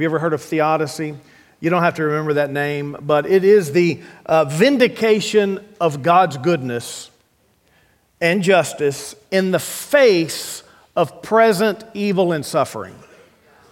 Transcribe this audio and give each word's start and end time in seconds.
you 0.00 0.06
ever 0.06 0.18
heard 0.18 0.32
of 0.32 0.42
theodicy? 0.42 1.16
You 1.60 1.70
don't 1.70 1.82
have 1.82 1.94
to 1.94 2.04
remember 2.04 2.34
that 2.34 2.50
name, 2.50 2.96
but 3.00 3.26
it 3.26 3.42
is 3.42 3.72
the 3.72 4.00
uh, 4.26 4.44
vindication 4.44 5.64
of 5.80 6.02
God's 6.02 6.36
goodness 6.36 7.10
and 8.20 8.42
justice 8.42 9.16
in 9.30 9.50
the 9.50 9.58
face 9.58 10.62
of 10.94 11.20
present 11.22 11.84
evil 11.94 12.32
and 12.32 12.46
suffering. 12.46 12.94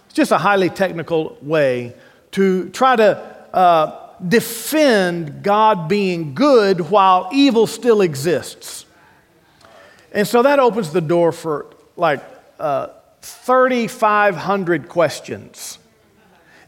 It's 0.05 0.15
just 0.15 0.31
a 0.31 0.37
highly 0.37 0.69
technical 0.69 1.37
way 1.41 1.93
to 2.31 2.69
try 2.69 2.97
to 2.97 3.37
uh, 3.53 4.09
defend 4.27 5.43
God 5.43 5.87
being 5.87 6.33
good 6.33 6.89
while 6.89 7.29
evil 7.31 7.67
still 7.67 8.01
exists. 8.01 8.85
And 10.11 10.27
so 10.27 10.41
that 10.41 10.59
opens 10.59 10.91
the 10.91 11.01
door 11.01 11.31
for 11.31 11.67
like 11.95 12.21
uh, 12.59 12.87
3,500 13.21 14.89
questions 14.89 15.79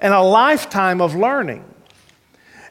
and 0.01 0.13
a 0.13 0.21
lifetime 0.21 1.01
of 1.01 1.15
learning. 1.15 1.65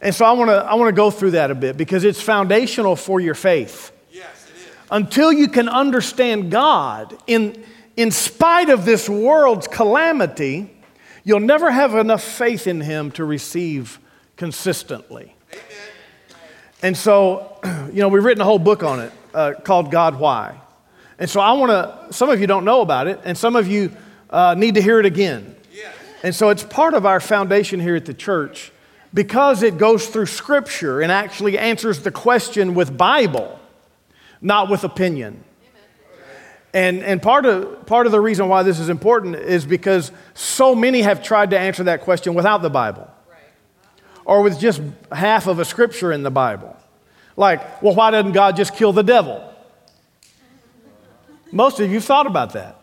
And 0.01 0.15
so 0.15 0.25
I 0.25 0.33
want 0.33 0.51
to 0.51 0.57
I 0.57 0.75
want 0.75 0.89
to 0.89 0.97
go 0.97 1.11
through 1.11 1.33
that 1.33 1.51
a 1.51 1.55
bit 1.55 1.77
because 1.77 2.05
it's 2.05 2.21
foundational 2.21 2.97
for 2.97 3.21
your 3.21 3.35
faith. 3.35 3.91
Yes, 4.11 4.49
it 4.49 4.57
is. 4.57 4.67
Until 4.91 5.33
you 5.33 5.49
can 5.49 5.69
understand 5.69 6.51
God 6.51 7.17
in 7.27 7.65
in 7.97 8.13
spite 8.13 8.71
of 8.71 8.85
this 8.85 9.09
world's 9.09 9.67
calamity, 9.67 10.71
you'll 11.25 11.41
never 11.41 11.71
have 11.71 11.97
enough 11.97 12.23
faith 12.23 12.69
in 12.69 12.81
him 12.81 13.11
to 13.13 13.25
receive 13.25 13.99
consistently. 14.37 15.35
Amen. 15.53 15.63
And 16.81 16.97
so, 16.97 17.59
you 17.93 18.01
know, 18.01 18.09
we've 18.09 18.25
written 18.25 18.41
a 18.41 18.45
whole 18.45 18.61
book 18.61 18.85
on 18.85 19.01
it 19.01 19.13
uh, 19.35 19.55
called 19.65 19.91
God 19.91 20.19
Why. 20.19 20.61
And 21.19 21.29
so 21.29 21.41
I 21.41 21.53
want 21.53 21.71
to, 21.71 22.13
some 22.13 22.31
of 22.31 22.41
you 22.41 22.47
don't 22.47 22.65
know 22.65 22.81
about 22.81 23.09
it, 23.09 23.21
and 23.25 23.37
some 23.37 23.57
of 23.57 23.67
you 23.67 23.91
uh, 24.31 24.55
need 24.57 24.77
to 24.77 24.83
hear 24.83 25.01
it 25.01 25.07
again. 25.07 25.57
And 26.23 26.35
so 26.35 26.49
it's 26.49 26.65
part 26.65 26.95
of 26.95 27.07
our 27.07 27.21
foundation 27.21 27.81
here 27.81 27.97
at 27.97 28.07
the 28.07 28.15
church 28.15 28.73
because 29.15 29.63
it 29.63 29.79
goes 29.79 30.09
through 30.09 30.27
Scripture 30.27 31.01
and 31.01 31.11
actually 31.13 31.59
answers 31.59 32.01
the 32.01 32.11
question 32.11 32.75
with 32.75 32.97
Bible, 32.97 33.59
not 34.41 34.69
with 34.69 34.85
opinion. 34.85 35.45
And, 36.75 37.03
and 37.03 37.23
part, 37.23 37.47
of, 37.47 37.87
part 37.87 38.07
of 38.07 38.13
the 38.13 38.21
reason 38.21 38.49
why 38.49 38.63
this 38.63 38.79
is 38.79 38.89
important 38.89 39.37
is 39.37 39.65
because 39.65 40.13
so 40.35 40.75
many 40.75 41.01
have 41.03 41.23
tried 41.23 41.51
to 41.51 41.59
answer 41.59 41.85
that 41.85 42.03
question 42.03 42.35
without 42.35 42.61
the 42.61 42.71
Bible 42.71 43.11
or 44.29 44.43
with 44.43 44.61
just 44.61 44.83
half 45.11 45.47
of 45.47 45.59
a 45.59 45.65
scripture 45.65 46.13
in 46.13 46.23
the 46.23 46.31
Bible. 46.31 46.77
Like, 47.37 47.81
well, 47.81 47.95
why 47.95 48.11
doesn't 48.11 48.33
God 48.33 48.57
just 48.57 48.75
kill 48.75 48.93
the 48.93 49.03
devil? 49.03 49.43
Most 51.51 51.81
of 51.81 51.91
you 51.91 52.01
thought 52.01 52.27
about 52.27 52.53
that. 52.53 52.79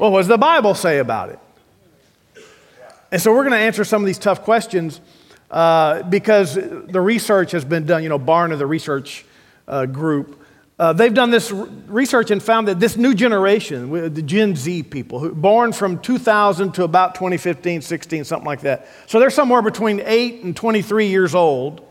Well, 0.00 0.10
what 0.10 0.18
does 0.18 0.28
the 0.28 0.38
Bible 0.38 0.74
say 0.74 0.98
about 0.98 1.28
it? 1.30 1.38
And 3.10 3.20
so 3.20 3.32
we're 3.32 3.44
going 3.44 3.52
to 3.52 3.58
answer 3.58 3.84
some 3.84 4.02
of 4.02 4.06
these 4.06 4.18
tough 4.18 4.42
questions 4.42 5.00
uh, 5.50 6.02
because 6.02 6.54
the 6.54 7.00
research 7.00 7.52
has 7.52 7.64
been 7.64 7.86
done. 7.86 8.02
You 8.02 8.10
know, 8.10 8.18
Barna, 8.18 8.58
the 8.58 8.66
research 8.66 9.24
uh, 9.66 9.86
group, 9.86 10.44
uh, 10.78 10.92
they've 10.92 11.14
done 11.14 11.30
this 11.30 11.50
research 11.50 12.30
and 12.30 12.42
found 12.42 12.68
that 12.68 12.78
this 12.78 12.96
new 12.96 13.14
generation, 13.14 13.90
the 14.14 14.22
Gen 14.22 14.54
Z 14.54 14.84
people, 14.84 15.18
who, 15.18 15.34
born 15.34 15.72
from 15.72 15.98
2000 16.00 16.72
to 16.74 16.84
about 16.84 17.14
2015, 17.14 17.80
16, 17.82 18.24
something 18.24 18.46
like 18.46 18.60
that. 18.60 18.86
So 19.06 19.18
they're 19.18 19.30
somewhere 19.30 19.62
between 19.62 20.00
8 20.04 20.44
and 20.44 20.54
23 20.54 21.08
years 21.08 21.34
old, 21.34 21.84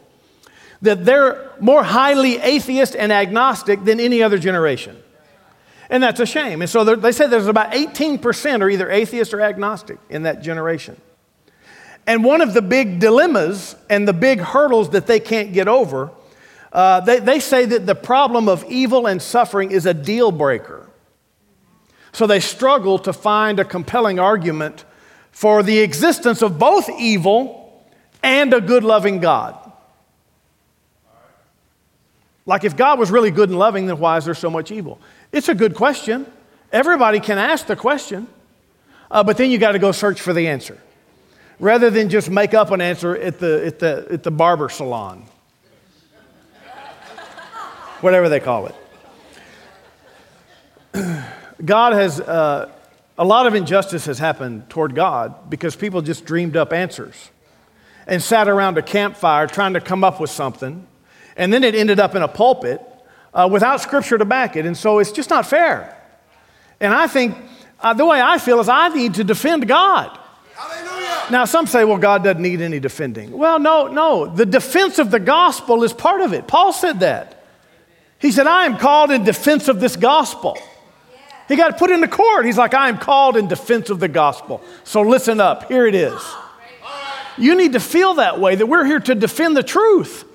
that 0.83 1.03
they're 1.03 1.51
more 1.59 1.83
highly 1.83 2.37
atheist 2.37 2.95
and 2.95 3.11
agnostic 3.11 3.83
than 3.83 3.99
any 3.99 4.21
other 4.21 4.37
generation. 4.37 4.95
And 5.89 6.03
that's 6.03 6.19
a 6.19 6.25
shame. 6.25 6.61
And 6.61 6.69
so 6.69 6.83
they 6.83 7.11
say 7.11 7.27
there's 7.27 7.47
about 7.47 7.71
18% 7.71 8.61
are 8.61 8.69
either 8.69 8.89
atheist 8.89 9.33
or 9.33 9.41
agnostic 9.41 9.97
in 10.09 10.23
that 10.23 10.41
generation. 10.41 11.01
And 12.07 12.23
one 12.23 12.41
of 12.41 12.55
the 12.55 12.61
big 12.61 12.99
dilemmas 12.99 13.75
and 13.89 14.07
the 14.07 14.13
big 14.13 14.39
hurdles 14.39 14.89
that 14.91 15.05
they 15.05 15.19
can't 15.19 15.53
get 15.53 15.67
over 15.67 16.09
uh, 16.71 16.99
they, 17.01 17.19
they 17.19 17.39
say 17.39 17.65
that 17.65 17.85
the 17.85 17.95
problem 17.95 18.49
of 18.49 18.63
evil 18.65 19.07
and 19.07 19.21
suffering 19.21 19.71
is 19.71 19.85
a 19.85 19.93
deal 19.93 20.31
breaker. 20.31 20.87
So 22.11 22.27
they 22.27 22.39
struggle 22.39 22.99
to 22.99 23.13
find 23.13 23.59
a 23.59 23.65
compelling 23.65 24.19
argument 24.19 24.85
for 25.31 25.63
the 25.63 25.79
existence 25.79 26.41
of 26.41 26.59
both 26.59 26.89
evil 26.89 27.83
and 28.23 28.53
a 28.53 28.61
good, 28.61 28.83
loving 28.83 29.19
God. 29.19 29.55
Like, 32.45 32.63
if 32.63 32.77
God 32.77 32.97
was 32.97 33.11
really 33.11 33.31
good 33.31 33.49
and 33.49 33.59
loving, 33.59 33.87
then 33.87 33.99
why 33.99 34.17
is 34.17 34.25
there 34.25 34.33
so 34.33 34.49
much 34.49 34.71
evil? 34.71 34.99
It's 35.31 35.49
a 35.49 35.55
good 35.55 35.75
question. 35.75 36.25
Everybody 36.71 37.19
can 37.19 37.37
ask 37.37 37.65
the 37.65 37.75
question, 37.75 38.27
uh, 39.11 39.23
but 39.23 39.37
then 39.37 39.51
you 39.51 39.57
got 39.57 39.73
to 39.73 39.79
go 39.79 39.91
search 39.91 40.21
for 40.21 40.33
the 40.33 40.47
answer 40.47 40.77
rather 41.59 41.89
than 41.89 42.09
just 42.09 42.29
make 42.29 42.53
up 42.53 42.71
an 42.71 42.81
answer 42.81 43.15
at 43.15 43.39
the, 43.39 43.65
at 43.65 43.79
the, 43.79 44.07
at 44.11 44.23
the 44.23 44.31
barber 44.31 44.69
salon 44.69 45.25
whatever 48.01 48.29
they 48.29 48.39
call 48.39 48.67
it. 48.67 48.75
God 51.65 51.93
has, 51.93 52.19
uh, 52.19 52.71
a 53.17 53.25
lot 53.25 53.47
of 53.47 53.55
injustice 53.55 54.05
has 54.05 54.19
happened 54.19 54.69
toward 54.69 54.95
God 54.95 55.49
because 55.49 55.75
people 55.75 56.01
just 56.01 56.25
dreamed 56.25 56.55
up 56.55 56.71
answers 56.71 57.31
and 58.05 58.21
sat 58.21 58.47
around 58.47 58.77
a 58.77 58.81
campfire 58.81 59.47
trying 59.47 59.73
to 59.73 59.81
come 59.81 60.03
up 60.03 60.19
with 60.19 60.29
something. 60.29 60.85
And 61.35 61.51
then 61.51 61.63
it 61.63 61.75
ended 61.75 61.99
up 61.99 62.15
in 62.15 62.21
a 62.21 62.27
pulpit 62.27 62.81
uh, 63.33 63.49
without 63.51 63.81
scripture 63.81 64.17
to 64.17 64.25
back 64.25 64.55
it. 64.55 64.65
And 64.65 64.77
so 64.77 64.99
it's 64.99 65.11
just 65.11 65.29
not 65.29 65.45
fair. 65.45 65.95
And 66.79 66.93
I 66.93 67.07
think 67.07 67.35
uh, 67.79 67.93
the 67.93 68.05
way 68.05 68.21
I 68.21 68.37
feel 68.37 68.59
is 68.59 68.69
I 68.69 68.89
need 68.89 69.15
to 69.15 69.23
defend 69.23 69.67
God. 69.67 70.17
Now, 71.29 71.45
some 71.45 71.67
say, 71.67 71.83
well, 71.83 71.97
God 71.97 72.23
doesn't 72.23 72.41
need 72.41 72.61
any 72.61 72.79
defending. 72.79 73.31
Well, 73.31 73.59
no, 73.59 73.87
no. 73.87 74.27
The 74.27 74.45
defense 74.45 74.97
of 74.97 75.11
the 75.11 75.19
gospel 75.19 75.83
is 75.83 75.91
part 75.91 76.21
of 76.21 76.33
it. 76.33 76.47
Paul 76.47 76.71
said 76.71 77.01
that. 77.01 77.43
He 78.19 78.31
said, 78.31 78.47
I 78.47 78.65
am 78.65 78.77
called 78.77 79.11
in 79.11 79.23
defense 79.23 79.67
of 79.67 79.79
this 79.79 79.95
gospel. 79.95 80.57
He 81.47 81.55
got 81.55 81.77
put 81.77 81.91
in 81.91 82.01
the 82.01 82.07
court. 82.07 82.45
He's 82.45 82.57
like, 82.57 82.73
I 82.73 82.89
am 82.89 82.97
called 82.97 83.37
in 83.37 83.47
defense 83.47 83.89
of 83.89 83.99
the 83.99 84.07
gospel. 84.07 84.61
So 84.83 85.01
listen 85.01 85.39
up. 85.39 85.67
Here 85.69 85.85
it 85.85 85.95
is. 85.95 86.21
You 87.37 87.55
need 87.55 87.73
to 87.73 87.79
feel 87.79 88.15
that 88.15 88.39
way, 88.39 88.55
that 88.55 88.65
we're 88.65 88.85
here 88.85 88.99
to 88.99 89.15
defend 89.15 89.55
the 89.55 89.63
truth. 89.63 90.25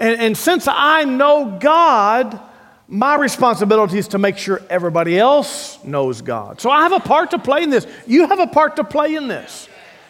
And, 0.00 0.20
and 0.20 0.36
since 0.36 0.66
I 0.68 1.04
know 1.04 1.58
God, 1.60 2.40
my 2.88 3.16
responsibility 3.16 3.98
is 3.98 4.08
to 4.08 4.18
make 4.18 4.38
sure 4.38 4.62
everybody 4.70 5.18
else 5.18 5.82
knows 5.84 6.22
God. 6.22 6.60
So 6.60 6.70
I 6.70 6.82
have 6.82 6.92
a 6.92 7.00
part 7.00 7.30
to 7.32 7.38
play 7.38 7.62
in 7.62 7.70
this. 7.70 7.86
You 8.06 8.26
have 8.26 8.38
a 8.40 8.46
part 8.46 8.76
to 8.76 8.84
play 8.84 9.14
in 9.14 9.28
this. 9.28 9.68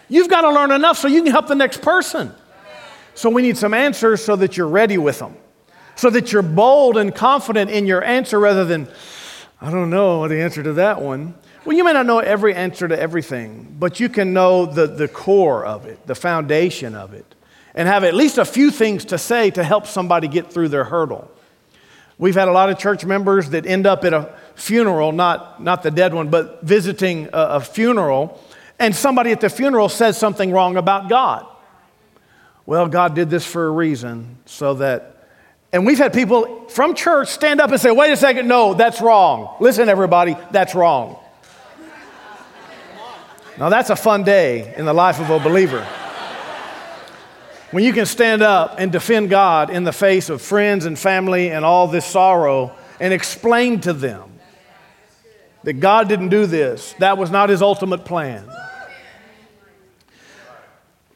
You've 0.09 0.29
got 0.29 0.43
to 0.43 0.51
learn 0.51 0.71
enough 0.71 0.97
so 0.97 1.09
you 1.09 1.23
can 1.23 1.33
help 1.33 1.49
the 1.49 1.55
next 1.55 1.83
person. 1.83 2.33
So 3.15 3.31
we 3.31 3.43
need 3.43 3.57
some 3.57 3.75
answers 3.75 4.25
so 4.25 4.37
that 4.37 4.57
you're 4.57 4.69
ready 4.69 4.97
with 4.97 5.19
them 5.19 5.35
so 5.99 6.11
that 6.11 6.33
you're 6.33 6.43
bold 6.43 6.97
and 6.97 7.13
confident 7.13 7.71
in 7.71 7.85
your 7.85 8.03
answer 8.03 8.39
rather 8.39 8.65
than, 8.65 8.89
I 9.61 9.71
don't 9.71 9.91
know 9.91 10.29
the 10.29 10.41
answer 10.41 10.63
to 10.63 10.75
that 10.75 11.03
one. 11.03 11.35
Well, 11.65 11.77
you 11.77 11.83
may 11.83 11.93
not 11.93 12.07
know 12.07 12.21
every 12.21 12.55
answer 12.55 12.87
to 12.87 12.99
everything, 12.99 13.75
but 13.79 13.99
you 13.99 14.09
can 14.09 14.33
know 14.33 14.65
the, 14.65 14.87
the 14.87 15.09
core 15.09 15.67
of 15.67 15.87
it, 15.87 16.07
the 16.07 16.15
foundation 16.15 16.95
of 16.95 17.15
it, 17.15 17.35
and 17.75 17.89
have 17.89 18.05
at 18.05 18.15
least 18.15 18.39
a 18.39 18.45
few 18.45 18.71
things 18.71 19.07
to 19.07 19.19
say 19.19 19.51
to 19.51 19.65
help 19.65 19.87
somebody 19.87 20.29
get 20.29 20.53
through 20.53 20.69
their 20.69 20.85
hurdle. 20.85 21.29
We've 22.19 22.35
had 22.35 22.49
a 22.49 22.53
lot 22.53 22.69
of 22.69 22.79
church 22.79 23.05
members 23.05 23.51
that 23.51 23.65
end 23.65 23.87
up 23.87 24.05
at 24.05 24.13
a 24.13 24.35
funeral, 24.55 25.13
not, 25.13 25.63
not 25.63 25.83
the 25.83 25.91
dead 25.91 26.13
one, 26.13 26.29
but 26.31 26.63
visiting 26.63 27.27
a, 27.27 27.31
a 27.33 27.61
funeral, 27.61 28.43
and 28.79 28.95
somebody 28.95 29.31
at 29.31 29.41
the 29.41 29.49
funeral 29.49 29.89
says 29.89 30.19
something 30.19 30.51
wrong 30.51 30.77
about 30.77 31.09
God. 31.09 31.47
Well, 32.67 32.89
God 32.89 33.15
did 33.15 33.31
this 33.31 33.47
for 33.47 33.67
a 33.67 33.71
reason 33.71 34.37
so 34.45 34.75
that 34.75 35.19
and 35.73 35.85
we've 35.85 35.99
had 35.99 36.15
people 36.15 36.67
from 36.69 36.95
church 36.95 37.29
stand 37.29 37.61
up 37.61 37.71
and 37.71 37.81
say, 37.81 37.91
wait 37.91 38.11
a 38.11 38.17
second, 38.17 38.49
no, 38.49 38.73
that's 38.75 39.01
wrong. 39.01 39.57
Listen, 39.61 39.89
everybody, 39.89 40.37
that's 40.51 40.75
wrong. 40.75 41.19
Now, 43.59 43.69
that's 43.69 43.91
a 43.91 43.97
fun 43.97 44.23
day 44.23 44.75
in 44.77 44.87
the 44.87 44.95
life 44.95 45.21
of 45.21 45.31
a 45.31 45.41
believer. 45.41 45.87
When 47.71 47.85
you 47.85 47.93
can 47.93 48.07
stand 48.07 48.41
up 48.41 48.77
and 48.79 48.91
defend 48.91 49.29
God 49.29 49.69
in 49.69 49.85
the 49.85 49.93
face 49.93 50.31
of 50.31 50.41
friends 50.41 50.87
and 50.87 50.99
family 50.99 51.51
and 51.51 51.65
all 51.65 51.87
this 51.87 52.07
sorrow 52.07 52.75
and 52.99 53.13
explain 53.13 53.81
to 53.81 53.93
them 53.93 54.33
that 55.65 55.75
God 55.75 56.09
didn't 56.09 56.31
do 56.31 56.47
this, 56.47 56.95
that 56.99 57.19
was 57.19 57.31
not 57.31 57.51
his 57.51 57.61
ultimate 57.61 58.07
plan. 58.07 58.49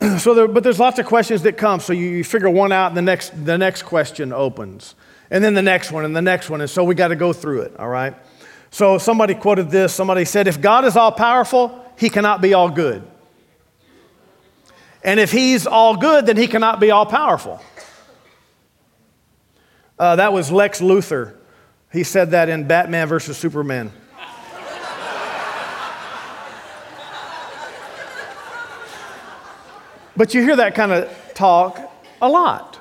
so 0.18 0.34
there, 0.34 0.46
but 0.46 0.62
there's 0.62 0.78
lots 0.78 0.98
of 0.98 1.06
questions 1.06 1.40
that 1.42 1.56
come. 1.56 1.80
So 1.80 1.94
you, 1.94 2.08
you 2.08 2.24
figure 2.24 2.50
one 2.50 2.70
out, 2.70 2.88
and 2.88 2.96
the 2.96 3.02
next, 3.02 3.30
the 3.46 3.56
next 3.56 3.84
question 3.84 4.30
opens. 4.30 4.94
And 5.30 5.42
then 5.42 5.54
the 5.54 5.62
next 5.62 5.90
one, 5.90 6.04
and 6.04 6.14
the 6.14 6.20
next 6.20 6.50
one. 6.50 6.60
And 6.60 6.68
so 6.68 6.84
we 6.84 6.94
got 6.94 7.08
to 7.08 7.16
go 7.16 7.32
through 7.32 7.62
it, 7.62 7.78
all 7.78 7.88
right? 7.88 8.14
So 8.70 8.98
somebody 8.98 9.34
quoted 9.34 9.70
this. 9.70 9.94
Somebody 9.94 10.26
said, 10.26 10.48
If 10.48 10.60
God 10.60 10.84
is 10.84 10.96
all 10.96 11.12
powerful, 11.12 11.82
he 11.96 12.10
cannot 12.10 12.42
be 12.42 12.52
all 12.52 12.68
good. 12.68 13.02
And 15.04 15.18
if 15.18 15.32
he's 15.32 15.66
all 15.66 15.96
good, 15.96 16.26
then 16.26 16.36
he 16.36 16.46
cannot 16.46 16.80
be 16.80 16.90
all 16.90 17.06
powerful. 17.06 17.60
Uh, 19.98 20.16
that 20.16 20.32
was 20.32 20.50
Lex 20.50 20.80
Luthor. 20.80 21.36
He 21.92 22.04
said 22.04 22.30
that 22.30 22.48
in 22.48 22.66
Batman 22.66 23.08
versus 23.08 23.36
Superman. 23.36 23.92
But 30.16 30.34
you 30.34 30.42
hear 30.42 30.56
that 30.56 30.74
kind 30.74 30.92
of 30.92 31.10
talk 31.34 31.80
a 32.20 32.28
lot. 32.28 32.78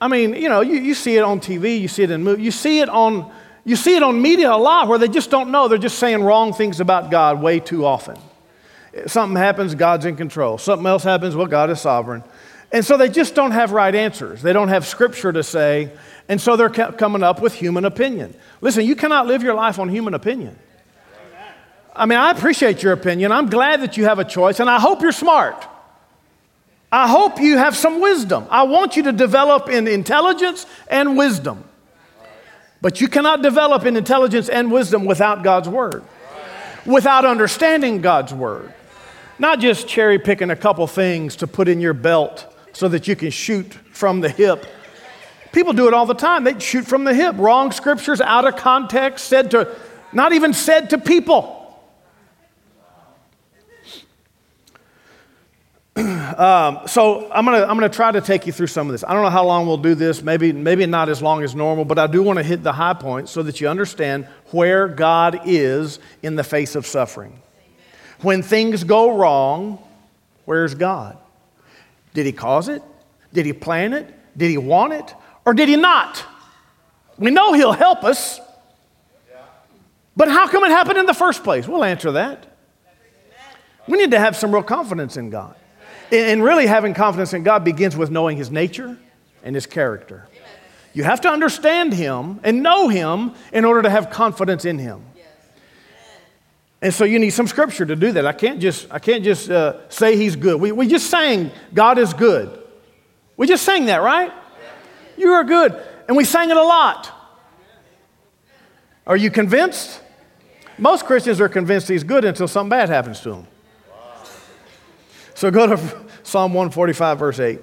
I 0.00 0.08
mean, 0.08 0.34
you 0.34 0.48
know, 0.48 0.60
you, 0.60 0.76
you 0.76 0.94
see 0.94 1.16
it 1.16 1.22
on 1.22 1.40
TV, 1.40 1.80
you 1.80 1.88
see 1.88 2.02
it 2.02 2.10
in 2.10 2.22
movies, 2.22 2.44
you 2.44 2.50
see 2.50 2.80
it 2.80 2.88
on 2.88 3.32
you 3.66 3.76
see 3.76 3.96
it 3.96 4.02
on 4.02 4.20
media 4.20 4.52
a 4.52 4.58
lot 4.58 4.88
where 4.88 4.98
they 4.98 5.08
just 5.08 5.30
don't 5.30 5.50
know. 5.50 5.68
They're 5.68 5.78
just 5.78 5.98
saying 5.98 6.22
wrong 6.22 6.52
things 6.52 6.80
about 6.80 7.10
God 7.10 7.40
way 7.40 7.60
too 7.60 7.86
often. 7.86 8.18
Something 9.06 9.36
happens, 9.36 9.74
God's 9.74 10.04
in 10.04 10.16
control. 10.16 10.58
Something 10.58 10.86
else 10.86 11.02
happens, 11.02 11.34
well, 11.34 11.46
God 11.46 11.70
is 11.70 11.80
sovereign. 11.80 12.22
And 12.72 12.84
so 12.84 12.96
they 12.96 13.08
just 13.08 13.34
don't 13.34 13.52
have 13.52 13.72
right 13.72 13.94
answers. 13.94 14.42
They 14.42 14.52
don't 14.52 14.68
have 14.68 14.86
scripture 14.86 15.32
to 15.32 15.42
say. 15.42 15.92
And 16.28 16.40
so 16.40 16.56
they're 16.56 16.70
coming 16.70 17.22
up 17.22 17.40
with 17.40 17.54
human 17.54 17.84
opinion. 17.84 18.34
Listen, 18.60 18.84
you 18.84 18.96
cannot 18.96 19.26
live 19.26 19.42
your 19.42 19.54
life 19.54 19.78
on 19.78 19.88
human 19.88 20.14
opinion. 20.14 20.58
I 21.94 22.06
mean, 22.06 22.18
I 22.18 22.32
appreciate 22.32 22.82
your 22.82 22.92
opinion. 22.92 23.30
I'm 23.30 23.48
glad 23.48 23.82
that 23.82 23.96
you 23.96 24.04
have 24.04 24.18
a 24.18 24.24
choice, 24.24 24.58
and 24.58 24.68
I 24.68 24.80
hope 24.80 25.02
you're 25.02 25.12
smart. 25.12 25.64
I 26.90 27.08
hope 27.08 27.40
you 27.40 27.58
have 27.58 27.76
some 27.76 28.00
wisdom. 28.00 28.46
I 28.50 28.64
want 28.64 28.96
you 28.96 29.04
to 29.04 29.12
develop 29.12 29.68
in 29.68 29.86
intelligence 29.86 30.66
and 30.88 31.16
wisdom. 31.16 31.62
But 32.80 33.00
you 33.00 33.08
cannot 33.08 33.42
develop 33.42 33.84
in 33.84 33.96
intelligence 33.96 34.48
and 34.48 34.70
wisdom 34.72 35.04
without 35.04 35.42
God's 35.42 35.68
Word, 35.68 36.02
without 36.84 37.24
understanding 37.24 38.00
God's 38.00 38.34
Word. 38.34 38.72
Not 39.38 39.60
just 39.60 39.88
cherry 39.88 40.18
picking 40.18 40.50
a 40.50 40.56
couple 40.56 40.86
things 40.86 41.36
to 41.36 41.46
put 41.46 41.68
in 41.68 41.80
your 41.80 41.94
belt 41.94 42.52
so 42.72 42.88
that 42.88 43.08
you 43.08 43.16
can 43.16 43.30
shoot 43.30 43.72
from 43.92 44.20
the 44.20 44.28
hip. 44.28 44.66
People 45.52 45.72
do 45.72 45.86
it 45.86 45.94
all 45.94 46.06
the 46.06 46.14
time. 46.14 46.44
They 46.44 46.58
shoot 46.58 46.84
from 46.84 47.04
the 47.04 47.14
hip. 47.14 47.36
Wrong 47.38 47.70
scriptures 47.70 48.20
out 48.20 48.44
of 48.46 48.56
context, 48.56 49.26
said 49.26 49.52
to, 49.52 49.74
not 50.12 50.32
even 50.32 50.52
said 50.52 50.90
to 50.90 50.98
people. 50.98 51.60
um, 55.96 56.80
so 56.88 57.30
I'm 57.30 57.44
gonna, 57.44 57.62
I'm 57.62 57.76
gonna 57.76 57.88
try 57.88 58.10
to 58.10 58.20
take 58.20 58.48
you 58.48 58.52
through 58.52 58.66
some 58.66 58.88
of 58.88 58.92
this. 58.92 59.04
I 59.04 59.12
don't 59.12 59.22
know 59.22 59.30
how 59.30 59.44
long 59.44 59.68
we'll 59.68 59.76
do 59.76 59.94
this, 59.94 60.22
maybe, 60.22 60.52
maybe 60.52 60.86
not 60.86 61.08
as 61.08 61.22
long 61.22 61.44
as 61.44 61.54
normal, 61.54 61.84
but 61.84 62.00
I 62.00 62.08
do 62.08 62.20
want 62.20 62.38
to 62.38 62.42
hit 62.42 62.64
the 62.64 62.72
high 62.72 62.94
points 62.94 63.30
so 63.30 63.44
that 63.44 63.60
you 63.60 63.68
understand 63.68 64.26
where 64.50 64.88
God 64.88 65.42
is 65.44 66.00
in 66.20 66.34
the 66.34 66.42
face 66.42 66.74
of 66.74 66.84
suffering. 66.84 67.40
When 68.20 68.42
things 68.42 68.84
go 68.84 69.16
wrong, 69.16 69.78
where's 70.44 70.74
God? 70.74 71.18
Did 72.14 72.26
he 72.26 72.32
cause 72.32 72.68
it? 72.68 72.82
Did 73.32 73.46
he 73.46 73.52
plan 73.52 73.92
it? 73.92 74.08
Did 74.36 74.50
he 74.50 74.58
want 74.58 74.92
it? 74.92 75.14
Or 75.44 75.54
did 75.54 75.68
he 75.68 75.76
not? 75.76 76.24
We 77.18 77.30
know 77.30 77.52
he'll 77.52 77.72
help 77.72 78.04
us. 78.04 78.40
But 80.16 80.28
how 80.28 80.46
come 80.46 80.64
it 80.64 80.70
happened 80.70 80.98
in 80.98 81.06
the 81.06 81.14
first 81.14 81.42
place? 81.42 81.66
We'll 81.66 81.84
answer 81.84 82.12
that. 82.12 82.46
We 83.86 83.98
need 83.98 84.12
to 84.12 84.18
have 84.18 84.36
some 84.36 84.52
real 84.52 84.62
confidence 84.62 85.16
in 85.16 85.30
God. 85.30 85.56
And 86.12 86.42
really, 86.42 86.66
having 86.66 86.94
confidence 86.94 87.32
in 87.32 87.42
God 87.42 87.64
begins 87.64 87.96
with 87.96 88.10
knowing 88.10 88.36
his 88.36 88.50
nature 88.50 88.96
and 89.42 89.54
his 89.54 89.66
character. 89.66 90.28
You 90.92 91.02
have 91.02 91.20
to 91.22 91.28
understand 91.28 91.92
him 91.92 92.40
and 92.44 92.62
know 92.62 92.88
him 92.88 93.32
in 93.52 93.64
order 93.64 93.82
to 93.82 93.90
have 93.90 94.10
confidence 94.10 94.64
in 94.64 94.78
him. 94.78 95.04
And 96.84 96.92
so 96.92 97.04
you 97.06 97.18
need 97.18 97.30
some 97.30 97.46
scripture 97.46 97.86
to 97.86 97.96
do 97.96 98.12
that. 98.12 98.26
I 98.26 98.34
can't 98.34 98.60
just, 98.60 98.86
I 98.90 98.98
can't 98.98 99.24
just 99.24 99.50
uh, 99.50 99.88
say 99.88 100.18
he's 100.18 100.36
good. 100.36 100.60
We, 100.60 100.70
we 100.70 100.86
just 100.86 101.08
sang 101.08 101.50
God 101.72 101.96
is 101.96 102.12
good. 102.12 102.62
We 103.38 103.46
just 103.46 103.64
sang 103.64 103.86
that, 103.86 104.02
right? 104.02 104.30
You 105.16 105.30
are 105.30 105.44
good. 105.44 105.82
And 106.06 106.14
we 106.14 106.24
sang 106.24 106.50
it 106.50 106.58
a 106.58 106.62
lot. 106.62 107.10
Are 109.06 109.16
you 109.16 109.30
convinced? 109.30 110.02
Most 110.76 111.06
Christians 111.06 111.40
are 111.40 111.48
convinced 111.48 111.88
he's 111.88 112.04
good 112.04 112.22
until 112.22 112.46
something 112.46 112.68
bad 112.68 112.90
happens 112.90 113.18
to 113.20 113.32
him. 113.32 113.46
So 115.32 115.50
go 115.50 115.66
to 115.66 115.76
Psalm 116.22 116.52
145, 116.52 117.18
verse 117.18 117.40
8. 117.40 117.60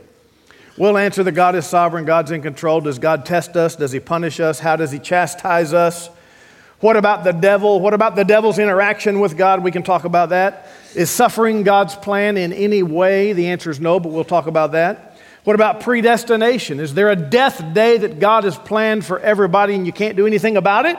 We'll 0.77 0.97
answer 0.97 1.21
that 1.23 1.33
God 1.33 1.53
is 1.53 1.67
sovereign, 1.67 2.05
God's 2.05 2.31
in 2.31 2.41
control. 2.41 2.81
Does 2.81 2.97
God 2.97 3.27
test 3.27 3.55
us? 3.55 3.75
Does 3.75 3.91
he 3.91 3.99
punish 3.99 4.39
us? 4.39 4.59
How 4.59 4.77
does 4.77 4.89
he 4.89 4.97
chastise 4.97 5.73
us? 5.73 6.09
What 6.81 6.97
about 6.97 7.23
the 7.23 7.31
devil? 7.31 7.79
What 7.79 7.93
about 7.93 8.15
the 8.15 8.25
devil's 8.25 8.57
interaction 8.57 9.19
with 9.19 9.37
God? 9.37 9.63
We 9.63 9.71
can 9.71 9.83
talk 9.83 10.03
about 10.03 10.29
that. 10.29 10.67
Is 10.95 11.11
suffering 11.11 11.61
God's 11.61 11.95
plan 11.95 12.37
in 12.37 12.51
any 12.51 12.81
way? 12.81 13.33
The 13.33 13.47
answer 13.47 13.69
is 13.69 13.79
no, 13.79 13.99
but 13.99 14.11
we'll 14.11 14.23
talk 14.23 14.47
about 14.47 14.71
that. 14.71 15.17
What 15.43 15.55
about 15.55 15.81
predestination? 15.81 16.79
Is 16.79 16.95
there 16.95 17.09
a 17.09 17.15
death 17.15 17.73
day 17.73 17.97
that 17.99 18.19
God 18.19 18.43
has 18.45 18.57
planned 18.57 19.05
for 19.05 19.19
everybody 19.19 19.75
and 19.75 19.85
you 19.85 19.93
can't 19.93 20.17
do 20.17 20.25
anything 20.25 20.57
about 20.57 20.87
it? 20.87 20.97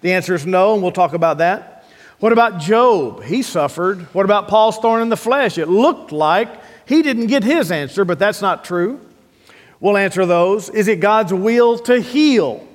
The 0.00 0.12
answer 0.12 0.34
is 0.34 0.46
no, 0.46 0.74
and 0.74 0.82
we'll 0.82 0.92
talk 0.92 1.12
about 1.12 1.38
that. 1.38 1.84
What 2.18 2.32
about 2.32 2.60
Job? 2.60 3.22
He 3.22 3.42
suffered. 3.42 4.02
What 4.12 4.24
about 4.24 4.48
Paul's 4.48 4.78
thorn 4.78 5.00
in 5.00 5.10
the 5.10 5.16
flesh? 5.16 5.58
It 5.58 5.68
looked 5.68 6.10
like 6.12 6.48
he 6.86 7.02
didn't 7.02 7.28
get 7.28 7.44
his 7.44 7.70
answer, 7.70 8.04
but 8.04 8.18
that's 8.18 8.42
not 8.42 8.64
true. 8.64 9.00
We'll 9.78 9.96
answer 9.96 10.26
those. 10.26 10.68
Is 10.68 10.88
it 10.88 11.00
God's 11.00 11.32
will 11.32 11.78
to 11.80 12.00
heal? 12.00 12.66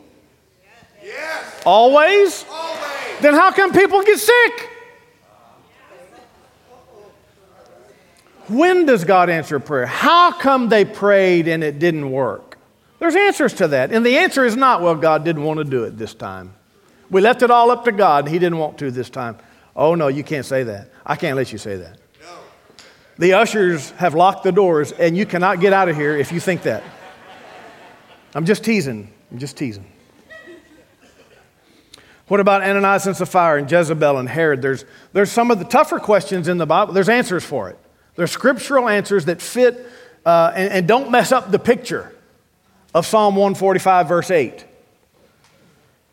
Always. 1.65 2.45
Then 3.21 3.33
how 3.33 3.51
come 3.51 3.71
people 3.73 4.03
get 4.03 4.19
sick? 4.19 4.69
When 8.47 8.85
does 8.85 9.03
God 9.03 9.29
answer 9.29 9.59
prayer? 9.59 9.87
How 9.87 10.31
come 10.31 10.69
they 10.69 10.85
prayed 10.85 11.47
and 11.47 11.63
it 11.63 11.79
didn't 11.79 12.11
work? 12.11 12.57
There's 12.99 13.15
answers 13.15 13.53
to 13.55 13.67
that. 13.69 13.91
And 13.91 14.05
the 14.05 14.17
answer 14.17 14.45
is 14.45 14.55
not, 14.55 14.81
well, 14.81 14.95
God 14.95 15.23
didn't 15.23 15.43
want 15.43 15.57
to 15.57 15.63
do 15.63 15.83
it 15.83 15.97
this 15.97 16.13
time. 16.13 16.53
We 17.09 17.21
left 17.21 17.41
it 17.41 17.51
all 17.51 17.71
up 17.71 17.85
to 17.85 17.91
God. 17.91 18.27
He 18.27 18.39
didn't 18.39 18.57
want 18.57 18.77
to 18.79 18.91
this 18.91 19.09
time. 19.09 19.37
Oh, 19.75 19.95
no, 19.95 20.07
you 20.07 20.23
can't 20.23 20.45
say 20.45 20.63
that. 20.63 20.89
I 21.05 21.15
can't 21.15 21.35
let 21.35 21.51
you 21.51 21.57
say 21.57 21.75
that. 21.75 21.97
No. 22.21 22.37
The 23.17 23.33
ushers 23.33 23.91
have 23.91 24.15
locked 24.15 24.43
the 24.43 24.51
doors, 24.51 24.91
and 24.91 25.17
you 25.17 25.25
cannot 25.25 25.59
get 25.59 25.73
out 25.73 25.89
of 25.89 25.95
here 25.95 26.15
if 26.15 26.31
you 26.31 26.39
think 26.39 26.63
that. 26.63 26.83
I'm 28.33 28.45
just 28.45 28.63
teasing. 28.63 29.11
I'm 29.31 29.39
just 29.39 29.57
teasing. 29.57 29.85
What 32.27 32.39
about 32.39 32.63
Ananias 32.63 33.05
and 33.05 33.15
Sapphira 33.15 33.59
and 33.59 33.71
Jezebel 33.71 34.17
and 34.17 34.27
Herod? 34.27 34.61
There's, 34.61 34.85
there's 35.13 35.31
some 35.31 35.51
of 35.51 35.59
the 35.59 35.65
tougher 35.65 35.99
questions 35.99 36.47
in 36.47 36.57
the 36.57 36.65
Bible. 36.65 36.93
There's 36.93 37.09
answers 37.09 37.43
for 37.43 37.69
it. 37.69 37.77
There's 38.15 38.31
scriptural 38.31 38.89
answers 38.89 39.25
that 39.25 39.41
fit 39.41 39.85
uh, 40.25 40.51
and, 40.55 40.71
and 40.71 40.87
don't 40.87 41.11
mess 41.11 41.31
up 41.31 41.51
the 41.51 41.59
picture 41.59 42.11
of 42.93 43.05
Psalm 43.05 43.35
145, 43.35 44.07
verse 44.07 44.31
8. 44.31 44.65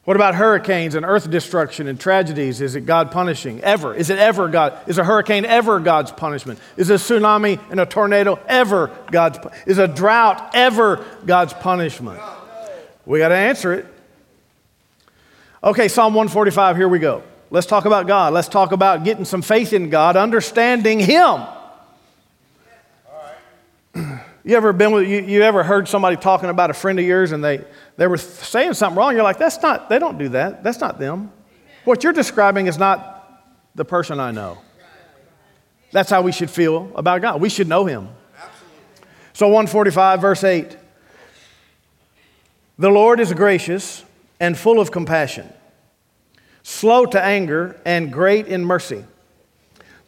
What 0.04 0.16
about 0.16 0.34
hurricanes 0.34 0.96
and 0.96 1.06
earth 1.06 1.30
destruction 1.30 1.86
and 1.86 1.98
tragedies? 1.98 2.60
Is 2.60 2.74
it 2.74 2.86
God 2.86 3.12
punishing? 3.12 3.60
Ever? 3.60 3.94
Is 3.94 4.10
it 4.10 4.18
ever 4.18 4.48
God? 4.48 4.76
Is 4.88 4.98
a 4.98 5.04
hurricane 5.04 5.44
ever 5.44 5.78
God's 5.78 6.10
punishment? 6.10 6.58
Is 6.76 6.90
a 6.90 6.94
tsunami 6.94 7.60
and 7.70 7.78
a 7.78 7.86
tornado 7.86 8.40
ever 8.48 8.90
God's 9.12 9.38
Is 9.64 9.78
a 9.78 9.86
drought 9.86 10.50
ever 10.54 11.04
God's 11.24 11.52
punishment? 11.52 12.20
We 13.06 13.20
got 13.20 13.28
to 13.28 13.36
answer 13.36 13.72
it. 13.74 13.86
Okay, 15.64 15.86
Psalm 15.86 16.12
145, 16.14 16.76
here 16.76 16.88
we 16.88 16.98
go. 16.98 17.22
Let's 17.50 17.68
talk 17.68 17.84
about 17.84 18.08
God. 18.08 18.32
Let's 18.32 18.48
talk 18.48 18.72
about 18.72 19.04
getting 19.04 19.24
some 19.24 19.42
faith 19.42 19.72
in 19.72 19.90
God, 19.90 20.16
understanding 20.16 20.98
Him. 20.98 21.42
You 24.44 24.56
ever 24.56 24.72
been 24.72 24.90
with, 24.90 25.08
you, 25.08 25.20
you 25.20 25.42
ever 25.42 25.62
heard 25.62 25.86
somebody 25.86 26.16
talking 26.16 26.50
about 26.50 26.68
a 26.68 26.74
friend 26.74 26.98
of 26.98 27.04
yours 27.04 27.30
and 27.30 27.44
they, 27.44 27.64
they 27.96 28.08
were 28.08 28.16
saying 28.16 28.74
something 28.74 28.98
wrong? 28.98 29.14
You're 29.14 29.22
like, 29.22 29.38
that's 29.38 29.62
not, 29.62 29.88
they 29.88 30.00
don't 30.00 30.18
do 30.18 30.30
that. 30.30 30.64
That's 30.64 30.80
not 30.80 30.98
them. 30.98 31.30
What 31.84 32.02
you're 32.02 32.12
describing 32.12 32.66
is 32.66 32.76
not 32.76 33.40
the 33.76 33.84
person 33.84 34.18
I 34.18 34.32
know. 34.32 34.58
That's 35.92 36.10
how 36.10 36.22
we 36.22 36.32
should 36.32 36.50
feel 36.50 36.90
about 36.96 37.22
God. 37.22 37.40
We 37.40 37.48
should 37.48 37.68
know 37.68 37.84
Him. 37.84 38.08
So, 39.32 39.46
145, 39.46 40.20
verse 40.20 40.42
8 40.42 40.76
The 42.78 42.90
Lord 42.90 43.20
is 43.20 43.32
gracious 43.32 44.02
and 44.42 44.58
full 44.58 44.80
of 44.80 44.90
compassion, 44.90 45.48
slow 46.64 47.06
to 47.06 47.22
anger, 47.22 47.80
and 47.84 48.12
great 48.12 48.48
in 48.48 48.64
mercy. 48.64 49.04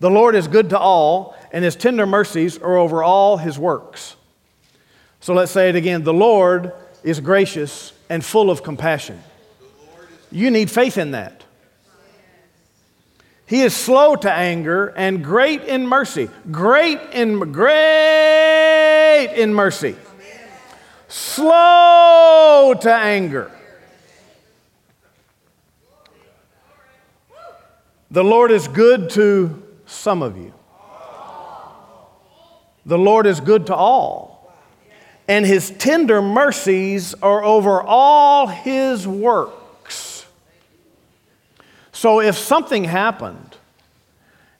The 0.01 0.11
Lord 0.11 0.35
is 0.35 0.49
good 0.49 0.71
to 0.71 0.79
all, 0.79 1.37
and 1.53 1.65
his 1.65 1.77
tender 1.77 2.05
mercies 2.05 2.59
are 2.59 2.77
over 2.77 3.01
all 3.01 3.37
his 3.37 3.61
works. 3.61 4.17
So 5.21 5.35
let's 5.35 5.53
say 5.53 5.69
it 5.69 5.77
again. 5.77 6.03
The 6.03 6.13
Lord 6.13 6.73
is 7.05 7.21
gracious 7.21 7.93
and 8.11 8.25
full 8.25 8.51
of 8.51 8.65
compassion. 8.65 9.23
You 10.33 10.51
need 10.51 10.69
faith 10.69 10.99
in 10.99 11.13
that. 11.13 11.45
He 13.47 13.63
is 13.63 13.73
slow 13.73 14.17
to 14.17 14.33
anger 14.33 14.89
and 14.97 15.23
great 15.23 15.63
in 15.63 15.87
mercy. 15.87 16.29
Great 16.51 16.99
in 17.13 17.53
great 17.53 19.33
in 19.37 19.55
mercy. 19.55 19.95
Slow 21.07 22.75
to 22.81 22.93
anger. 22.93 23.53
The 28.15 28.23
Lord 28.23 28.53
is 28.53 28.69
good 28.69 29.11
to 29.11 29.61
some 29.87 30.23
of 30.23 30.37
you. 30.37 30.55
The 32.87 32.97
Lord 32.97 33.27
is 33.27 33.41
good 33.41 33.67
to 33.67 33.75
all, 33.75 34.55
and 35.27 35.45
his 35.45 35.71
tender 35.71 36.23
mercies 36.23 37.15
are 37.15 37.43
over 37.43 37.83
all 37.83 38.47
his 38.47 39.09
works. 39.09 40.27
So 41.91 42.21
if 42.21 42.39
something 42.39 42.85
happened 42.85 43.57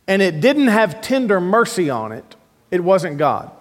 and 0.09 0.21
it 0.21 0.41
didn't 0.41 0.67
have 0.67 1.01
tender 1.01 1.41
mercy 1.41 1.89
on 1.91 2.11
it, 2.11 2.35
it 2.73 2.83
wasn't 2.83 3.19
God. 3.19 3.53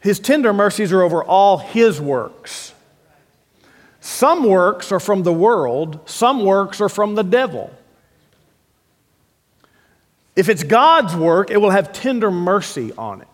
His 0.00 0.18
tender 0.18 0.54
mercies 0.54 0.94
are 0.94 1.02
over 1.02 1.22
all 1.22 1.58
his 1.58 2.00
works. 2.00 2.71
Some 4.04 4.42
works 4.42 4.90
are 4.90 4.98
from 4.98 5.22
the 5.22 5.32
world, 5.32 6.00
some 6.06 6.44
works 6.44 6.80
are 6.80 6.88
from 6.88 7.14
the 7.14 7.22
devil. 7.22 7.70
If 10.34 10.48
it's 10.48 10.64
God's 10.64 11.14
work, 11.14 11.52
it 11.52 11.58
will 11.58 11.70
have 11.70 11.92
tender 11.92 12.28
mercy 12.28 12.92
on 12.98 13.20
it. 13.20 13.28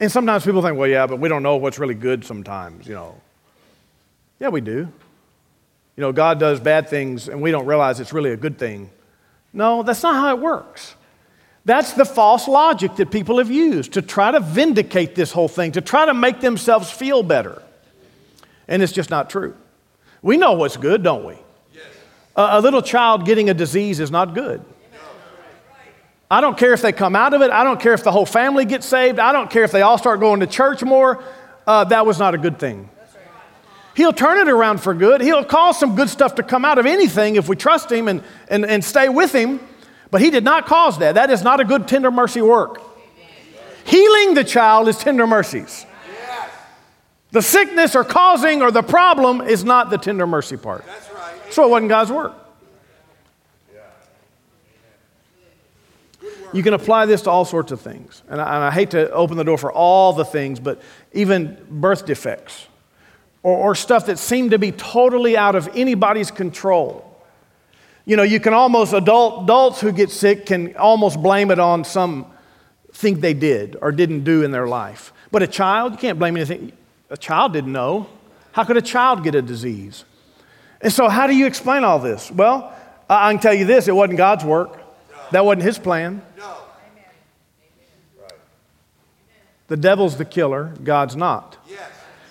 And 0.00 0.10
sometimes 0.10 0.46
people 0.46 0.62
think, 0.62 0.78
well, 0.78 0.88
yeah, 0.88 1.06
but 1.06 1.20
we 1.20 1.28
don't 1.28 1.42
know 1.42 1.56
what's 1.56 1.78
really 1.78 1.94
good 1.94 2.24
sometimes, 2.24 2.86
you 2.86 2.94
know. 2.94 3.20
Yeah, 4.40 4.48
we 4.48 4.62
do. 4.62 4.90
You 5.96 6.00
know, 6.00 6.12
God 6.12 6.40
does 6.40 6.60
bad 6.60 6.88
things 6.88 7.28
and 7.28 7.42
we 7.42 7.50
don't 7.50 7.66
realize 7.66 8.00
it's 8.00 8.14
really 8.14 8.30
a 8.30 8.36
good 8.38 8.56
thing. 8.58 8.88
No, 9.52 9.82
that's 9.82 10.02
not 10.02 10.14
how 10.14 10.34
it 10.34 10.40
works. 10.40 10.94
That's 11.68 11.92
the 11.92 12.06
false 12.06 12.48
logic 12.48 12.96
that 12.96 13.10
people 13.10 13.36
have 13.36 13.50
used 13.50 13.92
to 13.92 14.00
try 14.00 14.30
to 14.30 14.40
vindicate 14.40 15.14
this 15.14 15.32
whole 15.32 15.48
thing, 15.48 15.72
to 15.72 15.82
try 15.82 16.06
to 16.06 16.14
make 16.14 16.40
themselves 16.40 16.90
feel 16.90 17.22
better. 17.22 17.62
And 18.66 18.82
it's 18.82 18.90
just 18.90 19.10
not 19.10 19.28
true. 19.28 19.54
We 20.22 20.38
know 20.38 20.54
what's 20.54 20.78
good, 20.78 21.02
don't 21.02 21.26
we? 21.26 21.34
Yes. 21.74 21.84
A, 22.36 22.48
a 22.52 22.60
little 22.62 22.80
child 22.80 23.26
getting 23.26 23.50
a 23.50 23.54
disease 23.54 24.00
is 24.00 24.10
not 24.10 24.32
good. 24.32 24.64
I 26.30 26.40
don't 26.40 26.56
care 26.56 26.72
if 26.72 26.80
they 26.80 26.90
come 26.90 27.14
out 27.14 27.34
of 27.34 27.42
it. 27.42 27.50
I 27.50 27.64
don't 27.64 27.78
care 27.78 27.92
if 27.92 28.02
the 28.02 28.12
whole 28.12 28.24
family 28.24 28.64
gets 28.64 28.86
saved. 28.86 29.18
I 29.18 29.32
don't 29.32 29.50
care 29.50 29.64
if 29.64 29.70
they 29.70 29.82
all 29.82 29.98
start 29.98 30.20
going 30.20 30.40
to 30.40 30.46
church 30.46 30.82
more. 30.82 31.22
Uh, 31.66 31.84
that 31.84 32.06
was 32.06 32.18
not 32.18 32.34
a 32.34 32.38
good 32.38 32.58
thing. 32.58 32.88
He'll 33.94 34.14
turn 34.14 34.38
it 34.38 34.50
around 34.50 34.80
for 34.80 34.94
good. 34.94 35.20
He'll 35.20 35.44
cause 35.44 35.78
some 35.78 35.96
good 35.96 36.08
stuff 36.08 36.36
to 36.36 36.42
come 36.42 36.64
out 36.64 36.78
of 36.78 36.86
anything 36.86 37.36
if 37.36 37.46
we 37.46 37.56
trust 37.56 37.92
Him 37.92 38.08
and, 38.08 38.22
and, 38.48 38.64
and 38.64 38.82
stay 38.82 39.10
with 39.10 39.34
Him. 39.34 39.60
But 40.10 40.20
He 40.20 40.30
did 40.30 40.44
not 40.44 40.66
cause 40.66 40.98
that. 40.98 41.14
That 41.14 41.30
is 41.30 41.42
not 41.42 41.60
a 41.60 41.64
good 41.64 41.88
tender 41.88 42.10
mercy 42.10 42.42
work. 42.42 42.82
Healing 43.84 44.34
the 44.34 44.44
child 44.44 44.88
is 44.88 44.98
tender 44.98 45.26
mercies. 45.26 45.86
The 47.30 47.42
sickness 47.42 47.94
or 47.94 48.04
causing 48.04 48.62
or 48.62 48.70
the 48.70 48.82
problem 48.82 49.40
is 49.42 49.64
not 49.64 49.90
the 49.90 49.98
tender 49.98 50.26
mercy 50.26 50.56
part. 50.56 50.84
That's 50.86 51.10
right. 51.12 51.34
So 51.50 51.64
it 51.64 51.70
wasn't 51.70 51.90
God's 51.90 52.10
work. 52.10 52.34
You 56.52 56.62
can 56.62 56.72
apply 56.72 57.06
this 57.06 57.22
to 57.22 57.30
all 57.30 57.44
sorts 57.44 57.72
of 57.72 57.80
things. 57.80 58.22
And 58.28 58.40
I, 58.40 58.54
and 58.54 58.64
I, 58.64 58.70
hate 58.70 58.92
to 58.92 59.10
open 59.10 59.36
the 59.36 59.44
door 59.44 59.58
for 59.58 59.70
all 59.70 60.14
the 60.14 60.24
things, 60.24 60.58
but 60.58 60.80
even 61.12 61.58
birth 61.68 62.06
defects 62.06 62.66
or, 63.42 63.56
or 63.56 63.74
stuff 63.74 64.06
that 64.06 64.18
seem 64.18 64.50
to 64.50 64.58
be 64.58 64.72
totally 64.72 65.36
out 65.36 65.54
of 65.54 65.68
anybody's 65.74 66.30
control. 66.30 67.07
You 68.08 68.16
know, 68.16 68.22
you 68.22 68.40
can 68.40 68.54
almost, 68.54 68.94
adult, 68.94 69.44
adults 69.44 69.82
who 69.82 69.92
get 69.92 70.10
sick 70.10 70.46
can 70.46 70.74
almost 70.76 71.22
blame 71.22 71.50
it 71.50 71.58
on 71.58 71.84
some 71.84 72.24
thing 72.90 73.20
they 73.20 73.34
did 73.34 73.76
or 73.82 73.92
didn't 73.92 74.24
do 74.24 74.42
in 74.44 74.50
their 74.50 74.66
life. 74.66 75.12
But 75.30 75.42
a 75.42 75.46
child, 75.46 75.92
you 75.92 75.98
can't 75.98 76.18
blame 76.18 76.34
anything. 76.34 76.72
A 77.10 77.18
child 77.18 77.52
didn't 77.52 77.70
know. 77.70 78.06
How 78.52 78.64
could 78.64 78.78
a 78.78 78.82
child 78.82 79.24
get 79.24 79.34
a 79.34 79.42
disease? 79.42 80.06
And 80.80 80.90
so, 80.90 81.10
how 81.10 81.26
do 81.26 81.36
you 81.36 81.44
explain 81.44 81.84
all 81.84 81.98
this? 81.98 82.30
Well, 82.30 82.74
I 83.10 83.30
can 83.30 83.42
tell 83.42 83.52
you 83.52 83.66
this 83.66 83.88
it 83.88 83.94
wasn't 83.94 84.16
God's 84.16 84.42
work, 84.42 84.80
that 85.32 85.44
wasn't 85.44 85.64
His 85.64 85.78
plan. 85.78 86.22
No. 86.38 86.56
The 89.66 89.76
devil's 89.76 90.16
the 90.16 90.24
killer, 90.24 90.72
God's 90.82 91.14
not. 91.14 91.58
Yes. 91.68 91.90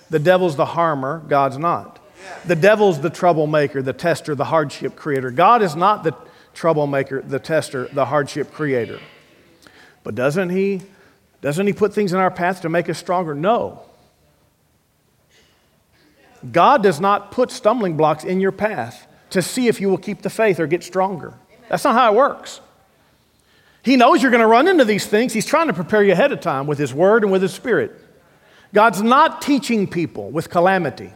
The 0.09 0.17
devil's 0.17 0.55
the 0.55 0.65
harmer, 0.65 1.19
God's 1.27 1.59
not. 1.59 1.99
The 2.45 2.55
devil's 2.55 3.01
the 3.01 3.09
troublemaker, 3.09 3.81
the 3.81 3.93
tester, 3.93 4.35
the 4.35 4.45
hardship 4.45 4.95
creator. 4.95 5.31
God 5.31 5.61
is 5.61 5.75
not 5.75 6.03
the 6.03 6.15
troublemaker, 6.53 7.21
the 7.21 7.39
tester, 7.39 7.87
the 7.91 8.05
hardship 8.05 8.51
creator. 8.51 8.99
But 10.03 10.15
doesn't 10.15 10.49
he 10.49 10.81
doesn't 11.41 11.67
he 11.67 11.73
put 11.73 11.93
things 11.93 12.13
in 12.13 12.19
our 12.19 12.31
path 12.31 12.61
to 12.61 12.69
make 12.69 12.89
us 12.89 12.97
stronger? 12.97 13.35
No. 13.35 13.81
God 16.51 16.83
does 16.83 16.99
not 16.99 17.31
put 17.31 17.51
stumbling 17.51 17.97
blocks 17.97 18.23
in 18.23 18.39
your 18.39 18.51
path 18.51 19.07
to 19.31 19.41
see 19.41 19.67
if 19.67 19.81
you 19.81 19.89
will 19.89 19.97
keep 19.97 20.21
the 20.21 20.29
faith 20.29 20.59
or 20.59 20.67
get 20.67 20.83
stronger. 20.83 21.33
That's 21.69 21.83
not 21.83 21.93
how 21.93 22.13
it 22.13 22.15
works. 22.15 22.61
He 23.83 23.95
knows 23.95 24.21
you're 24.21 24.31
going 24.31 24.41
to 24.41 24.47
run 24.47 24.67
into 24.67 24.85
these 24.85 25.05
things. 25.05 25.33
He's 25.33 25.45
trying 25.45 25.67
to 25.67 25.73
prepare 25.73 26.03
you 26.03 26.11
ahead 26.11 26.31
of 26.31 26.41
time 26.41 26.67
with 26.67 26.77
His 26.77 26.93
Word 26.93 27.23
and 27.23 27.31
with 27.31 27.41
His 27.41 27.53
Spirit. 27.53 27.91
God's 28.73 29.01
not 29.01 29.41
teaching 29.41 29.87
people 29.87 30.29
with 30.29 30.49
calamity. 30.49 31.11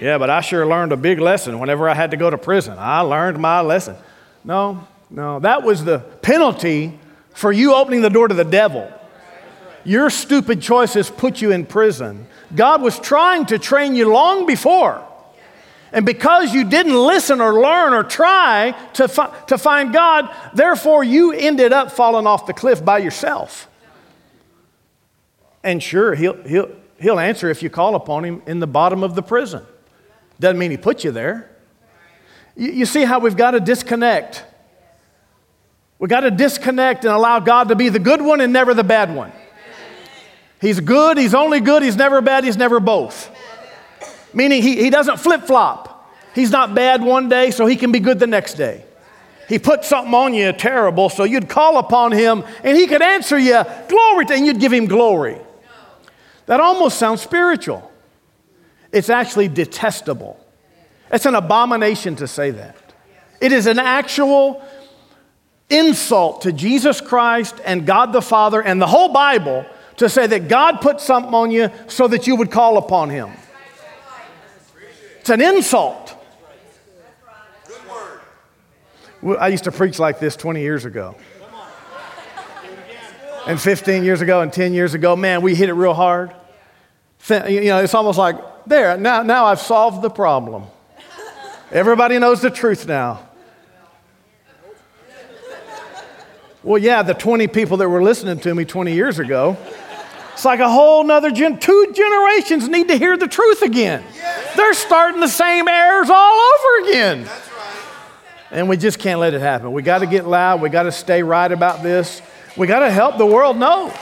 Yeah, 0.00 0.18
but 0.18 0.30
I 0.30 0.40
sure 0.40 0.64
learned 0.66 0.92
a 0.92 0.96
big 0.96 1.18
lesson 1.18 1.58
whenever 1.58 1.88
I 1.88 1.94
had 1.94 2.12
to 2.12 2.16
go 2.16 2.30
to 2.30 2.38
prison. 2.38 2.76
I 2.78 3.00
learned 3.00 3.38
my 3.38 3.60
lesson. 3.60 3.96
No, 4.44 4.86
no, 5.10 5.40
that 5.40 5.62
was 5.62 5.84
the 5.84 5.98
penalty 5.98 6.98
for 7.34 7.52
you 7.52 7.74
opening 7.74 8.02
the 8.02 8.10
door 8.10 8.28
to 8.28 8.34
the 8.34 8.44
devil. 8.44 8.92
Your 9.84 10.10
stupid 10.10 10.60
choices 10.60 11.10
put 11.10 11.40
you 11.40 11.50
in 11.50 11.66
prison. 11.66 12.26
God 12.54 12.82
was 12.82 12.98
trying 12.98 13.46
to 13.46 13.58
train 13.58 13.94
you 13.94 14.12
long 14.12 14.46
before. 14.46 15.04
And 15.92 16.04
because 16.04 16.52
you 16.52 16.64
didn't 16.64 16.94
listen 16.94 17.40
or 17.40 17.60
learn 17.60 17.94
or 17.94 18.04
try 18.04 18.74
to, 18.94 19.08
fi- 19.08 19.34
to 19.46 19.56
find 19.56 19.92
God, 19.92 20.28
therefore 20.54 21.02
you 21.02 21.32
ended 21.32 21.72
up 21.72 21.90
falling 21.90 22.26
off 22.26 22.46
the 22.46 22.52
cliff 22.52 22.84
by 22.84 22.98
yourself. 22.98 23.68
And 25.64 25.82
sure, 25.82 26.14
he'll, 26.14 26.42
he'll, 26.42 26.70
he'll 27.00 27.18
answer 27.18 27.48
if 27.48 27.62
you 27.62 27.70
call 27.70 27.94
upon 27.94 28.24
him 28.24 28.42
in 28.46 28.60
the 28.60 28.66
bottom 28.66 29.02
of 29.02 29.14
the 29.14 29.22
prison. 29.22 29.64
Doesn't 30.40 30.58
mean 30.58 30.70
he 30.70 30.76
put 30.76 31.04
you 31.04 31.10
there. 31.10 31.50
You, 32.56 32.70
you 32.70 32.86
see 32.86 33.04
how 33.04 33.18
we've 33.18 33.36
got 33.36 33.52
to 33.52 33.60
disconnect. 33.60 34.44
We've 35.98 36.10
got 36.10 36.20
to 36.20 36.30
disconnect 36.30 37.04
and 37.04 37.12
allow 37.12 37.40
God 37.40 37.68
to 37.68 37.74
be 37.74 37.88
the 37.88 37.98
good 37.98 38.22
one 38.22 38.40
and 38.40 38.52
never 38.52 38.74
the 38.74 38.84
bad 38.84 39.14
one. 39.14 39.32
He's 40.60 40.80
good, 40.80 41.18
he's 41.18 41.34
only 41.34 41.60
good, 41.60 41.82
he's 41.82 41.96
never 41.96 42.20
bad, 42.20 42.44
he's 42.44 42.56
never 42.56 42.80
both. 42.80 43.30
Meaning 44.32 44.62
he, 44.62 44.76
he 44.76 44.90
doesn't 44.90 45.18
flip 45.18 45.42
flop. 45.42 46.12
He's 46.34 46.50
not 46.50 46.74
bad 46.74 47.02
one 47.02 47.28
day, 47.28 47.50
so 47.50 47.66
he 47.66 47.76
can 47.76 47.90
be 47.90 48.00
good 48.00 48.18
the 48.18 48.26
next 48.26 48.54
day. 48.54 48.84
He 49.48 49.58
put 49.58 49.84
something 49.84 50.12
on 50.12 50.34
you 50.34 50.52
terrible, 50.52 51.08
so 51.08 51.24
you'd 51.24 51.48
call 51.48 51.78
upon 51.78 52.12
him 52.12 52.44
and 52.62 52.76
he 52.76 52.86
could 52.86 53.02
answer 53.02 53.38
you, 53.38 53.62
glory 53.88 54.26
to, 54.26 54.34
and 54.34 54.46
you'd 54.46 54.60
give 54.60 54.72
him 54.72 54.86
glory. 54.86 55.38
That 56.46 56.60
almost 56.60 56.98
sounds 56.98 57.22
spiritual. 57.22 57.87
It's 58.92 59.10
actually 59.10 59.48
detestable. 59.48 60.38
It's 61.12 61.26
an 61.26 61.34
abomination 61.34 62.16
to 62.16 62.26
say 62.26 62.50
that. 62.52 62.76
It 63.40 63.52
is 63.52 63.66
an 63.66 63.78
actual 63.78 64.62
insult 65.70 66.42
to 66.42 66.52
Jesus 66.52 67.00
Christ 67.00 67.56
and 67.64 67.86
God 67.86 68.12
the 68.12 68.22
Father 68.22 68.62
and 68.62 68.80
the 68.80 68.86
whole 68.86 69.12
Bible 69.12 69.66
to 69.96 70.08
say 70.08 70.26
that 70.26 70.48
God 70.48 70.80
put 70.80 71.00
something 71.00 71.34
on 71.34 71.50
you 71.50 71.70
so 71.86 72.08
that 72.08 72.26
you 72.26 72.36
would 72.36 72.50
call 72.50 72.78
upon 72.78 73.10
him. 73.10 73.30
It's 75.20 75.30
an 75.30 75.40
insult. 75.42 76.14
I 79.38 79.48
used 79.48 79.64
to 79.64 79.72
preach 79.72 79.98
like 79.98 80.20
this 80.20 80.36
20 80.36 80.60
years 80.60 80.84
ago. 80.84 81.16
And 83.46 83.60
15 83.60 84.04
years 84.04 84.20
ago 84.20 84.40
and 84.42 84.52
10 84.52 84.74
years 84.74 84.94
ago, 84.94 85.16
man, 85.16 85.42
we 85.42 85.54
hit 85.54 85.68
it 85.68 85.72
real 85.72 85.94
hard. 85.94 86.32
You 87.30 87.64
know, 87.64 87.82
it's 87.82 87.94
almost 87.94 88.18
like, 88.18 88.36
there, 88.68 88.96
now, 88.96 89.22
now 89.22 89.46
I've 89.46 89.60
solved 89.60 90.02
the 90.02 90.10
problem. 90.10 90.64
Everybody 91.70 92.18
knows 92.18 92.40
the 92.40 92.50
truth 92.50 92.86
now. 92.86 93.28
Well, 96.62 96.78
yeah, 96.78 97.02
the 97.02 97.14
20 97.14 97.46
people 97.48 97.76
that 97.78 97.88
were 97.88 98.02
listening 98.02 98.40
to 98.40 98.54
me 98.54 98.64
20 98.64 98.92
years 98.92 99.18
ago. 99.18 99.56
It's 100.32 100.44
like 100.44 100.60
a 100.60 100.68
whole 100.68 101.02
nother 101.04 101.30
gen. 101.30 101.58
Two 101.58 101.92
generations 101.94 102.68
need 102.68 102.88
to 102.88 102.96
hear 102.96 103.16
the 103.16 103.26
truth 103.26 103.62
again. 103.62 104.04
Yes. 104.14 104.56
They're 104.56 104.74
starting 104.74 105.20
the 105.20 105.28
same 105.28 105.66
errors 105.66 106.10
all 106.10 106.40
over 106.40 106.88
again. 106.88 107.24
That's 107.24 107.48
Right. 107.48 107.76
And 108.50 108.68
we 108.68 108.76
just 108.76 108.98
can't 108.98 109.18
let 109.18 109.34
it 109.34 109.40
happen. 109.40 109.72
We 109.72 109.82
got 109.82 109.98
to 109.98 110.06
get 110.06 110.26
loud. 110.26 110.60
We 110.60 110.68
got 110.68 110.84
to 110.84 110.92
stay 110.92 111.22
right 111.22 111.50
about 111.50 111.82
this. 111.82 112.22
We 112.56 112.66
got 112.66 112.80
to 112.80 112.90
help 112.90 113.18
the 113.18 113.26
world 113.26 113.56
know 113.56 113.92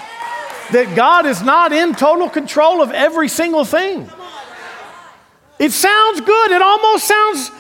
that 0.73 0.95
God 0.97 1.27
is 1.27 1.43
not 1.43 1.73
in 1.73 1.95
total 1.95 2.29
control 2.29 2.83
of 2.83 2.91
every 2.91 3.29
single 3.29 3.65
thing. 3.65 4.11
It 5.59 5.73
sounds 5.73 6.21
good. 6.21 6.51
It 6.51 6.63
almost 6.63 7.07
sounds 7.07 7.51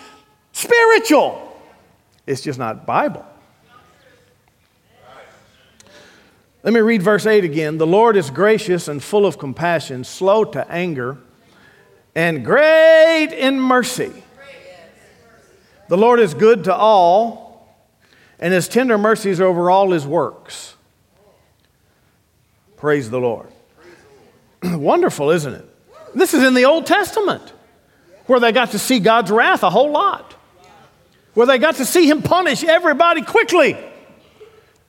spiritual. 0.52 1.42
It's 2.26 2.40
just 2.40 2.58
not 2.58 2.86
Bible. 2.86 3.24
Let 6.62 6.72
me 6.72 6.80
read 6.80 7.00
verse 7.00 7.26
8 7.26 7.44
again. 7.44 7.78
The 7.78 7.86
Lord 7.86 8.16
is 8.16 8.28
gracious 8.28 8.88
and 8.88 9.00
full 9.00 9.24
of 9.24 9.38
compassion, 9.38 10.02
slow 10.02 10.44
to 10.46 10.68
anger, 10.68 11.16
and 12.16 12.44
great 12.44 13.28
in 13.32 13.60
mercy. 13.60 14.12
The 15.88 15.96
Lord 15.96 16.18
is 16.18 16.34
good 16.34 16.64
to 16.64 16.74
all, 16.74 17.76
and 18.40 18.52
his 18.52 18.66
tender 18.66 18.98
mercies 18.98 19.40
are 19.40 19.44
over 19.44 19.70
all 19.70 19.92
his 19.92 20.04
works. 20.04 20.74
Praise 22.76 23.10
the 23.10 23.20
Lord. 23.20 23.48
Wonderful, 24.64 25.30
isn't 25.30 25.54
it? 25.54 25.68
This 26.16 26.34
is 26.34 26.42
in 26.42 26.54
the 26.54 26.64
Old 26.64 26.86
Testament, 26.86 27.52
where 28.26 28.40
they 28.40 28.52
got 28.52 28.72
to 28.72 28.78
see 28.78 28.98
God's 28.98 29.30
wrath 29.30 29.62
a 29.62 29.70
whole 29.70 29.90
lot, 29.90 30.34
where 31.34 31.46
they 31.46 31.58
got 31.58 31.76
to 31.76 31.84
see 31.84 32.08
him 32.08 32.22
punish 32.22 32.64
everybody 32.64 33.22
quickly. 33.22 33.76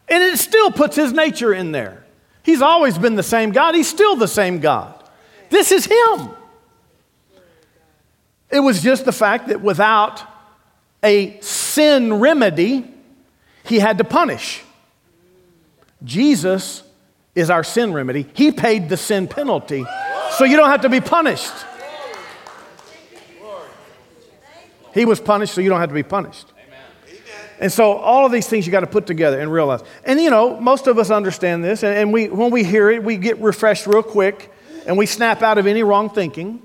And 0.09 0.23
it 0.23 0.37
still 0.37 0.71
puts 0.71 0.95
his 0.95 1.11
nature 1.11 1.53
in 1.53 1.71
there. 1.71 2.05
He's 2.43 2.61
always 2.61 2.97
been 2.97 3.15
the 3.15 3.23
same 3.23 3.51
God, 3.51 3.75
he's 3.75 3.89
still 3.89 4.15
the 4.15 4.27
same 4.27 4.59
God. 4.59 4.93
This 5.49 5.71
is 5.71 5.85
him. 5.85 6.29
It 8.49 8.59
was 8.59 8.81
just 8.81 9.05
the 9.05 9.11
fact 9.11 9.49
that 9.49 9.61
without 9.61 10.23
a 11.03 11.39
sin 11.41 12.13
remedy, 12.13 12.85
he 13.65 13.79
had 13.79 13.97
to 13.97 14.03
punish. 14.03 14.63
Jesus 16.03 16.83
is 17.35 17.49
our 17.49 17.63
sin 17.63 17.93
remedy. 17.93 18.25
He 18.33 18.51
paid 18.51 18.89
the 18.89 18.97
sin 18.97 19.27
penalty, 19.27 19.85
so 20.37 20.45
you 20.45 20.55
don't 20.55 20.69
have 20.69 20.81
to 20.81 20.89
be 20.89 21.01
punished. 21.01 21.53
He 24.93 25.05
was 25.05 25.19
punished, 25.19 25.53
so 25.53 25.61
you 25.61 25.69
don't 25.69 25.79
have 25.79 25.89
to 25.89 25.95
be 25.95 26.03
punished. 26.03 26.53
And 27.59 27.71
so 27.71 27.93
all 27.93 28.25
of 28.25 28.31
these 28.31 28.47
things 28.47 28.65
you 28.67 28.71
got 28.71 28.81
to 28.81 28.87
put 28.87 29.07
together 29.07 29.39
and 29.39 29.51
realize. 29.51 29.81
And 30.05 30.19
you 30.19 30.29
know, 30.29 30.59
most 30.59 30.87
of 30.87 30.99
us 30.99 31.09
understand 31.09 31.63
this, 31.63 31.83
and, 31.83 31.95
and 31.97 32.13
we, 32.13 32.27
when 32.29 32.51
we 32.51 32.63
hear 32.63 32.89
it, 32.89 33.03
we 33.03 33.17
get 33.17 33.39
refreshed 33.39 33.87
real 33.87 34.03
quick, 34.03 34.51
and 34.85 34.97
we 34.97 35.05
snap 35.05 35.41
out 35.41 35.57
of 35.57 35.65
any 35.65 35.83
wrong 35.83 36.09
thinking. 36.09 36.61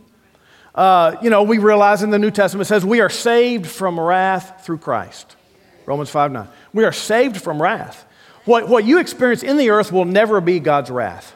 Uh, 0.75 1.17
you 1.23 1.31
know, 1.31 1.43
we 1.43 1.59
realize 1.59 2.03
in 2.03 2.11
the 2.11 2.19
New 2.19 2.31
Testament 2.31 2.67
it 2.67 2.69
says 2.69 2.85
we 2.85 3.01
are 3.01 3.11
saved 3.11 3.67
from 3.67 3.99
wrath 3.99 4.65
through 4.65 4.79
Christ. 4.79 5.37
Romans 5.87 6.11
5 6.11 6.33
9. 6.33 6.49
We 6.73 6.85
are 6.85 6.93
saved 6.93 7.39
from 7.39 7.61
wrath. 7.61 8.07
What, 8.45 8.69
what 8.69 8.85
you 8.85 8.99
experience 8.99 9.43
in 9.43 9.57
the 9.57 9.71
earth 9.71 9.93
will 9.93 10.05
never 10.05 10.41
be 10.41 10.61
God's 10.61 10.91
wrath. 10.91 11.35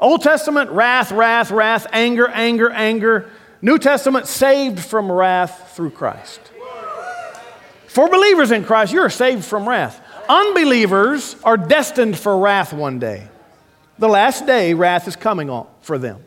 Old 0.00 0.22
Testament, 0.22 0.70
wrath, 0.70 1.12
wrath, 1.12 1.50
wrath, 1.50 1.86
anger, 1.92 2.28
anger, 2.28 2.70
anger. 2.70 3.30
New 3.62 3.78
Testament, 3.78 4.26
saved 4.26 4.80
from 4.80 5.10
wrath 5.10 5.72
through 5.76 5.90
Christ. 5.90 6.40
For 7.86 8.08
believers 8.08 8.50
in 8.50 8.64
Christ, 8.64 8.92
you're 8.92 9.08
saved 9.08 9.44
from 9.44 9.68
wrath. 9.68 10.00
Unbelievers 10.28 11.36
are 11.44 11.56
destined 11.56 12.18
for 12.18 12.38
wrath 12.38 12.72
one 12.72 12.98
day. 12.98 13.28
The 13.98 14.08
last 14.08 14.46
day, 14.46 14.74
wrath 14.74 15.06
is 15.06 15.14
coming 15.14 15.48
on 15.48 15.68
for 15.82 15.98
them. 15.98 16.24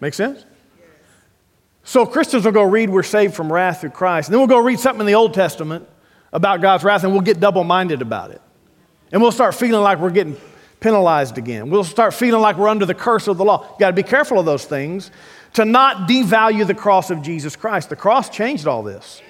Make 0.00 0.14
sense? 0.14 0.44
So 1.82 2.06
Christians 2.06 2.44
will 2.44 2.52
go 2.52 2.62
read, 2.62 2.88
We're 2.88 3.02
saved 3.02 3.34
from 3.34 3.52
wrath 3.52 3.82
through 3.82 3.90
Christ. 3.90 4.28
And 4.28 4.32
then 4.32 4.40
we'll 4.40 4.48
go 4.48 4.58
read 4.58 4.80
something 4.80 5.00
in 5.00 5.06
the 5.06 5.14
Old 5.14 5.34
Testament 5.34 5.86
about 6.32 6.62
God's 6.62 6.82
wrath 6.82 7.04
and 7.04 7.12
we'll 7.12 7.22
get 7.22 7.40
double 7.40 7.64
minded 7.64 8.00
about 8.00 8.30
it. 8.30 8.40
And 9.12 9.20
we'll 9.20 9.32
start 9.32 9.54
feeling 9.54 9.82
like 9.82 9.98
we're 9.98 10.10
getting 10.10 10.36
penalized 10.80 11.38
again. 11.38 11.70
We'll 11.70 11.84
start 11.84 12.14
feeling 12.14 12.40
like 12.40 12.56
we're 12.56 12.68
under 12.68 12.86
the 12.86 12.94
curse 12.94 13.28
of 13.28 13.36
the 13.36 13.44
law. 13.44 13.66
You've 13.70 13.78
got 13.78 13.88
to 13.88 13.94
be 13.94 14.02
careful 14.02 14.38
of 14.38 14.46
those 14.46 14.64
things 14.64 15.10
to 15.54 15.64
not 15.64 16.08
devalue 16.08 16.66
the 16.66 16.74
cross 16.74 17.10
of 17.10 17.22
Jesus 17.22 17.56
Christ. 17.56 17.88
The 17.88 17.96
cross 17.96 18.28
changed 18.28 18.66
all 18.66 18.82
this. 18.82 19.22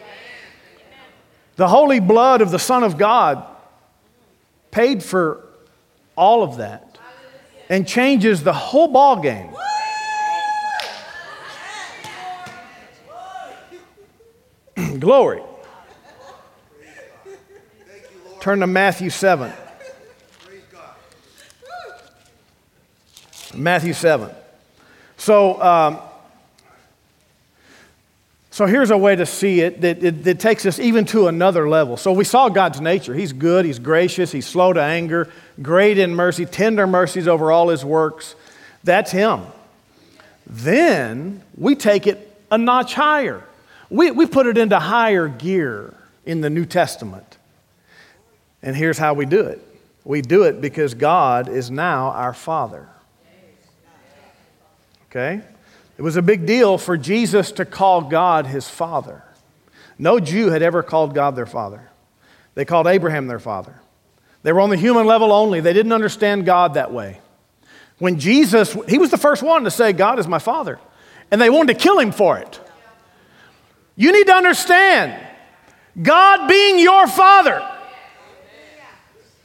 The 1.56 1.68
holy 1.68 2.00
blood 2.00 2.40
of 2.40 2.50
the 2.50 2.58
Son 2.58 2.82
of 2.82 2.98
God 2.98 3.46
paid 4.70 5.02
for 5.02 5.46
all 6.16 6.42
of 6.42 6.56
that 6.56 6.98
and 7.68 7.86
changes 7.86 8.42
the 8.42 8.52
whole 8.52 8.88
ball 8.88 9.20
game. 9.20 9.54
Glory. 14.98 15.42
Turn 18.40 18.60
to 18.60 18.66
Matthew 18.66 19.10
7. 19.10 19.52
Matthew 23.54 23.92
7. 23.92 24.30
So, 25.16 25.62
um, 25.62 26.00
so 28.54 28.66
here's 28.66 28.92
a 28.92 28.96
way 28.96 29.16
to 29.16 29.26
see 29.26 29.62
it 29.62 29.80
that, 29.80 30.04
it 30.04 30.22
that 30.22 30.38
takes 30.38 30.64
us 30.64 30.78
even 30.78 31.06
to 31.06 31.26
another 31.26 31.68
level. 31.68 31.96
So 31.96 32.12
we 32.12 32.22
saw 32.22 32.48
God's 32.48 32.80
nature. 32.80 33.12
He's 33.12 33.32
good, 33.32 33.64
He's 33.64 33.80
gracious, 33.80 34.30
He's 34.30 34.46
slow 34.46 34.72
to 34.72 34.80
anger, 34.80 35.28
great 35.60 35.98
in 35.98 36.14
mercy, 36.14 36.46
tender 36.46 36.86
mercies 36.86 37.26
over 37.26 37.50
all 37.50 37.70
His 37.70 37.84
works. 37.84 38.36
That's 38.84 39.10
Him. 39.10 39.40
Then 40.46 41.42
we 41.56 41.74
take 41.74 42.06
it 42.06 42.32
a 42.48 42.56
notch 42.56 42.94
higher. 42.94 43.42
We, 43.90 44.12
we 44.12 44.24
put 44.24 44.46
it 44.46 44.56
into 44.56 44.78
higher 44.78 45.26
gear 45.26 45.92
in 46.24 46.40
the 46.40 46.48
New 46.48 46.64
Testament. 46.64 47.38
And 48.62 48.76
here's 48.76 48.98
how 48.98 49.14
we 49.14 49.26
do 49.26 49.40
it 49.40 49.60
we 50.04 50.22
do 50.22 50.44
it 50.44 50.60
because 50.60 50.94
God 50.94 51.48
is 51.48 51.72
now 51.72 52.10
our 52.10 52.32
Father. 52.32 52.88
Okay? 55.10 55.42
It 55.96 56.02
was 56.02 56.16
a 56.16 56.22
big 56.22 56.46
deal 56.46 56.78
for 56.78 56.96
Jesus 56.96 57.52
to 57.52 57.64
call 57.64 58.02
God 58.02 58.46
his 58.46 58.68
Father. 58.68 59.22
No 59.98 60.18
Jew 60.18 60.50
had 60.50 60.62
ever 60.62 60.82
called 60.82 61.14
God 61.14 61.36
their 61.36 61.46
Father. 61.46 61.88
They 62.54 62.64
called 62.64 62.86
Abraham 62.86 63.26
their 63.26 63.38
Father. 63.38 63.74
They 64.42 64.52
were 64.52 64.60
on 64.60 64.70
the 64.70 64.76
human 64.76 65.06
level 65.06 65.32
only, 65.32 65.60
they 65.60 65.72
didn't 65.72 65.92
understand 65.92 66.46
God 66.46 66.74
that 66.74 66.92
way. 66.92 67.20
When 67.98 68.18
Jesus, 68.18 68.76
he 68.88 68.98
was 68.98 69.10
the 69.10 69.18
first 69.18 69.42
one 69.42 69.64
to 69.64 69.70
say, 69.70 69.92
God 69.92 70.18
is 70.18 70.26
my 70.26 70.40
Father. 70.40 70.78
And 71.30 71.40
they 71.40 71.48
wanted 71.48 71.74
to 71.74 71.80
kill 71.80 71.98
him 71.98 72.12
for 72.12 72.38
it. 72.38 72.60
You 73.96 74.12
need 74.12 74.26
to 74.26 74.34
understand 74.34 75.14
God 76.02 76.48
being 76.48 76.80
your 76.80 77.06
Father 77.06 77.62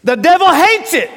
the 0.03 0.15
devil 0.15 0.51
hates 0.51 0.93
it. 0.93 1.09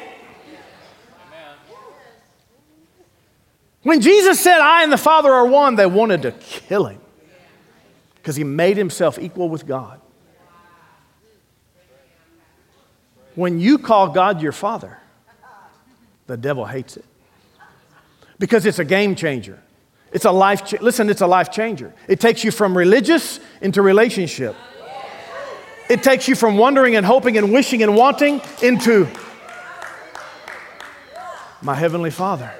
When 3.83 3.99
Jesus 3.99 4.39
said, 4.39 4.59
I 4.59 4.83
and 4.83 4.91
the 4.91 4.97
Father 4.97 5.31
are 5.31 5.45
one, 5.45 5.75
they 5.75 5.85
wanted 5.85 6.21
to 6.23 6.31
kill 6.31 6.85
him 6.85 6.99
because 8.15 8.37
he 8.37 8.45
made 8.45 8.77
himself 8.77 9.19
equal 9.19 9.49
with 9.49 9.67
God. 9.67 9.99
When 13.35 13.59
you 13.59 13.77
call 13.77 14.09
God 14.09 14.41
your 14.41 14.53
Father, 14.53 14.97
the 16.27 16.37
devil 16.37 16.65
hates 16.65 16.95
it 16.95 17.05
because 18.39 18.65
it's 18.65 18.79
a 18.79 18.85
game 18.85 19.15
changer. 19.15 19.59
It's 20.13 20.25
a 20.25 20.31
life, 20.31 20.65
cha- 20.65 20.77
listen, 20.79 21.09
it's 21.09 21.21
a 21.21 21.27
life 21.27 21.51
changer. 21.51 21.93
It 22.07 22.19
takes 22.19 22.43
you 22.43 22.51
from 22.51 22.77
religious 22.77 23.39
into 23.61 23.81
relationship. 23.81 24.55
It 25.89 26.03
takes 26.03 26.27
you 26.27 26.35
from 26.35 26.57
wondering 26.57 26.95
and 26.95 27.05
hoping 27.05 27.37
and 27.37 27.51
wishing 27.51 27.83
and 27.83 27.97
wanting 27.97 28.39
into 28.61 29.07
my 31.61 31.75
Heavenly 31.75 32.11
Father. 32.11 32.53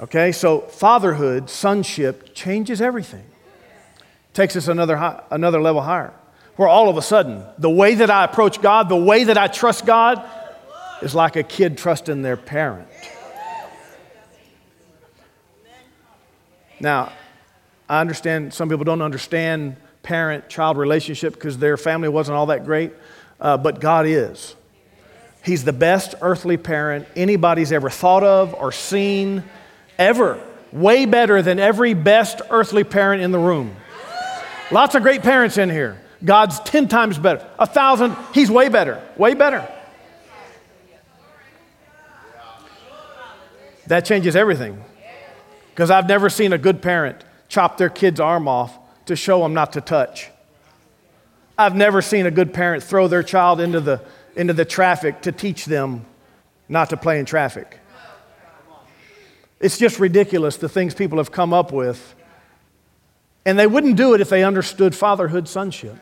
Okay, 0.00 0.32
so 0.32 0.60
fatherhood, 0.60 1.50
sonship 1.50 2.34
changes 2.34 2.80
everything. 2.80 3.24
Takes 4.32 4.56
us 4.56 4.66
another, 4.66 4.96
high, 4.96 5.22
another 5.30 5.60
level 5.60 5.82
higher. 5.82 6.14
Where 6.56 6.68
all 6.68 6.88
of 6.88 6.96
a 6.96 7.02
sudden, 7.02 7.44
the 7.58 7.70
way 7.70 7.94
that 7.96 8.10
I 8.10 8.24
approach 8.24 8.62
God, 8.62 8.88
the 8.88 8.96
way 8.96 9.24
that 9.24 9.36
I 9.36 9.46
trust 9.46 9.84
God, 9.84 10.24
is 11.02 11.14
like 11.14 11.36
a 11.36 11.42
kid 11.42 11.76
trusting 11.76 12.22
their 12.22 12.36
parent. 12.36 12.88
Now, 16.80 17.12
I 17.88 18.00
understand 18.00 18.54
some 18.54 18.70
people 18.70 18.84
don't 18.84 19.02
understand 19.02 19.76
parent 20.02 20.48
child 20.48 20.78
relationship 20.78 21.34
because 21.34 21.58
their 21.58 21.76
family 21.76 22.08
wasn't 22.08 22.36
all 22.36 22.46
that 22.46 22.64
great, 22.64 22.92
uh, 23.38 23.58
but 23.58 23.80
God 23.80 24.06
is. 24.06 24.54
He's 25.44 25.64
the 25.64 25.72
best 25.74 26.14
earthly 26.22 26.56
parent 26.56 27.06
anybody's 27.16 27.70
ever 27.70 27.90
thought 27.90 28.24
of 28.24 28.54
or 28.54 28.72
seen, 28.72 29.44
ever. 30.00 30.42
Way 30.72 31.04
better 31.06 31.42
than 31.42 31.60
every 31.60 31.94
best 31.94 32.40
earthly 32.50 32.82
parent 32.82 33.22
in 33.22 33.30
the 33.30 33.38
room. 33.38 33.76
Lots 34.72 34.94
of 34.94 35.02
great 35.02 35.22
parents 35.22 35.58
in 35.58 35.68
here. 35.70 36.00
God's 36.24 36.58
10 36.60 36.88
times 36.88 37.18
better. 37.18 37.46
A 37.58 37.66
thousand, 37.66 38.16
he's 38.34 38.50
way 38.50 38.68
better. 38.68 39.02
Way 39.16 39.34
better. 39.34 39.68
That 43.86 44.04
changes 44.04 44.36
everything. 44.36 44.82
Because 45.70 45.90
I've 45.90 46.06
never 46.06 46.30
seen 46.30 46.52
a 46.52 46.58
good 46.58 46.82
parent 46.82 47.24
chop 47.48 47.76
their 47.76 47.88
kid's 47.88 48.20
arm 48.20 48.46
off 48.46 48.78
to 49.06 49.16
show 49.16 49.42
them 49.42 49.54
not 49.54 49.72
to 49.72 49.80
touch. 49.80 50.28
I've 51.58 51.74
never 51.74 52.00
seen 52.00 52.26
a 52.26 52.30
good 52.30 52.54
parent 52.54 52.82
throw 52.82 53.08
their 53.08 53.22
child 53.24 53.60
into 53.60 53.80
the, 53.80 54.00
into 54.36 54.52
the 54.52 54.64
traffic 54.64 55.22
to 55.22 55.32
teach 55.32 55.64
them 55.64 56.04
not 56.68 56.90
to 56.90 56.96
play 56.96 57.18
in 57.18 57.26
traffic. 57.26 57.80
It's 59.60 59.76
just 59.76 60.00
ridiculous 60.00 60.56
the 60.56 60.68
things 60.68 60.94
people 60.94 61.18
have 61.18 61.30
come 61.30 61.52
up 61.52 61.70
with. 61.70 62.14
And 63.44 63.58
they 63.58 63.66
wouldn't 63.66 63.96
do 63.96 64.14
it 64.14 64.20
if 64.20 64.30
they 64.30 64.42
understood 64.42 64.94
fatherhood, 64.94 65.48
sonship. 65.48 65.96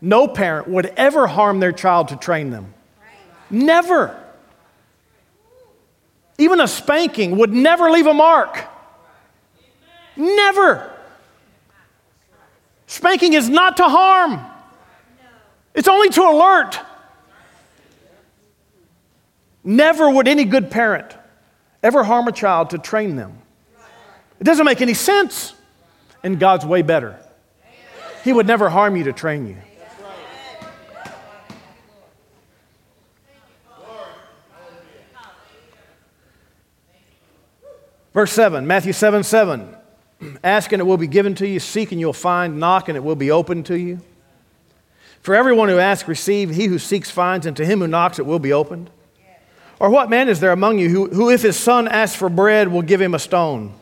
No 0.00 0.26
parent 0.26 0.68
would 0.68 0.86
ever 0.96 1.26
harm 1.26 1.60
their 1.60 1.72
child 1.72 2.08
to 2.08 2.16
train 2.16 2.50
them. 2.50 2.74
Never. 3.50 4.18
Even 6.38 6.60
a 6.60 6.66
spanking 6.66 7.36
would 7.38 7.52
never 7.52 7.90
leave 7.90 8.06
a 8.06 8.14
mark. 8.14 8.64
Never. 10.16 10.90
Spanking 12.86 13.34
is 13.34 13.48
not 13.48 13.76
to 13.78 13.84
harm, 13.84 14.40
it's 15.74 15.88
only 15.88 16.10
to 16.10 16.22
alert. 16.22 16.78
Never 19.64 20.10
would 20.10 20.26
any 20.26 20.44
good 20.44 20.70
parent 20.70 21.16
ever 21.82 22.04
harm 22.04 22.28
a 22.28 22.32
child 22.32 22.70
to 22.70 22.78
train 22.78 23.16
them. 23.16 23.38
It 24.40 24.44
doesn't 24.44 24.66
make 24.66 24.80
any 24.80 24.94
sense. 24.94 25.54
And 26.24 26.38
God's 26.38 26.64
way 26.64 26.82
better. 26.82 27.18
He 28.22 28.32
would 28.32 28.46
never 28.46 28.68
harm 28.68 28.96
you 28.96 29.04
to 29.04 29.12
train 29.12 29.48
you. 29.48 29.56
Verse 38.14 38.30
7, 38.32 38.66
Matthew 38.66 38.92
7 38.92 39.22
7. 39.22 39.76
Ask 40.44 40.72
and 40.72 40.80
it 40.80 40.84
will 40.84 40.98
be 40.98 41.06
given 41.06 41.34
to 41.36 41.48
you, 41.48 41.58
seek 41.58 41.92
and 41.92 42.00
you'll 42.00 42.12
find, 42.12 42.60
knock 42.60 42.88
and 42.88 42.96
it 42.96 43.00
will 43.00 43.16
be 43.16 43.30
opened 43.30 43.66
to 43.66 43.78
you. 43.78 44.00
For 45.22 45.34
everyone 45.34 45.68
who 45.68 45.78
asks, 45.78 46.08
receive, 46.08 46.50
he 46.50 46.66
who 46.66 46.78
seeks 46.78 47.10
finds, 47.10 47.46
and 47.46 47.56
to 47.56 47.64
him 47.64 47.78
who 47.78 47.86
knocks, 47.86 48.18
it 48.18 48.26
will 48.26 48.40
be 48.40 48.52
opened. 48.52 48.90
Or 49.82 49.90
what 49.90 50.08
man 50.08 50.28
is 50.28 50.38
there 50.38 50.52
among 50.52 50.78
you 50.78 50.88
who, 50.88 51.08
who 51.08 51.28
if 51.28 51.42
his 51.42 51.58
son 51.58 51.88
asks 51.88 52.14
for 52.14 52.28
bread, 52.28 52.68
will 52.68 52.82
give 52.82 53.00
him 53.00 53.14
a 53.14 53.18
stone? 53.18 53.74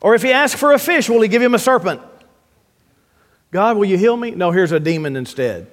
Or 0.00 0.16
if 0.16 0.22
he 0.22 0.32
asks 0.32 0.58
for 0.58 0.72
a 0.72 0.80
fish, 0.80 1.08
will 1.08 1.20
he 1.20 1.28
give 1.28 1.40
him 1.40 1.54
a 1.54 1.58
serpent? 1.60 2.00
God, 3.52 3.76
will 3.76 3.84
you 3.84 3.96
heal 3.96 4.16
me? 4.16 4.32
No, 4.32 4.50
here's 4.50 4.72
a 4.72 4.80
demon 4.80 5.14
instead. 5.14 5.68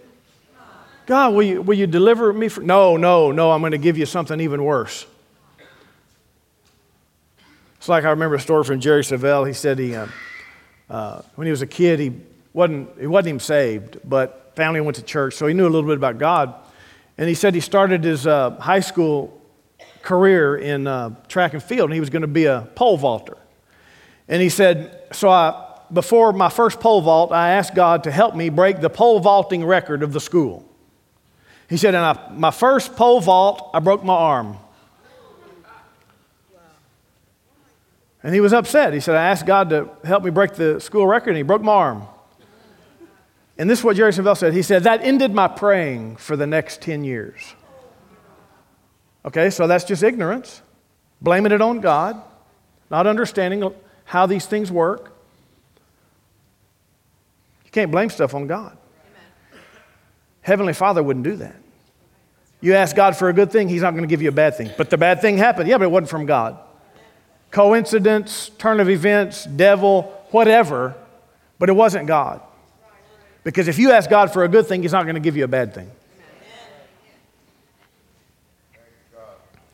God, 1.07 1.33
will 1.33 1.41
you, 1.41 1.63
will 1.63 1.73
you 1.73 1.87
deliver 1.87 2.31
me? 2.31 2.47
From? 2.47 2.67
No, 2.67 2.95
no, 2.95 3.31
no, 3.31 3.51
I'm 3.51 3.61
going 3.61 3.71
to 3.71 3.79
give 3.79 3.97
you 3.97 4.05
something 4.05 4.39
even 4.39 4.63
worse. 4.63 5.07
It's 7.77 7.89
like 7.89 8.03
I 8.03 8.11
remember 8.11 8.35
a 8.35 8.39
story 8.39 8.65
from 8.65 8.79
Jerry 8.79 9.01
Savelle. 9.01 9.47
He 9.47 9.53
said 9.53 9.79
he, 9.79 9.95
uh, 9.95 10.05
uh, 10.91 11.23
when 11.33 11.47
he 11.47 11.51
was 11.51 11.63
a 11.63 11.67
kid, 11.67 11.99
he 11.99 12.13
wasn't, 12.53 12.99
he 12.99 13.07
wasn't 13.07 13.29
even 13.29 13.39
saved, 13.39 13.97
but 14.07 14.51
family 14.55 14.79
went 14.79 14.97
to 14.97 15.03
church, 15.03 15.33
so 15.33 15.47
he 15.47 15.55
knew 15.55 15.65
a 15.65 15.73
little 15.73 15.89
bit 15.89 15.97
about 15.97 16.19
God. 16.19 16.53
And 17.21 17.29
he 17.29 17.35
said 17.35 17.53
he 17.53 17.61
started 17.61 18.03
his 18.03 18.25
uh, 18.25 18.49
high 18.59 18.79
school 18.79 19.39
career 20.01 20.57
in 20.57 20.87
uh, 20.87 21.13
track 21.27 21.53
and 21.53 21.61
field, 21.61 21.91
and 21.91 21.93
he 21.93 21.99
was 21.99 22.09
going 22.09 22.23
to 22.23 22.27
be 22.27 22.45
a 22.45 22.67
pole 22.73 22.97
vaulter. 22.97 23.37
And 24.27 24.41
he 24.41 24.49
said, 24.49 25.03
So 25.11 25.29
I, 25.29 25.77
before 25.93 26.33
my 26.33 26.49
first 26.49 26.79
pole 26.79 26.99
vault, 26.99 27.31
I 27.31 27.51
asked 27.51 27.75
God 27.75 28.05
to 28.05 28.11
help 28.11 28.35
me 28.35 28.49
break 28.49 28.81
the 28.81 28.89
pole 28.89 29.19
vaulting 29.19 29.63
record 29.63 30.01
of 30.01 30.13
the 30.13 30.19
school. 30.19 30.67
He 31.69 31.77
said, 31.77 31.93
And 31.93 32.03
I, 32.03 32.31
my 32.31 32.49
first 32.49 32.95
pole 32.95 33.21
vault, 33.21 33.69
I 33.71 33.81
broke 33.81 34.03
my 34.03 34.15
arm. 34.15 34.57
And 38.23 38.33
he 38.33 38.41
was 38.41 38.51
upset. 38.51 38.95
He 38.95 38.99
said, 38.99 39.15
I 39.15 39.29
asked 39.29 39.45
God 39.45 39.69
to 39.69 39.91
help 40.03 40.23
me 40.23 40.31
break 40.31 40.55
the 40.55 40.81
school 40.81 41.05
record, 41.05 41.29
and 41.29 41.37
he 41.37 41.43
broke 41.43 41.61
my 41.61 41.71
arm. 41.71 42.07
And 43.61 43.69
this 43.69 43.77
is 43.77 43.85
what 43.85 43.95
Jerry 43.95 44.11
Savelle 44.11 44.35
said. 44.35 44.55
He 44.55 44.63
said, 44.63 44.85
That 44.85 45.03
ended 45.03 45.35
my 45.35 45.47
praying 45.47 46.15
for 46.15 46.35
the 46.35 46.47
next 46.47 46.81
10 46.81 47.03
years. 47.03 47.53
Okay, 49.23 49.51
so 49.51 49.67
that's 49.67 49.83
just 49.83 50.01
ignorance, 50.01 50.63
blaming 51.21 51.51
it 51.51 51.61
on 51.61 51.79
God, 51.79 52.19
not 52.89 53.05
understanding 53.05 53.71
how 54.03 54.25
these 54.25 54.47
things 54.47 54.71
work. 54.71 55.13
You 57.63 57.69
can't 57.69 57.91
blame 57.91 58.09
stuff 58.09 58.33
on 58.33 58.47
God. 58.47 58.75
Amen. 59.51 59.63
Heavenly 60.41 60.73
Father 60.73 61.03
wouldn't 61.03 61.23
do 61.23 61.35
that. 61.35 61.57
You 62.61 62.73
ask 62.73 62.95
God 62.95 63.15
for 63.15 63.29
a 63.29 63.33
good 63.33 63.51
thing, 63.51 63.69
He's 63.69 63.83
not 63.83 63.91
going 63.91 64.01
to 64.01 64.07
give 64.07 64.23
you 64.23 64.29
a 64.29 64.31
bad 64.31 64.57
thing. 64.57 64.71
But 64.75 64.89
the 64.89 64.97
bad 64.97 65.21
thing 65.21 65.37
happened. 65.37 65.69
Yeah, 65.69 65.77
but 65.77 65.83
it 65.83 65.91
wasn't 65.91 66.09
from 66.09 66.25
God. 66.25 66.57
Coincidence, 67.51 68.49
turn 68.57 68.79
of 68.79 68.89
events, 68.89 69.45
devil, 69.45 70.25
whatever, 70.31 70.95
but 71.59 71.69
it 71.69 71.73
wasn't 71.73 72.07
God. 72.07 72.41
Because 73.43 73.67
if 73.67 73.79
you 73.79 73.91
ask 73.91 74.09
God 74.09 74.31
for 74.31 74.43
a 74.43 74.47
good 74.47 74.67
thing, 74.67 74.83
He's 74.83 74.91
not 74.91 75.03
going 75.03 75.15
to 75.15 75.21
give 75.21 75.35
you 75.35 75.43
a 75.43 75.47
bad 75.47 75.73
thing. 75.73 75.91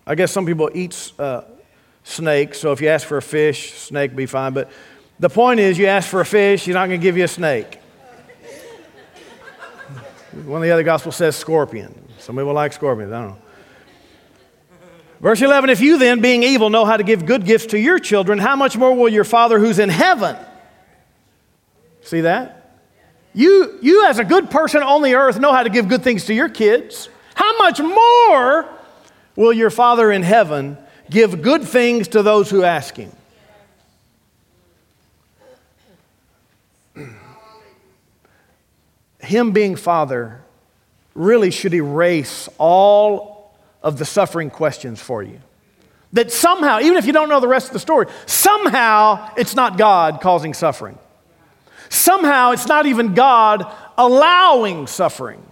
I 0.06 0.16
guess 0.16 0.32
some 0.32 0.46
people 0.46 0.70
eat 0.74 1.12
uh, 1.20 1.42
snakes, 2.04 2.60
so 2.60 2.72
if 2.72 2.80
you 2.80 2.88
ask 2.88 3.06
for 3.06 3.18
a 3.18 3.22
fish, 3.22 3.74
snake 3.74 4.16
be 4.16 4.26
fine. 4.26 4.54
But 4.54 4.72
the 5.20 5.30
point 5.30 5.60
is, 5.60 5.78
you 5.78 5.88
ask 5.88 6.08
for 6.08 6.22
a 6.22 6.26
fish, 6.26 6.64
He's 6.64 6.76
not 6.76 6.88
going 6.88 7.00
to 7.00 7.04
give 7.04 7.18
you 7.18 7.26
a 7.26 7.28
snake. 7.28 7.80
One 10.46 10.62
of 10.62 10.64
the 10.64 10.72
other 10.72 10.84
gospels 10.84 11.16
says 11.16 11.36
scorpion. 11.36 12.08
Some 12.20 12.36
people 12.36 12.54
like 12.54 12.72
scorpions. 12.72 13.12
I 13.12 13.22
don't 13.22 13.30
know. 13.32 13.38
Verse 15.20 15.42
11 15.42 15.70
If 15.70 15.82
you 15.82 15.98
then, 15.98 16.22
being 16.22 16.44
evil, 16.44 16.70
know 16.70 16.86
how 16.86 16.96
to 16.96 17.04
give 17.04 17.26
good 17.26 17.46
gifts 17.46 17.68
to 17.68 17.80
your 17.80 18.00
children, 18.00 18.40
how 18.40 18.56
much 18.56 18.78
more 18.78 18.96
will 18.96 19.10
your 19.10 19.24
Father 19.24 19.60
who's 19.60 19.80
in 19.80 19.90
heaven? 19.90 20.38
See 22.02 22.22
that? 22.22 22.57
You, 23.38 23.78
you, 23.84 24.04
as 24.08 24.18
a 24.18 24.24
good 24.24 24.50
person 24.50 24.82
on 24.82 25.04
the 25.04 25.14
earth, 25.14 25.40
know 25.40 25.54
how 25.54 25.62
to 25.62 25.70
give 25.70 25.88
good 25.88 26.02
things 26.02 26.26
to 26.26 26.34
your 26.34 26.50
kids. 26.50 27.08
How 27.36 27.56
much 27.60 27.80
more 27.80 28.68
will 29.36 29.54
your 29.54 29.70
Father 29.70 30.12
in 30.12 30.24
heaven 30.24 30.76
give 31.08 31.44
good 31.44 31.64
things 31.64 32.08
to 32.10 32.24
those 32.24 32.50
who 32.50 32.64
ask 32.64 32.96
Him? 32.96 33.12
Him 39.20 39.52
being 39.52 39.76
Father 39.76 40.42
really 41.14 41.52
should 41.52 41.76
erase 41.76 42.50
all 42.58 43.56
of 43.84 44.00
the 44.00 44.06
suffering 44.06 44.50
questions 44.50 45.00
for 45.00 45.22
you. 45.22 45.40
That 46.14 46.32
somehow, 46.32 46.80
even 46.80 46.98
if 46.98 47.06
you 47.06 47.14
don't 47.14 47.30
know 47.30 47.40
the 47.40 47.48
rest 47.48 47.68
of 47.68 47.74
the 47.74 47.80
story, 47.80 48.08
somehow 48.26 49.32
it's 49.38 49.54
not 49.54 49.78
God 49.78 50.22
causing 50.22 50.56
suffering. 50.56 50.98
Somehow 51.90 52.52
it's 52.52 52.68
not 52.68 52.86
even 52.86 53.14
God 53.14 53.72
allowing 53.98 54.88
suffering. 54.88 55.44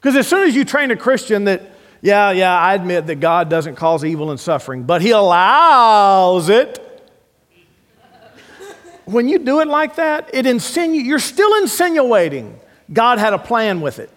Because 0.00 0.16
as 0.16 0.26
soon 0.26 0.48
as 0.48 0.54
you 0.54 0.64
train 0.64 0.90
a 0.90 0.96
Christian 0.96 1.44
that, 1.44 1.62
yeah, 2.00 2.32
yeah, 2.32 2.58
I 2.58 2.74
admit 2.74 3.06
that 3.06 3.16
God 3.16 3.48
doesn't 3.48 3.76
cause 3.76 4.04
evil 4.04 4.30
and 4.30 4.40
suffering, 4.40 4.82
but 4.82 5.02
He 5.02 5.10
allows 5.10 6.48
it. 6.48 6.78
when 9.04 9.28
you 9.28 9.38
do 9.38 9.60
it 9.60 9.68
like 9.68 9.96
that, 9.96 10.30
it 10.32 10.46
insinu- 10.46 11.04
you're 11.04 11.18
still 11.18 11.54
insinuating 11.62 12.58
God 12.92 13.18
had 13.18 13.32
a 13.32 13.38
plan 13.38 13.80
with 13.80 13.98
it. 13.98 14.10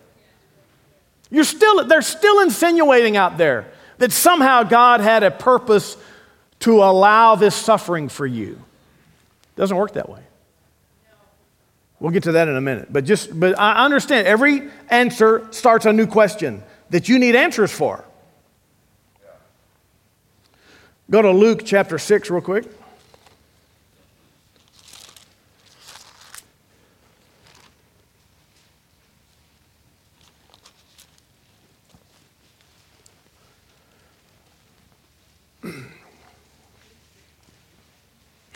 You're 1.30 1.44
still, 1.44 1.86
they're 1.86 2.02
still 2.02 2.42
insinuating 2.42 3.18
out 3.18 3.38
there 3.38 3.72
that 3.98 4.12
somehow 4.12 4.64
God 4.64 5.02
had 5.02 5.24
a 5.24 5.32
purpose 5.32 5.98
to 6.62 6.84
allow 6.84 7.36
this 7.36 7.56
suffering 7.56 8.10
for 8.10 8.26
you. 8.26 8.54
It 8.54 9.56
doesn't 9.56 9.76
work 9.76 9.94
that 9.94 10.10
way. 10.10 10.22
We'll 12.06 12.14
get 12.14 12.22
to 12.26 12.34
that 12.34 12.48
in 12.48 12.56
a 12.56 12.62
minute. 12.62 12.94
But 12.94 13.06
just 13.06 13.40
but 13.40 13.60
I 13.60 13.84
understand 13.84 14.28
every 14.28 14.70
answer 14.92 15.48
starts 15.50 15.88
a 15.88 15.92
new 15.92 16.06
question 16.06 16.62
that 16.92 17.10
you 17.10 17.18
need 17.18 17.36
answers 17.36 17.72
for. 17.72 18.06
Go 21.10 21.24
to 21.24 21.32
Luke 21.32 21.64
chapter 21.66 21.98
6 21.98 22.30
real 22.30 22.42
quick. 22.42 22.66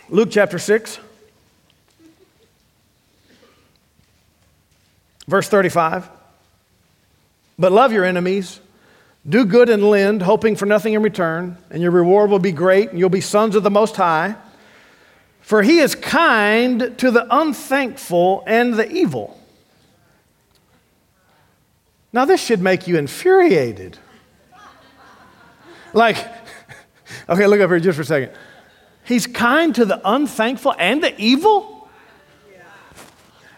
Luke 0.10 0.30
chapter 0.30 0.60
6. 0.60 1.00
Verse 5.30 5.48
35 5.48 6.10
But 7.60 7.72
love 7.72 7.94
your 7.94 8.04
enemies, 8.04 8.60
do 9.28 9.46
good 9.46 9.70
and 9.70 9.84
lend, 9.84 10.24
hoping 10.24 10.56
for 10.56 10.66
nothing 10.66 10.94
in 10.94 11.04
return, 11.04 11.56
and 11.70 11.84
your 11.84 11.92
reward 11.92 12.32
will 12.32 12.40
be 12.40 12.52
great, 12.52 12.90
and 12.90 12.98
you'll 12.98 13.10
be 13.10 13.22
sons 13.22 13.56
of 13.56 13.62
the 13.62 13.70
Most 13.70 13.96
High. 13.96 14.36
For 15.42 15.62
he 15.62 15.80
is 15.80 15.94
kind 15.94 16.98
to 16.98 17.12
the 17.12 17.28
unthankful 17.30 18.44
and 18.48 18.74
the 18.74 18.92
evil. 18.92 19.40
Now, 22.12 22.26
this 22.26 22.44
should 22.44 22.62
make 22.62 22.88
you 22.88 22.98
infuriated. 22.98 24.00
Like, 25.94 26.18
okay, 27.30 27.46
look 27.46 27.62
up 27.62 27.70
here 27.70 27.80
just 27.80 27.98
for 27.98 28.02
a 28.02 28.06
second. 28.06 28.32
He's 29.04 29.28
kind 29.28 29.76
to 29.76 29.86
the 29.86 30.02
unthankful 30.04 30.74
and 30.80 31.04
the 31.04 31.16
evil? 31.20 31.79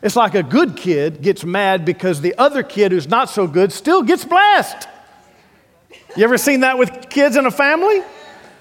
It's 0.02 0.16
like 0.16 0.34
a 0.34 0.44
good 0.44 0.76
kid 0.76 1.22
gets 1.22 1.44
mad 1.44 1.86
because 1.86 2.22
the 2.22 2.34
other 2.38 2.64
kid 2.64 2.92
who's 2.92 3.08
not 3.08 3.30
so 3.30 3.46
good 3.46 3.72
still 3.72 4.02
gets 4.02 4.26
blessed. 4.26 4.88
You 6.18 6.24
ever 6.24 6.38
seen 6.38 6.62
that 6.62 6.78
with 6.78 7.10
kids 7.10 7.38
in 7.38 7.46
a 7.46 7.52
family? 7.52 8.02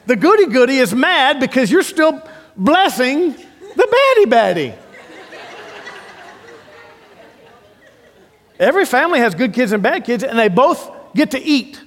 The 0.06 0.16
goody 0.16 0.46
goody 0.46 0.76
is 0.76 0.94
mad 0.94 1.40
because 1.40 1.70
you're 1.70 1.82
still 1.82 2.22
blessing 2.56 3.32
the 3.32 4.24
baddie 4.26 4.30
baddie. 4.30 4.76
Every 8.58 8.84
family 8.84 9.20
has 9.20 9.34
good 9.34 9.54
kids 9.54 9.72
and 9.72 9.82
bad 9.82 10.04
kids, 10.04 10.22
and 10.22 10.38
they 10.38 10.48
both 10.48 11.14
get 11.14 11.30
to 11.30 11.42
eat. 11.42 11.80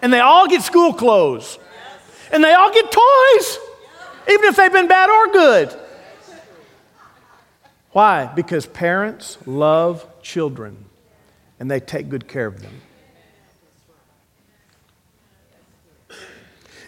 And 0.00 0.12
they 0.12 0.20
all 0.20 0.46
get 0.46 0.62
school 0.62 0.92
clothes. 0.92 1.58
And 2.30 2.44
they 2.44 2.52
all 2.52 2.72
get 2.72 2.84
toys, 2.84 3.58
even 4.28 4.44
if 4.44 4.56
they've 4.56 4.72
been 4.72 4.86
bad 4.86 5.10
or 5.10 5.32
good. 5.32 5.81
Why? 7.92 8.26
Because 8.26 8.66
parents 8.66 9.38
love 9.46 10.06
children 10.22 10.84
and 11.60 11.70
they 11.70 11.80
take 11.80 12.08
good 12.08 12.26
care 12.26 12.46
of 12.46 12.60
them. 12.60 12.80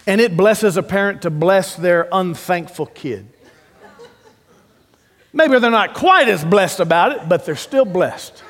And 0.06 0.20
it 0.20 0.36
blesses 0.36 0.76
a 0.76 0.82
parent 0.82 1.22
to 1.22 1.30
bless 1.30 1.76
their 1.76 2.08
unthankful 2.12 2.86
kid. 2.86 3.26
Maybe 5.32 5.58
they're 5.58 5.70
not 5.70 5.94
quite 5.94 6.28
as 6.28 6.44
blessed 6.44 6.80
about 6.80 7.12
it, 7.12 7.28
but 7.28 7.44
they're 7.44 7.56
still 7.56 7.84
blessed. 7.84 8.42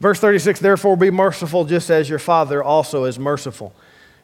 Verse 0.00 0.18
36 0.18 0.58
Therefore 0.58 0.96
be 0.96 1.10
merciful 1.10 1.64
just 1.64 1.90
as 1.90 2.08
your 2.08 2.18
Father 2.18 2.62
also 2.62 3.04
is 3.04 3.18
merciful. 3.18 3.72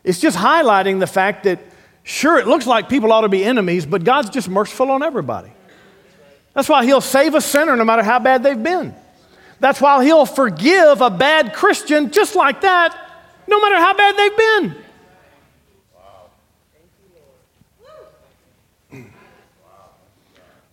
It's 0.02 0.20
just 0.20 0.36
highlighting 0.36 0.98
the 0.98 1.06
fact 1.06 1.44
that, 1.44 1.60
sure, 2.08 2.38
it 2.38 2.46
looks 2.46 2.66
like 2.66 2.88
people 2.88 3.12
ought 3.12 3.20
to 3.20 3.28
be 3.28 3.44
enemies, 3.44 3.84
but 3.86 4.02
God's 4.02 4.30
just 4.30 4.48
merciful 4.48 4.90
on 4.90 5.02
everybody. 5.02 5.52
That's 6.54 6.68
why 6.68 6.84
He'll 6.84 7.00
save 7.00 7.34
a 7.34 7.40
sinner 7.40 7.76
no 7.76 7.84
matter 7.84 8.02
how 8.02 8.18
bad 8.18 8.42
they've 8.42 8.60
been. 8.60 8.94
That's 9.60 9.80
why 9.80 10.02
He'll 10.04 10.26
forgive 10.26 11.00
a 11.00 11.10
bad 11.10 11.52
Christian 11.52 12.10
just 12.10 12.34
like 12.34 12.62
that, 12.62 12.96
no 13.46 13.60
matter 13.60 13.76
how 13.76 13.94
bad 13.94 14.16
they've 14.16 14.36
been. 14.36 14.84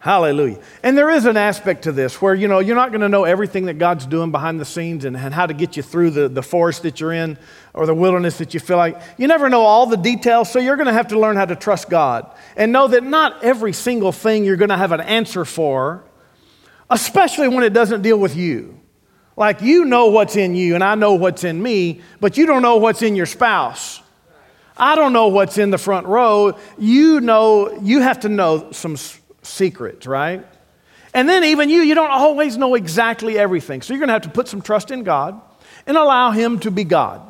Hallelujah. 0.06 0.60
And 0.84 0.96
there 0.96 1.10
is 1.10 1.26
an 1.26 1.36
aspect 1.36 1.86
to 1.86 1.92
this 1.92 2.22
where, 2.22 2.36
you 2.36 2.48
know, 2.48 2.60
you're 2.60 2.76
not 2.76 2.92
going 2.92 3.02
to 3.02 3.10
know 3.10 3.24
everything 3.24 3.66
that 3.66 3.80
God's 3.80 4.06
doing 4.06 4.30
behind 4.30 4.60
the 4.60 4.66
scenes 4.66 5.04
and, 5.04 5.18
and 5.18 5.34
how 5.34 5.48
to 5.48 5.54
get 5.56 5.78
you 5.78 5.82
through 5.82 6.12
the, 6.12 6.30
the 6.30 6.44
forest 6.44 6.84
that 6.84 7.00
you're 7.00 7.12
in 7.12 7.40
or 7.74 7.88
the 7.88 7.96
wilderness 7.96 8.38
that 8.38 8.54
you 8.54 8.60
feel 8.60 8.78
like. 8.78 9.02
You 9.18 9.28
never 9.28 9.50
know 9.50 9.64
all 9.64 9.88
the 9.88 9.98
details, 9.98 10.52
so 10.52 10.60
you're 10.60 10.76
going 10.76 10.86
to 10.86 10.94
have 10.94 11.08
to 11.08 11.20
learn 11.20 11.38
how 11.38 11.46
to 11.46 11.56
trust 11.56 11.90
God 11.90 12.32
and 12.56 12.72
know 12.72 12.88
that 12.88 13.04
not 13.04 13.44
every 13.44 13.74
single 13.74 14.12
thing 14.12 14.46
you're 14.46 14.58
going 14.58 14.70
to 14.70 14.78
have 14.78 14.92
an 14.92 15.02
answer 15.02 15.44
for, 15.44 16.04
especially 16.92 17.48
when 17.48 17.64
it 17.64 17.74
doesn't 17.74 18.04
deal 18.04 18.20
with 18.20 18.36
you. 18.36 18.80
Like 19.36 19.64
you 19.64 19.86
know 19.86 20.12
what's 20.12 20.36
in 20.36 20.54
you 20.54 20.76
and 20.76 20.84
I 20.84 20.94
know 20.94 21.16
what's 21.16 21.44
in 21.44 21.60
me, 21.60 22.02
but 22.20 22.38
you 22.38 22.46
don't 22.46 22.62
know 22.62 22.78
what's 22.78 23.02
in 23.02 23.16
your 23.16 23.26
spouse. 23.26 24.04
I 24.78 24.94
don't 24.94 25.14
know 25.14 25.30
what's 25.30 25.58
in 25.58 25.72
the 25.72 25.80
front 25.80 26.06
row. 26.06 26.60
You 26.78 27.22
know, 27.22 27.80
you 27.82 28.02
have 28.02 28.20
to 28.20 28.30
know 28.30 28.72
some 28.72 28.98
secrets, 29.46 30.08
right? 30.08 30.46
And 31.14 31.30
then 31.30 31.46
even 31.46 31.70
you, 31.70 31.82
you 31.82 31.96
don't 31.96 32.12
always 32.12 32.58
know 32.58 32.76
exactly 32.76 33.38
everything. 33.38 33.82
So 33.82 33.94
you're 33.94 34.00
going 34.00 34.10
to 34.10 34.14
have 34.14 34.24
to 34.24 34.30
put 34.30 34.48
some 34.48 34.62
trust 34.62 34.92
in 34.92 35.04
God 35.04 35.40
and 35.88 35.96
allow 35.96 36.32
Him 36.32 36.60
to 36.60 36.72
be 36.72 36.84
God. 36.84 37.22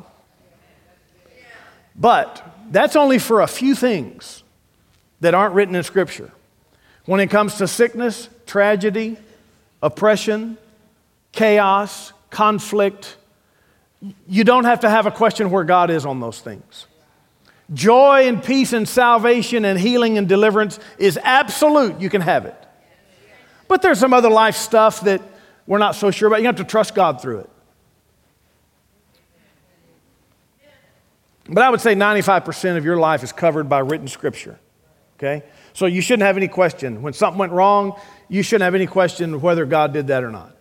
But 1.95 2.43
that's 2.71 2.95
only 2.95 3.19
for 3.19 3.41
a 3.41 3.47
few 3.47 3.75
things 3.75 4.43
that 5.21 5.33
aren't 5.33 5.53
written 5.53 5.75
in 5.75 5.83
Scripture. 5.83 6.31
When 7.05 7.19
it 7.19 7.27
comes 7.27 7.55
to 7.55 7.67
sickness, 7.67 8.27
tragedy, 8.47 9.17
oppression, 9.83 10.57
chaos, 11.31 12.11
conflict, 12.31 13.17
you 14.27 14.43
don't 14.43 14.65
have 14.65 14.79
to 14.81 14.89
have 14.89 15.05
a 15.05 15.11
question 15.11 15.51
where 15.51 15.63
God 15.63 15.89
is 15.89 16.05
on 16.05 16.19
those 16.19 16.41
things. 16.41 16.87
Joy 17.73 18.27
and 18.27 18.43
peace 18.43 18.73
and 18.73 18.87
salvation 18.87 19.65
and 19.65 19.79
healing 19.79 20.17
and 20.17 20.29
deliverance 20.29 20.79
is 20.97 21.17
absolute. 21.21 21.99
You 21.99 22.09
can 22.09 22.21
have 22.21 22.45
it. 22.45 22.55
But 23.67 23.81
there's 23.81 23.99
some 23.99 24.13
other 24.13 24.29
life 24.29 24.55
stuff 24.55 25.01
that 25.01 25.21
we're 25.65 25.79
not 25.79 25.95
so 25.95 26.11
sure 26.11 26.27
about. 26.27 26.41
You 26.41 26.45
have 26.45 26.57
to 26.57 26.63
trust 26.63 26.93
God 26.93 27.21
through 27.21 27.39
it. 27.39 27.49
But 31.47 31.63
I 31.63 31.69
would 31.69 31.81
say 31.81 31.95
95% 31.95 32.77
of 32.77 32.85
your 32.85 32.97
life 32.97 33.23
is 33.23 33.31
covered 33.31 33.69
by 33.69 33.79
written 33.79 34.07
scripture. 34.07 34.59
Okay? 35.17 35.43
So 35.73 35.85
you 35.85 36.01
shouldn't 36.01 36.23
have 36.23 36.37
any 36.37 36.47
question. 36.47 37.01
When 37.01 37.13
something 37.13 37.37
went 37.37 37.51
wrong, 37.51 37.99
you 38.29 38.43
shouldn't 38.43 38.63
have 38.63 38.75
any 38.75 38.87
question 38.87 39.41
whether 39.41 39.65
God 39.65 39.93
did 39.93 40.07
that 40.07 40.23
or 40.23 40.31
not. 40.31 40.54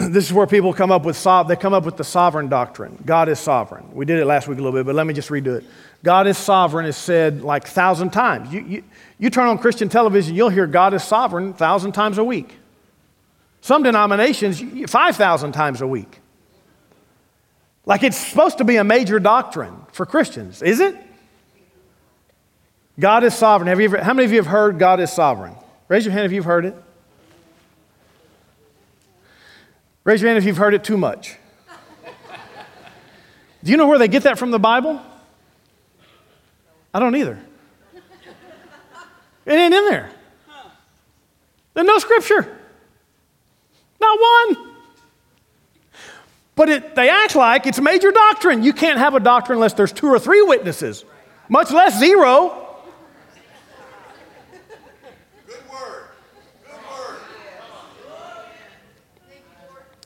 this 0.08 0.26
is 0.26 0.32
where 0.32 0.46
people 0.46 0.72
come 0.72 0.90
up 0.90 1.04
with 1.04 1.22
they 1.46 1.56
come 1.56 1.74
up 1.74 1.84
with 1.84 1.96
the 1.96 2.04
sovereign 2.04 2.48
doctrine. 2.48 2.98
God 3.04 3.28
is 3.28 3.38
sovereign. 3.38 3.92
We 3.92 4.06
did 4.06 4.18
it 4.18 4.24
last 4.24 4.48
week 4.48 4.58
a 4.58 4.62
little 4.62 4.78
bit, 4.78 4.86
but 4.86 4.94
let 4.94 5.06
me 5.06 5.12
just 5.12 5.28
redo 5.28 5.58
it. 5.58 5.64
God 6.02 6.26
is 6.26 6.38
sovereign 6.38 6.86
is 6.86 6.96
said 6.96 7.42
like 7.42 7.66
thousand 7.66 8.10
times. 8.10 8.52
You, 8.52 8.60
you, 8.62 8.84
you 9.18 9.30
turn 9.30 9.48
on 9.48 9.58
Christian 9.58 9.88
television, 9.88 10.34
you'll 10.34 10.48
hear 10.48 10.66
God 10.66 10.94
is 10.94 11.04
sovereign 11.04 11.52
thousand 11.52 11.92
times 11.92 12.16
a 12.18 12.24
week. 12.24 12.54
Some 13.60 13.82
denominations, 13.82 14.62
5,000 14.90 15.52
times 15.52 15.82
a 15.82 15.86
week. 15.86 16.20
Like 17.84 18.02
it's 18.02 18.16
supposed 18.16 18.58
to 18.58 18.64
be 18.64 18.76
a 18.76 18.84
major 18.84 19.18
doctrine 19.18 19.74
for 19.92 20.06
Christians, 20.06 20.62
is 20.62 20.80
it? 20.80 20.96
God 22.98 23.24
is 23.24 23.34
sovereign. 23.34 23.68
Have 23.68 23.80
you 23.80 23.86
ever, 23.86 24.02
how 24.02 24.14
many 24.14 24.24
of 24.24 24.32
you 24.32 24.38
have 24.38 24.46
heard 24.46 24.78
God 24.78 25.00
is 25.00 25.12
sovereign? 25.12 25.54
Raise 25.88 26.04
your 26.04 26.12
hand 26.12 26.26
if 26.26 26.32
you've 26.32 26.44
heard 26.44 26.64
it. 26.64 26.74
Raise 30.10 30.22
your 30.22 30.28
hand 30.28 30.38
if 30.38 30.44
you've 30.44 30.56
heard 30.56 30.74
it 30.74 30.82
too 30.82 30.96
much. 30.96 31.36
Do 33.62 33.70
you 33.70 33.76
know 33.76 33.86
where 33.86 33.96
they 33.96 34.08
get 34.08 34.24
that 34.24 34.40
from 34.40 34.50
the 34.50 34.58
Bible? 34.58 35.00
I 36.92 36.98
don't 36.98 37.14
either. 37.14 37.38
It 39.46 39.52
ain't 39.52 39.72
in 39.72 39.84
there. 39.84 40.10
There's 41.74 41.86
no 41.86 41.98
scripture. 41.98 42.58
Not 44.00 44.18
one. 44.20 44.74
But 46.56 46.70
it, 46.70 46.96
they 46.96 47.08
act 47.08 47.36
like 47.36 47.68
it's 47.68 47.78
major 47.80 48.10
doctrine. 48.10 48.64
You 48.64 48.72
can't 48.72 48.98
have 48.98 49.14
a 49.14 49.20
doctrine 49.20 49.58
unless 49.58 49.74
there's 49.74 49.92
two 49.92 50.08
or 50.08 50.18
three 50.18 50.42
witnesses, 50.42 51.04
much 51.48 51.70
less 51.70 52.00
zero. 52.00 52.59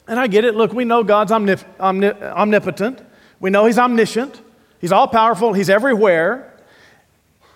And 0.06 0.20
I 0.20 0.26
get 0.26 0.44
it. 0.44 0.54
Look, 0.54 0.72
we 0.72 0.84
know 0.84 1.02
God's 1.02 1.32
omnip- 1.32 1.64
omnip- 1.78 2.22
omnipotent. 2.22 3.00
We 3.40 3.50
know 3.50 3.66
He's 3.66 3.78
omniscient. 3.78 4.40
He's 4.80 4.92
all 4.92 5.08
powerful. 5.08 5.52
He's 5.52 5.70
everywhere. 5.70 6.52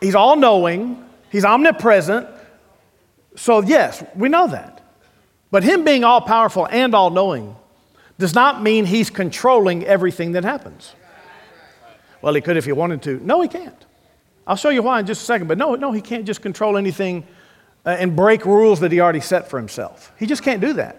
He's 0.01 0.15
all 0.15 0.37
knowing. 0.37 1.05
He's 1.31 1.45
omnipresent. 1.45 2.27
So, 3.37 3.61
yes, 3.63 4.03
we 4.15 4.29
know 4.29 4.49
that. 4.49 4.83
But 5.51 5.63
Him 5.63 5.85
being 5.85 6.05
all 6.05 6.21
powerful 6.21 6.67
and 6.71 6.95
all 6.95 7.11
knowing 7.11 7.55
does 8.19 8.35
not 8.35 8.63
mean 8.63 8.87
He's 8.87 9.11
controlling 9.11 9.85
everything 9.85 10.33
that 10.33 10.45
happens. 10.45 10.95
Well, 12.23 12.35
He 12.35 12.41
could 12.41 12.57
if 12.57 12.65
He 12.65 12.73
wanted 12.73 13.03
to. 13.03 13.21
No, 13.23 13.43
He 13.43 13.49
can't. 13.49 13.85
I'll 14.47 14.57
show 14.57 14.71
you 14.71 14.83
why 14.83 15.01
in 15.01 15.07
just 15.07 15.23
a 15.23 15.25
second. 15.27 15.49
But 15.49 15.59
no, 15.59 15.75
no, 15.75 15.93
He 15.93 16.01
can't 16.01 16.25
just 16.25 16.41
control 16.41 16.79
anything 16.79 17.27
uh, 17.85 17.91
and 17.91 18.17
break 18.17 18.47
rules 18.47 18.81
that 18.81 18.91
He 18.91 19.01
already 19.01 19.21
set 19.21 19.51
for 19.51 19.59
Himself. 19.59 20.13
He 20.19 20.27
just 20.27 20.43
can't 20.43 20.61
do 20.61 20.73
that. 20.75 20.97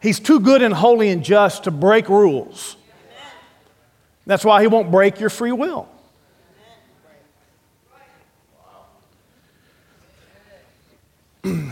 He's 0.00 0.20
too 0.20 0.40
good 0.40 0.62
and 0.62 0.72
holy 0.74 1.10
and 1.10 1.24
just 1.24 1.64
to 1.64 1.70
break 1.70 2.08
rules. 2.08 2.76
That's 4.26 4.44
why 4.44 4.60
he 4.60 4.66
won't 4.66 4.90
break 4.90 5.20
your 5.20 5.30
free 5.30 5.52
will. 5.52 5.88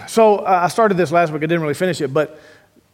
so 0.07 0.37
uh, 0.37 0.61
I 0.65 0.69
started 0.69 0.97
this 0.97 1.11
last 1.11 1.33
week. 1.33 1.43
I 1.43 1.47
didn't 1.47 1.63
really 1.63 1.75
finish 1.75 2.01
it, 2.01 2.15
but 2.15 2.41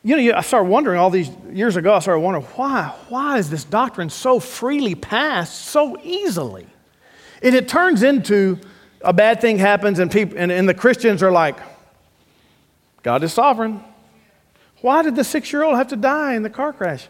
you 0.03 0.17
know, 0.17 0.35
I 0.35 0.41
started 0.41 0.71
wondering 0.71 0.99
all 0.99 1.11
these 1.11 1.29
years 1.53 1.77
ago. 1.77 1.93
I 1.93 1.99
started 1.99 2.21
wondering 2.21 2.47
why, 2.57 2.95
why 3.09 3.37
is 3.37 3.51
this 3.51 3.65
doctrine 3.65 4.09
so 4.09 4.41
freely 4.41 4.95
passed 4.95 5.67
so 5.67 5.99
easily? 6.03 6.67
And 7.43 7.55
it 7.55 7.69
turns 7.69 8.03
into 8.03 8.59
a 9.03 9.13
bad 9.13 9.41
thing 9.41 9.59
happens, 9.59 9.99
and 9.99 10.11
people 10.11 10.39
and, 10.39 10.51
and 10.51 10.69
the 10.69 10.75
Christians 10.75 11.23
are 11.23 11.33
like, 11.33 11.57
God 13.03 13.23
is 13.23 13.33
sovereign. 13.33 13.83
Why 14.81 15.03
did 15.03 15.17
the 15.17 15.25
six 15.25 15.53
year 15.53 15.63
old 15.63 15.77
have 15.77 15.89
to 15.89 15.97
die 15.97 16.35
in 16.35 16.43
the 16.43 16.51
car 16.51 16.73
crash? 16.73 17.07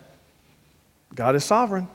God 1.15 1.35
is 1.35 1.45
sovereign. 1.45 1.89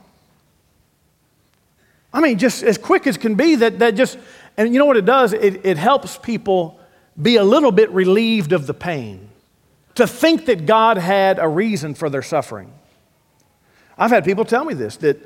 I 2.12 2.20
mean, 2.20 2.38
just 2.38 2.62
as 2.62 2.78
quick 2.78 3.06
as 3.06 3.16
can 3.16 3.34
be, 3.34 3.56
that, 3.56 3.78
that 3.80 3.94
just, 3.94 4.18
and 4.56 4.72
you 4.72 4.78
know 4.78 4.86
what 4.86 4.96
it 4.96 5.04
does? 5.04 5.32
It, 5.32 5.66
it 5.66 5.76
helps 5.76 6.16
people 6.16 6.80
be 7.20 7.36
a 7.36 7.44
little 7.44 7.72
bit 7.72 7.90
relieved 7.90 8.52
of 8.52 8.66
the 8.66 8.74
pain, 8.74 9.28
to 9.94 10.06
think 10.06 10.46
that 10.46 10.66
God 10.66 10.98
had 10.98 11.38
a 11.38 11.48
reason 11.48 11.94
for 11.94 12.10
their 12.10 12.22
suffering. 12.22 12.72
I've 13.98 14.10
had 14.10 14.24
people 14.24 14.44
tell 14.44 14.64
me 14.64 14.74
this 14.74 14.96
that 14.98 15.18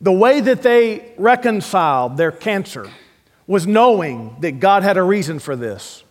the 0.00 0.12
way 0.12 0.40
that 0.40 0.62
they 0.62 1.12
reconciled 1.18 2.16
their 2.16 2.32
cancer 2.32 2.90
was 3.46 3.66
knowing 3.66 4.36
that 4.40 4.60
God 4.60 4.82
had 4.82 4.96
a 4.96 5.02
reason 5.02 5.38
for 5.38 5.56
this 5.56 6.04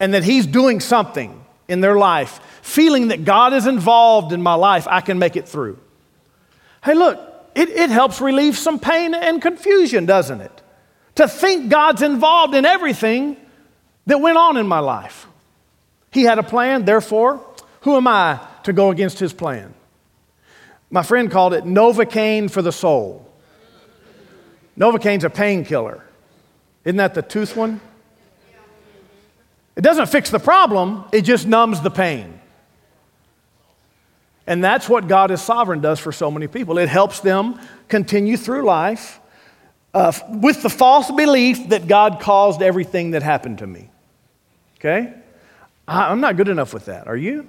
and 0.00 0.14
that 0.14 0.24
He's 0.24 0.46
doing 0.46 0.80
something 0.80 1.44
in 1.68 1.80
their 1.80 1.96
life, 1.96 2.40
feeling 2.62 3.08
that 3.08 3.24
God 3.24 3.52
is 3.52 3.66
involved 3.66 4.32
in 4.32 4.42
my 4.42 4.54
life, 4.54 4.86
I 4.88 5.00
can 5.00 5.18
make 5.18 5.36
it 5.36 5.48
through. 5.48 5.78
Hey, 6.84 6.94
look, 6.94 7.18
it, 7.54 7.70
it 7.70 7.90
helps 7.90 8.20
relieve 8.20 8.56
some 8.56 8.78
pain 8.78 9.14
and 9.14 9.40
confusion, 9.40 10.06
doesn't 10.06 10.40
it? 10.40 10.62
To 11.16 11.26
think 11.26 11.70
God's 11.70 12.02
involved 12.02 12.54
in 12.54 12.64
everything 12.64 13.36
that 14.06 14.20
went 14.20 14.36
on 14.36 14.56
in 14.56 14.68
my 14.68 14.78
life. 14.78 15.26
He 16.12 16.22
had 16.22 16.38
a 16.38 16.42
plan, 16.42 16.84
therefore, 16.84 17.44
who 17.80 17.96
am 17.96 18.06
I 18.06 18.40
to 18.64 18.72
go 18.72 18.90
against 18.90 19.18
His 19.18 19.32
plan? 19.32 19.74
My 20.90 21.02
friend 21.02 21.30
called 21.30 21.54
it 21.54 21.64
Novocaine 21.64 22.50
for 22.50 22.62
the 22.62 22.72
soul. 22.72 23.28
Novocaine's 24.78 25.24
a 25.24 25.30
painkiller. 25.30 26.04
Isn't 26.84 26.98
that 26.98 27.14
the 27.14 27.22
tooth 27.22 27.56
one? 27.56 27.80
It 29.76 29.82
doesn't 29.82 30.06
fix 30.06 30.30
the 30.30 30.38
problem, 30.38 31.04
it 31.12 31.22
just 31.22 31.46
numbs 31.46 31.82
the 31.82 31.90
pain. 31.90 32.40
And 34.46 34.62
that's 34.62 34.88
what 34.88 35.08
God 35.08 35.30
is 35.30 35.42
sovereign 35.42 35.80
does 35.80 35.98
for 35.98 36.12
so 36.12 36.30
many 36.30 36.46
people. 36.46 36.78
It 36.78 36.88
helps 36.88 37.20
them 37.20 37.60
continue 37.88 38.36
through 38.36 38.62
life 38.62 39.20
uh, 39.92 40.12
with 40.28 40.62
the 40.62 40.70
false 40.70 41.10
belief 41.10 41.70
that 41.70 41.88
God 41.88 42.20
caused 42.20 42.62
everything 42.62 43.10
that 43.10 43.22
happened 43.22 43.58
to 43.58 43.66
me. 43.66 43.90
Okay? 44.78 45.12
I, 45.88 46.10
I'm 46.10 46.20
not 46.20 46.36
good 46.36 46.48
enough 46.48 46.72
with 46.72 46.86
that. 46.86 47.08
Are 47.08 47.16
you? 47.16 47.48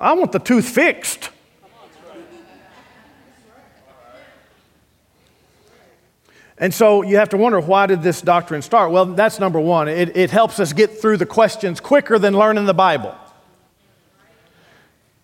I 0.00 0.14
want 0.14 0.32
the 0.32 0.38
tooth 0.38 0.68
fixed. 0.68 1.30
And 6.60 6.74
so 6.74 7.00
you 7.00 7.16
have 7.16 7.30
to 7.30 7.38
wonder 7.38 7.58
why 7.58 7.86
did 7.86 8.02
this 8.02 8.20
doctrine 8.20 8.60
start? 8.60 8.92
Well, 8.92 9.06
that's 9.06 9.40
number 9.40 9.58
one. 9.58 9.88
It, 9.88 10.14
it 10.14 10.30
helps 10.30 10.60
us 10.60 10.74
get 10.74 11.00
through 11.00 11.16
the 11.16 11.26
questions 11.26 11.80
quicker 11.80 12.18
than 12.18 12.34
learning 12.36 12.66
the 12.66 12.74
Bible. 12.74 13.14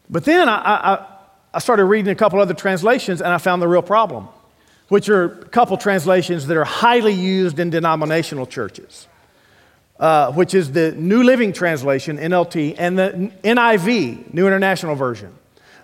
But 0.09 0.25
then 0.25 0.49
I, 0.49 0.55
I, 0.55 1.07
I 1.53 1.59
started 1.59 1.85
reading 1.85 2.11
a 2.11 2.15
couple 2.15 2.41
other 2.41 2.55
translations 2.55 3.21
and 3.21 3.33
I 3.33 3.37
found 3.37 3.61
the 3.61 3.69
real 3.69 3.83
problem, 3.83 4.29
which 4.89 5.11
are 5.11 5.25
a 5.25 5.45
couple 5.49 5.77
translations 5.77 6.47
that 6.47 6.57
are 6.57 6.65
highly 6.65 7.13
used 7.13 7.59
in 7.59 7.69
denominational 7.69 8.47
churches, 8.47 9.07
uh, 10.01 10.33
which 10.33 10.55
is 10.55 10.73
the 10.73 10.93
New 10.93 11.23
Living 11.23 11.53
Translation, 11.53 12.17
NLT, 12.17 12.77
and 12.79 12.99
the 12.99 13.33
NIV, 13.45 14.33
New 14.33 14.47
International 14.47 14.95
Version. 14.95 15.35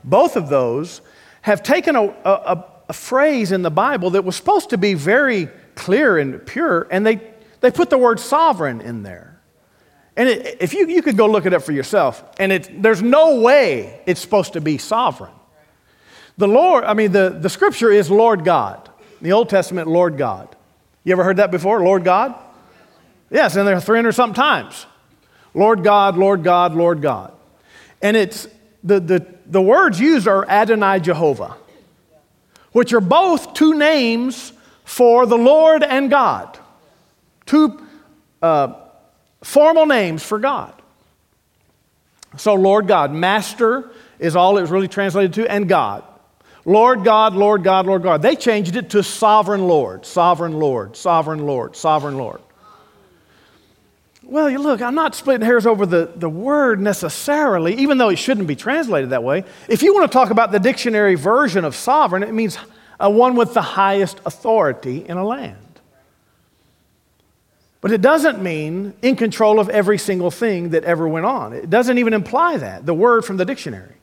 Both 0.02 0.36
of 0.36 0.48
those 0.48 1.02
have 1.42 1.62
taken 1.62 1.94
a, 1.94 2.04
a, 2.04 2.30
a 2.30 2.71
phrase 2.92 3.52
in 3.52 3.62
the 3.62 3.70
Bible 3.70 4.11
that 4.11 4.24
was 4.24 4.37
supposed 4.37 4.70
to 4.70 4.78
be 4.78 4.94
very 4.94 5.48
clear 5.74 6.18
and 6.18 6.44
pure, 6.46 6.87
and 6.90 7.07
they, 7.07 7.20
they 7.61 7.70
put 7.70 7.90
the 7.90 7.98
word 7.98 8.20
sovereign 8.20 8.81
in 8.81 9.02
there. 9.02 9.40
And 10.16 10.28
it, 10.28 10.59
if 10.61 10.74
you, 10.74 10.87
you 10.88 11.02
could 11.02 11.16
go 11.16 11.26
look 11.26 11.46
it 11.46 11.55
up 11.55 11.62
for 11.62 11.72
yourself, 11.72 12.22
and 12.38 12.52
it, 12.52 12.83
there's 12.83 13.02
no 13.02 13.40
way 13.40 14.02
it's 14.07 14.20
supposed 14.20 14.55
to 14.55 14.61
be 14.61 14.78
sovereign. 14.78 15.33
The 16.37 16.48
Lord, 16.48 16.85
I 16.85 16.94
mean, 16.94 17.12
the, 17.12 17.31
the 17.31 17.48
scripture 17.48 17.90
is 17.90 18.11
Lord 18.11 18.44
God. 18.44 18.90
In 19.20 19.24
the 19.24 19.33
Old 19.33 19.48
Testament, 19.48 19.88
Lord 19.88 20.18
God. 20.18 20.55
You 21.05 21.12
ever 21.12 21.24
heard 21.24 21.37
that 21.37 21.50
before? 21.50 21.83
Lord 21.83 22.05
God? 22.05 22.35
Yes, 23.31 23.57
and 23.57 23.66
there 23.66 23.76
are 23.76 23.81
300 23.81 24.12
something 24.12 24.35
times. 24.35 24.87
Lord 25.55 25.85
God, 25.85 26.16
Lord 26.16 26.42
God, 26.42 26.74
Lord 26.74 27.02
God. 27.02 27.33
And 28.00 28.16
it's 28.16 28.48
the, 28.83 29.00
the, 29.00 29.26
the 29.46 29.62
words 29.62 30.00
used 30.00 30.26
are 30.26 30.48
Adonai 30.48 31.00
Jehovah 31.00 31.57
which 32.72 32.92
are 32.92 33.00
both 33.00 33.54
two 33.54 33.74
names 33.74 34.52
for 34.85 35.26
the 35.26 35.38
Lord 35.38 35.82
and 35.82 36.11
God. 36.11 36.58
Two 37.46 37.80
uh, 38.40 38.74
formal 39.42 39.87
names 39.87 40.22
for 40.22 40.38
God. 40.38 40.74
So, 42.37 42.54
Lord 42.54 42.88
God, 42.88 43.12
Master 43.12 43.90
is 44.18 44.37
all 44.37 44.56
it 44.58 44.62
was 44.62 44.70
really 44.70 44.88
translated 44.88 45.35
to, 45.35 45.50
and 45.50 45.68
God. 45.68 46.04
Lord 46.64 47.04
God, 47.04 47.35
Lord 47.35 47.64
God, 47.64 47.87
Lord 47.87 48.02
God. 48.02 48.22
They 48.22 48.37
changed 48.37 48.76
it 48.76 48.90
to 48.90 49.02
Sovereign 49.02 49.66
Lord, 49.66 50.06
Sovereign 50.06 50.54
Lord, 50.54 50.96
Sovereign 50.96 51.44
Lord, 51.44 51.76
Sovereign 51.76 52.16
Lord. 52.16 52.40
Well, 54.33 54.49
you 54.49 54.61
look, 54.61 54.81
I'm 54.81 54.95
not 54.95 55.14
splitting 55.14 55.45
hairs 55.45 55.66
over 55.66 55.85
the, 55.85 56.11
the 56.16 56.29
word 56.29 56.81
necessarily, 56.81 57.75
even 57.75 57.99
though 57.99 58.09
it 58.09 58.16
shouldn't 58.16 58.47
be 58.47 58.57
translated 58.57 59.11
that 59.11 59.23
way. 59.23 59.45
If 59.68 59.83
you 59.83 59.92
want 59.92 60.11
to 60.11 60.12
talk 60.12 60.31
about 60.31 60.53
the 60.53 60.59
dictionary 60.59 61.16
version 61.16 61.66
of 61.66 61.77
sovereign, 61.77 62.23
it 62.23 62.33
means 62.33 62.57
a 62.99 63.11
one 63.11 63.37
with 63.37 63.53
the 63.53 63.61
highest 63.61 64.23
authority 64.25 65.05
in 65.07 65.18
a 65.18 65.27
land. 65.27 65.59
But 67.83 67.92
it 67.92 68.01
doesn't 68.01 68.42
mean 68.42 68.95
in 69.03 69.16
control 69.16 69.61
of 69.61 69.68
every 69.68 69.99
single 69.99 70.31
thing 70.31 70.71
that 70.71 70.85
ever 70.85 71.07
went 71.07 71.27
on. 71.27 71.53
It 71.53 71.68
doesn't 71.68 71.99
even 71.99 72.14
imply 72.14 72.57
that, 72.57 72.87
the 72.87 72.95
word 72.95 73.27
from 73.27 73.37
the 73.37 73.45
dictionary. 73.45 73.97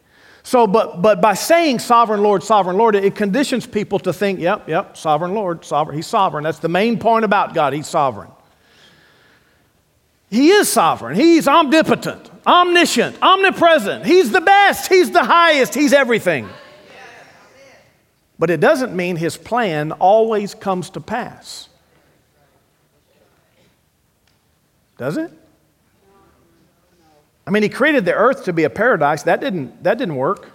So, 0.44 0.68
but, 0.68 1.02
but 1.02 1.22
by 1.22 1.34
saying 1.34 1.80
sovereign 1.80 2.22
Lord, 2.22 2.44
sovereign 2.44 2.78
Lord, 2.78 2.94
it 2.94 3.16
conditions 3.16 3.66
people 3.66 3.98
to 3.98 4.14
think, 4.14 4.40
yep, 4.40 4.70
yep, 4.70 4.96
sovereign 4.96 5.34
Lord, 5.34 5.66
sovereign. 5.66 5.98
He's 5.98 6.06
sovereign. 6.06 6.44
That's 6.44 6.60
the 6.60 6.70
main 6.70 7.00
point 7.00 7.26
about 7.26 7.56
God. 7.56 7.74
He's 7.74 7.88
sovereign. 7.88 8.30
He 10.30 10.50
is 10.50 10.70
sovereign. 10.70 11.16
He's 11.16 11.48
omnipotent, 11.48 12.30
omniscient, 12.46 13.18
omnipresent. 13.22 14.06
He's 14.06 14.32
the 14.32 14.42
best. 14.42 14.88
He's 14.88 15.12
the 15.12 15.24
highest. 15.24 15.74
He's 15.74 15.94
everything. 15.94 16.48
But 18.38 18.50
it 18.50 18.60
doesn't 18.60 18.96
mean 18.96 19.16
his 19.16 19.36
plan 19.36 19.92
always 19.92 20.54
comes 20.54 20.92
to 20.92 21.02
pass. 21.02 21.68
Does 24.98 25.18
it? 25.18 25.32
I 27.48 27.52
mean, 27.52 27.64
he 27.64 27.70
created 27.70 28.06
the 28.06 28.14
earth 28.14 28.46
to 28.46 28.54
be 28.54 28.64
a 28.64 28.70
paradise. 28.70 29.24
That 29.24 29.42
didn't, 29.42 29.84
that 29.84 29.98
didn't 29.98 30.16
work. 30.16 30.52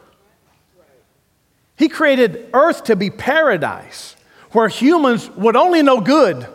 He 1.77 1.89
created 1.89 2.51
earth 2.55 2.85
to 2.85 2.95
be 2.95 3.11
paradise 3.11 4.15
where 4.53 4.69
humans 4.69 5.29
would 5.31 5.57
only 5.57 5.83
know 5.83 6.01
good. 6.01 6.47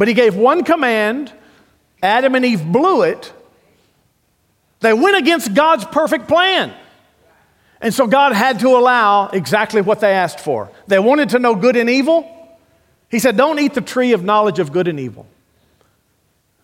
But 0.00 0.08
he 0.08 0.14
gave 0.14 0.34
one 0.34 0.64
command, 0.64 1.30
Adam 2.02 2.34
and 2.34 2.42
Eve 2.42 2.64
blew 2.64 3.02
it. 3.02 3.34
They 4.80 4.94
went 4.94 5.18
against 5.18 5.52
God's 5.52 5.84
perfect 5.84 6.26
plan. 6.26 6.72
And 7.82 7.92
so 7.92 8.06
God 8.06 8.32
had 8.32 8.60
to 8.60 8.68
allow 8.68 9.28
exactly 9.28 9.82
what 9.82 10.00
they 10.00 10.12
asked 10.12 10.40
for. 10.40 10.70
They 10.86 10.98
wanted 10.98 11.28
to 11.30 11.38
know 11.38 11.54
good 11.54 11.76
and 11.76 11.90
evil. 11.90 12.26
He 13.10 13.18
said, 13.18 13.36
Don't 13.36 13.58
eat 13.58 13.74
the 13.74 13.82
tree 13.82 14.14
of 14.14 14.24
knowledge 14.24 14.58
of 14.58 14.72
good 14.72 14.88
and 14.88 14.98
evil. 14.98 15.26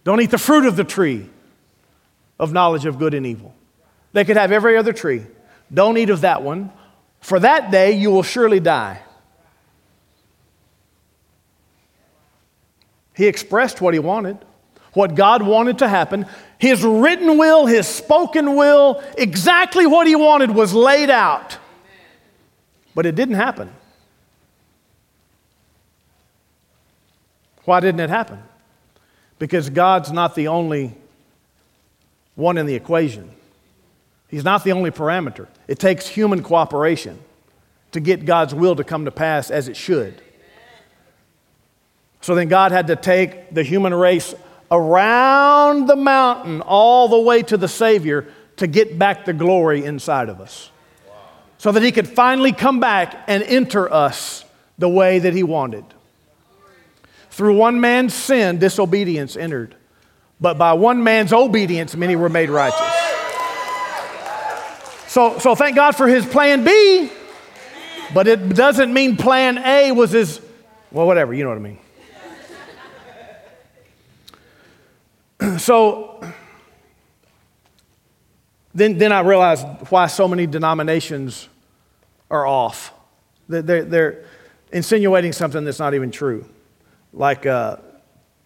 Don't 0.02 0.22
eat 0.22 0.30
the 0.30 0.38
fruit 0.38 0.64
of 0.64 0.76
the 0.76 0.84
tree 0.84 1.28
of 2.38 2.54
knowledge 2.54 2.86
of 2.86 2.98
good 2.98 3.12
and 3.12 3.26
evil. 3.26 3.54
They 4.14 4.24
could 4.24 4.38
have 4.38 4.50
every 4.50 4.78
other 4.78 4.94
tree. 4.94 5.26
Don't 5.70 5.98
eat 5.98 6.08
of 6.08 6.22
that 6.22 6.42
one. 6.42 6.72
For 7.20 7.38
that 7.40 7.70
day 7.70 7.92
you 7.98 8.10
will 8.10 8.22
surely 8.22 8.60
die. 8.60 9.02
He 13.16 13.26
expressed 13.26 13.80
what 13.80 13.94
he 13.94 14.00
wanted, 14.00 14.36
what 14.92 15.14
God 15.14 15.42
wanted 15.42 15.78
to 15.78 15.88
happen. 15.88 16.26
His 16.58 16.84
written 16.84 17.38
will, 17.38 17.66
his 17.66 17.88
spoken 17.88 18.56
will, 18.56 19.02
exactly 19.16 19.86
what 19.86 20.06
he 20.06 20.14
wanted 20.14 20.50
was 20.50 20.74
laid 20.74 21.08
out. 21.08 21.56
But 22.94 23.06
it 23.06 23.14
didn't 23.14 23.36
happen. 23.36 23.72
Why 27.64 27.80
didn't 27.80 28.00
it 28.00 28.10
happen? 28.10 28.42
Because 29.38 29.70
God's 29.70 30.12
not 30.12 30.34
the 30.34 30.48
only 30.48 30.94
one 32.34 32.58
in 32.58 32.66
the 32.66 32.74
equation. 32.74 33.30
He's 34.28 34.44
not 34.44 34.62
the 34.62 34.72
only 34.72 34.90
parameter. 34.90 35.48
It 35.68 35.78
takes 35.78 36.06
human 36.06 36.42
cooperation 36.42 37.18
to 37.92 38.00
get 38.00 38.24
God's 38.24 38.54
will 38.54 38.76
to 38.76 38.84
come 38.84 39.04
to 39.06 39.10
pass 39.10 39.50
as 39.50 39.68
it 39.68 39.76
should. 39.76 40.20
So 42.20 42.34
then 42.34 42.48
God 42.48 42.72
had 42.72 42.88
to 42.88 42.96
take 42.96 43.54
the 43.54 43.62
human 43.62 43.94
race 43.94 44.34
around 44.70 45.86
the 45.86 45.96
mountain 45.96 46.60
all 46.60 47.08
the 47.08 47.20
way 47.20 47.42
to 47.42 47.56
the 47.56 47.68
Savior 47.68 48.26
to 48.56 48.66
get 48.66 48.98
back 48.98 49.24
the 49.24 49.32
glory 49.32 49.84
inside 49.84 50.28
of 50.28 50.40
us. 50.40 50.70
So 51.58 51.72
that 51.72 51.82
He 51.82 51.92
could 51.92 52.08
finally 52.08 52.52
come 52.52 52.80
back 52.80 53.24
and 53.26 53.42
enter 53.42 53.92
us 53.92 54.44
the 54.78 54.88
way 54.88 55.18
that 55.18 55.32
He 55.32 55.42
wanted. 55.42 55.84
Through 57.30 57.56
one 57.56 57.80
man's 57.80 58.14
sin, 58.14 58.58
disobedience 58.58 59.36
entered. 59.36 59.74
But 60.40 60.58
by 60.58 60.74
one 60.74 61.02
man's 61.02 61.32
obedience, 61.32 61.96
many 61.96 62.16
were 62.16 62.28
made 62.28 62.50
righteous. 62.50 62.80
So, 65.16 65.38
so 65.38 65.54
thank 65.54 65.76
God 65.76 65.96
for 65.96 66.06
his 66.06 66.26
plan 66.26 66.62
B, 66.62 67.10
but 68.12 68.28
it 68.28 68.50
doesn't 68.50 68.92
mean 68.92 69.16
plan 69.16 69.56
A 69.56 69.92
was 69.92 70.10
his, 70.10 70.42
well, 70.90 71.06
whatever, 71.06 71.32
you 71.32 71.42
know 71.42 71.48
what 71.48 71.56
I 71.56 71.62
mean. 71.62 71.78
so 75.58 76.22
then, 78.74 78.98
then 78.98 79.10
I 79.10 79.20
realized 79.20 79.66
why 79.88 80.06
so 80.06 80.28
many 80.28 80.46
denominations 80.46 81.48
are 82.30 82.46
off. 82.46 82.92
They're, 83.48 83.84
they're 83.84 84.24
insinuating 84.72 85.32
something 85.32 85.64
that's 85.64 85.78
not 85.78 85.94
even 85.94 86.10
true. 86.10 86.44
Like 87.12 87.46
uh, 87.46 87.76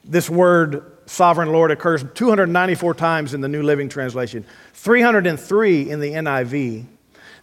this 0.04 0.30
word, 0.30 0.84
sovereign 1.06 1.50
Lord, 1.50 1.72
occurs 1.72 2.04
294 2.14 2.94
times 2.94 3.34
in 3.34 3.40
the 3.40 3.48
New 3.48 3.62
Living 3.62 3.88
Translation, 3.88 4.44
303 4.74 5.90
in 5.90 6.00
the 6.00 6.12
NIV, 6.12 6.84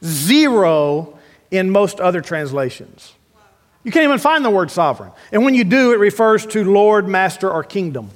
zero 0.06 1.20
in 1.52 1.70
most 1.70 2.00
other 2.00 2.22
translations. 2.22 3.14
You 3.84 3.92
can't 3.92 4.04
even 4.04 4.20
find 4.20 4.46
the 4.46 4.50
word 4.50 4.72
sovereign. 4.72 5.12
And 5.32 5.44
when 5.44 5.56
you 5.56 5.64
do, 5.64 5.94
it 5.94 6.00
refers 6.00 6.46
to 6.48 6.64
Lord, 6.64 7.08
Master, 7.08 7.50
or 7.50 7.64
kingdom. 7.64 8.12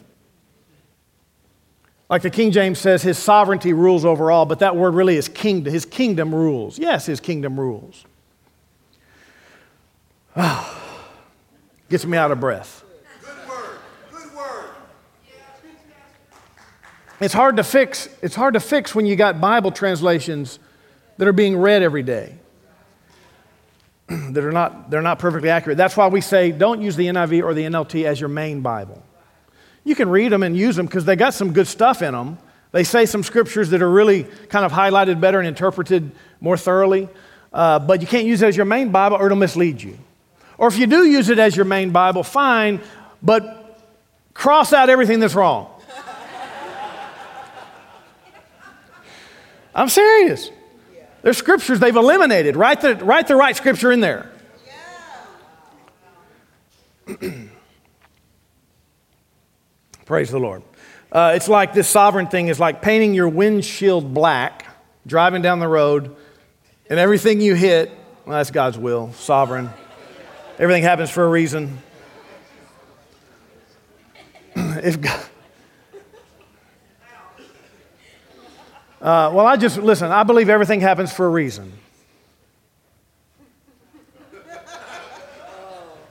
Like 2.11 2.23
the 2.23 2.29
King 2.29 2.51
James 2.51 2.77
says, 2.77 3.01
his 3.01 3.17
sovereignty 3.17 3.71
rules 3.71 4.03
over 4.03 4.31
all, 4.31 4.45
but 4.45 4.59
that 4.59 4.75
word 4.75 4.95
really 4.95 5.15
is 5.15 5.29
kingdom. 5.29 5.71
His 5.71 5.85
kingdom 5.85 6.35
rules. 6.35 6.77
Yes, 6.77 7.05
his 7.05 7.21
kingdom 7.21 7.57
rules. 7.57 8.03
Oh, 10.35 10.77
gets 11.89 12.05
me 12.05 12.17
out 12.17 12.29
of 12.31 12.41
breath. 12.41 12.83
Good 13.21 13.49
word. 13.49 13.79
Good 14.11 14.35
word. 14.35 14.69
It's 17.21 17.33
hard 17.33 17.55
to 17.55 17.63
fix. 17.63 18.09
It's 18.21 18.35
hard 18.35 18.55
to 18.55 18.59
fix 18.59 18.93
when 18.93 19.05
you 19.05 19.15
got 19.15 19.39
Bible 19.39 19.71
translations 19.71 20.59
that 21.15 21.29
are 21.29 21.33
being 21.33 21.55
read 21.55 21.81
every 21.81 22.03
day. 22.03 22.35
that 24.09 24.43
are 24.43 24.51
not, 24.51 24.89
they're 24.89 25.01
not 25.01 25.17
perfectly 25.17 25.49
accurate. 25.49 25.77
That's 25.77 25.95
why 25.95 26.07
we 26.07 26.19
say 26.19 26.51
don't 26.51 26.81
use 26.81 26.97
the 26.97 27.07
NIV 27.07 27.41
or 27.41 27.53
the 27.53 27.63
NLT 27.63 28.03
as 28.03 28.19
your 28.19 28.27
main 28.27 28.59
Bible. 28.59 29.01
You 29.83 29.95
can 29.95 30.09
read 30.09 30.31
them 30.31 30.43
and 30.43 30.55
use 30.55 30.75
them 30.75 30.85
because 30.85 31.05
they 31.05 31.15
got 31.15 31.33
some 31.33 31.53
good 31.53 31.67
stuff 31.67 32.01
in 32.01 32.13
them. 32.13 32.37
They 32.71 32.83
say 32.83 33.05
some 33.05 33.23
scriptures 33.23 33.71
that 33.71 33.81
are 33.81 33.89
really 33.89 34.23
kind 34.49 34.65
of 34.65 34.71
highlighted 34.71 35.19
better 35.19 35.39
and 35.39 35.47
interpreted 35.47 36.11
more 36.39 36.57
thoroughly. 36.57 37.09
Uh, 37.51 37.79
but 37.79 38.01
you 38.01 38.07
can't 38.07 38.25
use 38.25 38.41
it 38.41 38.47
as 38.47 38.55
your 38.55 38.65
main 38.65 38.91
Bible 38.91 39.17
or 39.17 39.25
it'll 39.25 39.37
mislead 39.37 39.81
you. 39.81 39.97
Or 40.57 40.67
if 40.67 40.77
you 40.77 40.87
do 40.87 41.03
use 41.03 41.29
it 41.29 41.39
as 41.39 41.55
your 41.55 41.65
main 41.65 41.89
Bible, 41.91 42.23
fine, 42.23 42.79
but 43.21 43.79
cross 44.33 44.73
out 44.73 44.89
everything 44.89 45.19
that's 45.19 45.35
wrong. 45.35 45.67
I'm 49.73 49.89
serious. 49.89 50.51
There's 51.21 51.37
scriptures 51.37 51.79
they've 51.79 51.95
eliminated. 51.95 52.55
Write 52.55 52.81
the, 52.81 52.95
write 52.95 53.27
the 53.27 53.35
right 53.35 53.55
scripture 53.55 53.91
in 53.91 53.99
there. 54.01 54.31
Praise 60.11 60.29
the 60.29 60.39
Lord. 60.39 60.61
Uh, 61.09 61.31
it's 61.35 61.47
like 61.47 61.73
this 61.73 61.87
sovereign 61.87 62.27
thing 62.27 62.49
is 62.49 62.59
like 62.59 62.81
painting 62.81 63.13
your 63.13 63.29
windshield 63.29 64.13
black, 64.13 64.65
driving 65.07 65.41
down 65.41 65.59
the 65.59 65.69
road, 65.69 66.13
and 66.89 66.99
everything 66.99 67.39
you 67.39 67.55
hit, 67.55 67.89
well, 68.25 68.37
that's 68.37 68.51
God's 68.51 68.77
will, 68.77 69.13
sovereign. 69.13 69.69
Everything 70.59 70.83
happens 70.83 71.09
for 71.09 71.23
a 71.23 71.29
reason. 71.29 71.77
if 74.57 74.99
God, 74.99 75.25
uh, 79.01 79.31
well, 79.33 79.47
I 79.47 79.55
just, 79.55 79.77
listen, 79.77 80.11
I 80.11 80.23
believe 80.23 80.49
everything 80.49 80.81
happens 80.81 81.13
for 81.13 81.25
a 81.25 81.29
reason. 81.29 81.71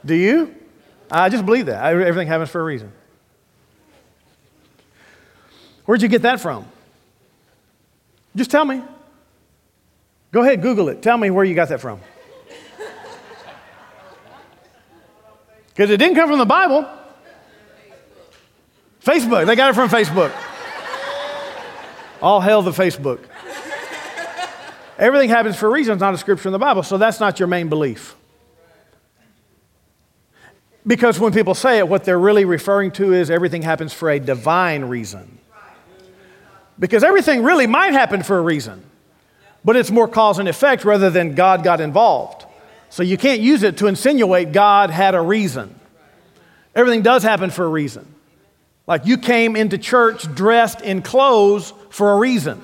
Do 0.06 0.14
you? 0.14 0.54
I 1.10 1.28
just 1.28 1.44
believe 1.44 1.66
that. 1.66 1.84
Everything 1.84 2.28
happens 2.28 2.48
for 2.48 2.62
a 2.62 2.64
reason. 2.64 2.92
Where'd 5.90 6.02
you 6.02 6.08
get 6.08 6.22
that 6.22 6.38
from? 6.38 6.66
Just 8.36 8.48
tell 8.48 8.64
me. 8.64 8.80
Go 10.30 10.40
ahead, 10.40 10.62
Google 10.62 10.88
it. 10.88 11.02
Tell 11.02 11.18
me 11.18 11.30
where 11.30 11.44
you 11.44 11.56
got 11.56 11.68
that 11.70 11.80
from. 11.80 11.98
Because 15.70 15.90
it 15.90 15.96
didn't 15.96 16.14
come 16.14 16.28
from 16.28 16.38
the 16.38 16.46
Bible. 16.46 16.88
Facebook. 19.04 19.46
They 19.46 19.56
got 19.56 19.70
it 19.70 19.74
from 19.74 19.88
Facebook. 19.88 20.32
All 22.22 22.40
hail 22.40 22.62
the 22.62 22.70
Facebook. 22.70 23.18
Everything 24.96 25.28
happens 25.28 25.56
for 25.56 25.66
a 25.66 25.70
reason. 25.70 25.94
It's 25.94 26.00
not 26.00 26.14
a 26.14 26.18
scripture 26.18 26.50
in 26.50 26.52
the 26.52 26.60
Bible. 26.60 26.84
So 26.84 26.98
that's 26.98 27.18
not 27.18 27.40
your 27.40 27.48
main 27.48 27.68
belief. 27.68 28.14
Because 30.86 31.18
when 31.18 31.32
people 31.32 31.54
say 31.54 31.78
it, 31.78 31.88
what 31.88 32.04
they're 32.04 32.16
really 32.16 32.44
referring 32.44 32.92
to 32.92 33.12
is 33.12 33.28
everything 33.28 33.62
happens 33.62 33.92
for 33.92 34.08
a 34.08 34.20
divine 34.20 34.84
reason. 34.84 35.39
Because 36.80 37.04
everything 37.04 37.42
really 37.42 37.66
might 37.66 37.92
happen 37.92 38.22
for 38.22 38.38
a 38.38 38.40
reason, 38.40 38.82
but 39.64 39.76
it's 39.76 39.90
more 39.90 40.08
cause 40.08 40.38
and 40.38 40.48
effect 40.48 40.86
rather 40.86 41.10
than 41.10 41.34
God 41.34 41.62
got 41.62 41.80
involved. 41.80 42.46
So 42.88 43.02
you 43.02 43.18
can't 43.18 43.40
use 43.42 43.62
it 43.62 43.76
to 43.76 43.86
insinuate 43.86 44.52
God 44.52 44.90
had 44.90 45.14
a 45.14 45.20
reason. 45.20 45.78
Everything 46.74 47.02
does 47.02 47.22
happen 47.22 47.50
for 47.50 47.66
a 47.66 47.68
reason. 47.68 48.06
Like 48.86 49.04
you 49.04 49.18
came 49.18 49.56
into 49.56 49.76
church 49.76 50.34
dressed 50.34 50.80
in 50.80 51.02
clothes 51.02 51.74
for 51.90 52.12
a 52.12 52.16
reason. 52.16 52.62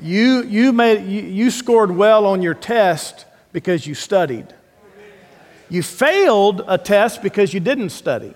you, 0.00 0.42
you, 0.44 0.72
made, 0.72 1.06
you, 1.06 1.22
you 1.22 1.50
scored 1.50 1.90
well 1.90 2.24
on 2.24 2.40
your 2.40 2.54
test 2.54 3.26
because 3.52 3.86
you 3.86 3.94
studied. 3.94 4.54
You 5.68 5.82
failed 5.82 6.64
a 6.66 6.78
test 6.78 7.22
because 7.22 7.52
you 7.52 7.60
didn't 7.60 7.90
study. 7.90 8.34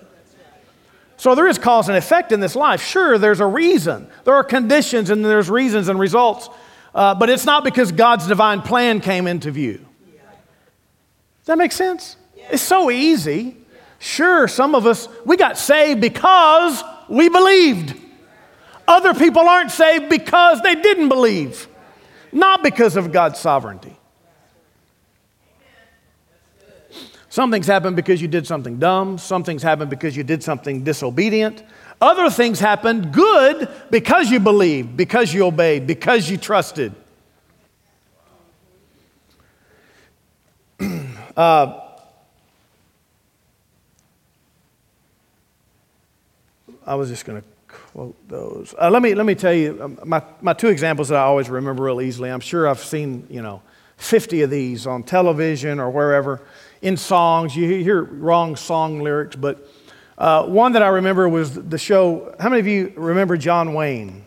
So 1.17 1.35
there 1.35 1.47
is 1.47 1.57
cause 1.57 1.87
and 1.87 1.97
effect 1.97 2.31
in 2.31 2.39
this 2.39 2.55
life. 2.55 2.81
Sure, 2.81 3.17
there's 3.17 3.39
a 3.39 3.45
reason. 3.45 4.07
There 4.25 4.33
are 4.33 4.43
conditions 4.43 5.09
and 5.09 5.23
there's 5.23 5.49
reasons 5.49 5.87
and 5.87 5.99
results. 5.99 6.49
Uh, 6.93 7.15
but 7.15 7.29
it's 7.29 7.45
not 7.45 7.63
because 7.63 7.91
God's 7.91 8.27
divine 8.27 8.61
plan 8.61 8.99
came 8.99 9.25
into 9.25 9.51
view. 9.51 9.77
Does 9.77 11.47
that 11.47 11.57
make 11.57 11.71
sense? 11.71 12.17
It's 12.51 12.61
so 12.61 12.91
easy. 12.91 13.57
Sure, 13.99 14.47
some 14.47 14.75
of 14.75 14.85
us, 14.85 15.07
we 15.25 15.37
got 15.37 15.57
saved 15.57 16.01
because 16.01 16.83
we 17.09 17.29
believed. 17.29 17.95
Other 18.87 19.13
people 19.13 19.47
aren't 19.47 19.71
saved 19.71 20.09
because 20.09 20.61
they 20.61 20.75
didn't 20.75 21.09
believe, 21.09 21.67
not 22.31 22.63
because 22.63 22.97
of 22.97 23.11
God's 23.11 23.39
sovereignty. 23.39 23.97
Some 27.33 27.49
things 27.49 27.65
happen 27.65 27.95
because 27.95 28.21
you 28.21 28.27
did 28.27 28.45
something 28.45 28.77
dumb. 28.77 29.17
Some 29.17 29.43
things 29.43 29.63
happen 29.63 29.89
because 29.89 30.15
you 30.15 30.23
did 30.23 30.43
something 30.43 30.83
disobedient. 30.83 31.63
Other 31.99 32.29
things 32.29 32.59
happened 32.59 33.11
good 33.11 33.67
because 33.89 34.29
you 34.29 34.39
believed, 34.39 34.95
because 34.95 35.33
you 35.33 35.47
obeyed, 35.47 35.87
because 35.87 36.29
you 36.29 36.37
trusted. 36.37 36.93
uh, 41.35 41.79
I 46.85 46.93
was 46.93 47.09
just 47.09 47.25
going 47.25 47.41
to 47.41 47.47
quote 47.67 48.29
those. 48.29 48.75
Uh, 48.79 48.91
let, 48.91 49.01
me, 49.01 49.15
let 49.15 49.25
me 49.25 49.33
tell 49.33 49.55
you 49.55 49.79
um, 49.81 49.97
my, 50.05 50.21
my 50.39 50.53
two 50.53 50.67
examples 50.67 51.09
that 51.09 51.17
I 51.17 51.23
always 51.23 51.49
remember 51.49 51.81
real 51.81 51.99
easily. 51.99 52.29
I'm 52.29 52.41
sure 52.41 52.67
I've 52.67 52.83
seen, 52.83 53.25
you 53.27 53.41
know, 53.41 53.63
50 53.97 54.43
of 54.43 54.51
these 54.51 54.85
on 54.85 55.01
television 55.01 55.79
or 55.79 55.89
wherever 55.89 56.41
in 56.83 56.97
songs. 56.97 57.55
You 57.55 57.67
hear 57.67 58.03
wrong 58.03 58.55
song 58.55 58.99
lyrics, 58.99 59.35
but 59.35 59.67
uh, 60.17 60.45
one 60.45 60.73
that 60.73 60.83
I 60.83 60.89
remember 60.89 61.27
was 61.27 61.55
the 61.55 61.77
show. 61.79 62.35
How 62.39 62.49
many 62.49 62.59
of 62.59 62.67
you 62.67 62.93
remember 62.95 63.37
John 63.37 63.73
Wayne? 63.73 64.23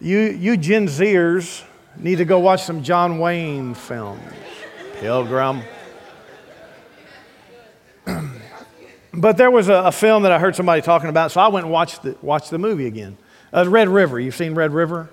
You, 0.00 0.18
you 0.18 0.56
Gen 0.56 0.86
Zers 0.86 1.62
need 1.96 2.16
to 2.16 2.24
go 2.24 2.38
watch 2.38 2.62
some 2.62 2.82
John 2.82 3.18
Wayne 3.18 3.74
films. 3.74 4.22
Pilgrim. 5.00 5.62
but 9.12 9.36
there 9.36 9.50
was 9.50 9.68
a, 9.68 9.74
a, 9.74 9.92
film 9.92 10.22
that 10.22 10.32
I 10.32 10.38
heard 10.38 10.56
somebody 10.56 10.82
talking 10.82 11.10
about, 11.10 11.30
so 11.30 11.40
I 11.40 11.48
went 11.48 11.64
and 11.64 11.72
watched 11.72 12.02
the, 12.02 12.16
watched 12.22 12.50
the 12.50 12.58
movie 12.58 12.86
again. 12.86 13.16
Uh, 13.52 13.68
Red 13.68 13.88
River. 13.88 14.18
You've 14.18 14.36
seen 14.36 14.54
Red 14.54 14.72
River? 14.72 15.10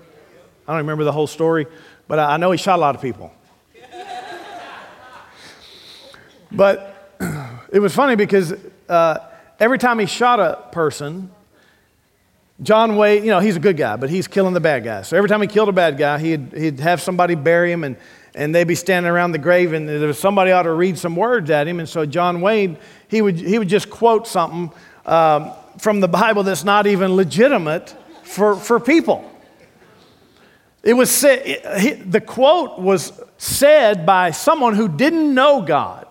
I 0.66 0.72
don't 0.72 0.78
remember 0.78 1.04
the 1.04 1.12
whole 1.12 1.26
story, 1.26 1.66
but 2.08 2.18
I, 2.18 2.34
I 2.34 2.36
know 2.36 2.50
he 2.52 2.58
shot 2.58 2.76
a 2.76 2.80
lot 2.80 2.94
of 2.94 3.02
people. 3.02 3.32
But 6.50 7.16
it 7.72 7.80
was 7.80 7.94
funny 7.94 8.16
because 8.16 8.54
uh, 8.88 9.18
every 9.58 9.78
time 9.78 9.98
he 9.98 10.06
shot 10.06 10.40
a 10.40 10.58
person, 10.72 11.30
John 12.62 12.96
Wayne, 12.96 13.24
you 13.24 13.30
know, 13.30 13.40
he's 13.40 13.56
a 13.56 13.60
good 13.60 13.76
guy, 13.76 13.96
but 13.96 14.08
he's 14.08 14.26
killing 14.26 14.54
the 14.54 14.60
bad 14.60 14.84
guy. 14.84 15.02
So 15.02 15.16
every 15.16 15.28
time 15.28 15.42
he 15.42 15.46
killed 15.46 15.68
a 15.68 15.72
bad 15.72 15.98
guy, 15.98 16.18
he'd, 16.18 16.52
he'd 16.52 16.80
have 16.80 17.02
somebody 17.02 17.34
bury 17.34 17.70
him 17.70 17.84
and, 17.84 17.96
and 18.34 18.54
they'd 18.54 18.64
be 18.64 18.74
standing 18.74 19.10
around 19.10 19.32
the 19.32 19.38
grave 19.38 19.72
and 19.72 20.14
somebody 20.16 20.52
ought 20.52 20.62
to 20.62 20.72
read 20.72 20.96
some 20.98 21.16
words 21.16 21.50
at 21.50 21.68
him. 21.68 21.80
And 21.80 21.88
so 21.88 22.06
John 22.06 22.40
Wayne, 22.40 22.78
he 23.08 23.20
would, 23.20 23.36
he 23.36 23.58
would 23.58 23.68
just 23.68 23.90
quote 23.90 24.26
something 24.26 24.70
um, 25.04 25.52
from 25.78 26.00
the 26.00 26.08
Bible 26.08 26.42
that's 26.42 26.64
not 26.64 26.86
even 26.86 27.14
legitimate 27.14 27.94
for, 28.22 28.56
for 28.56 28.80
people. 28.80 29.30
It 30.82 30.94
was 30.94 31.10
said, 31.10 32.04
the 32.06 32.20
quote 32.20 32.78
was 32.78 33.12
said 33.38 34.06
by 34.06 34.30
someone 34.30 34.74
who 34.74 34.88
didn't 34.88 35.34
know 35.34 35.60
God. 35.60 36.05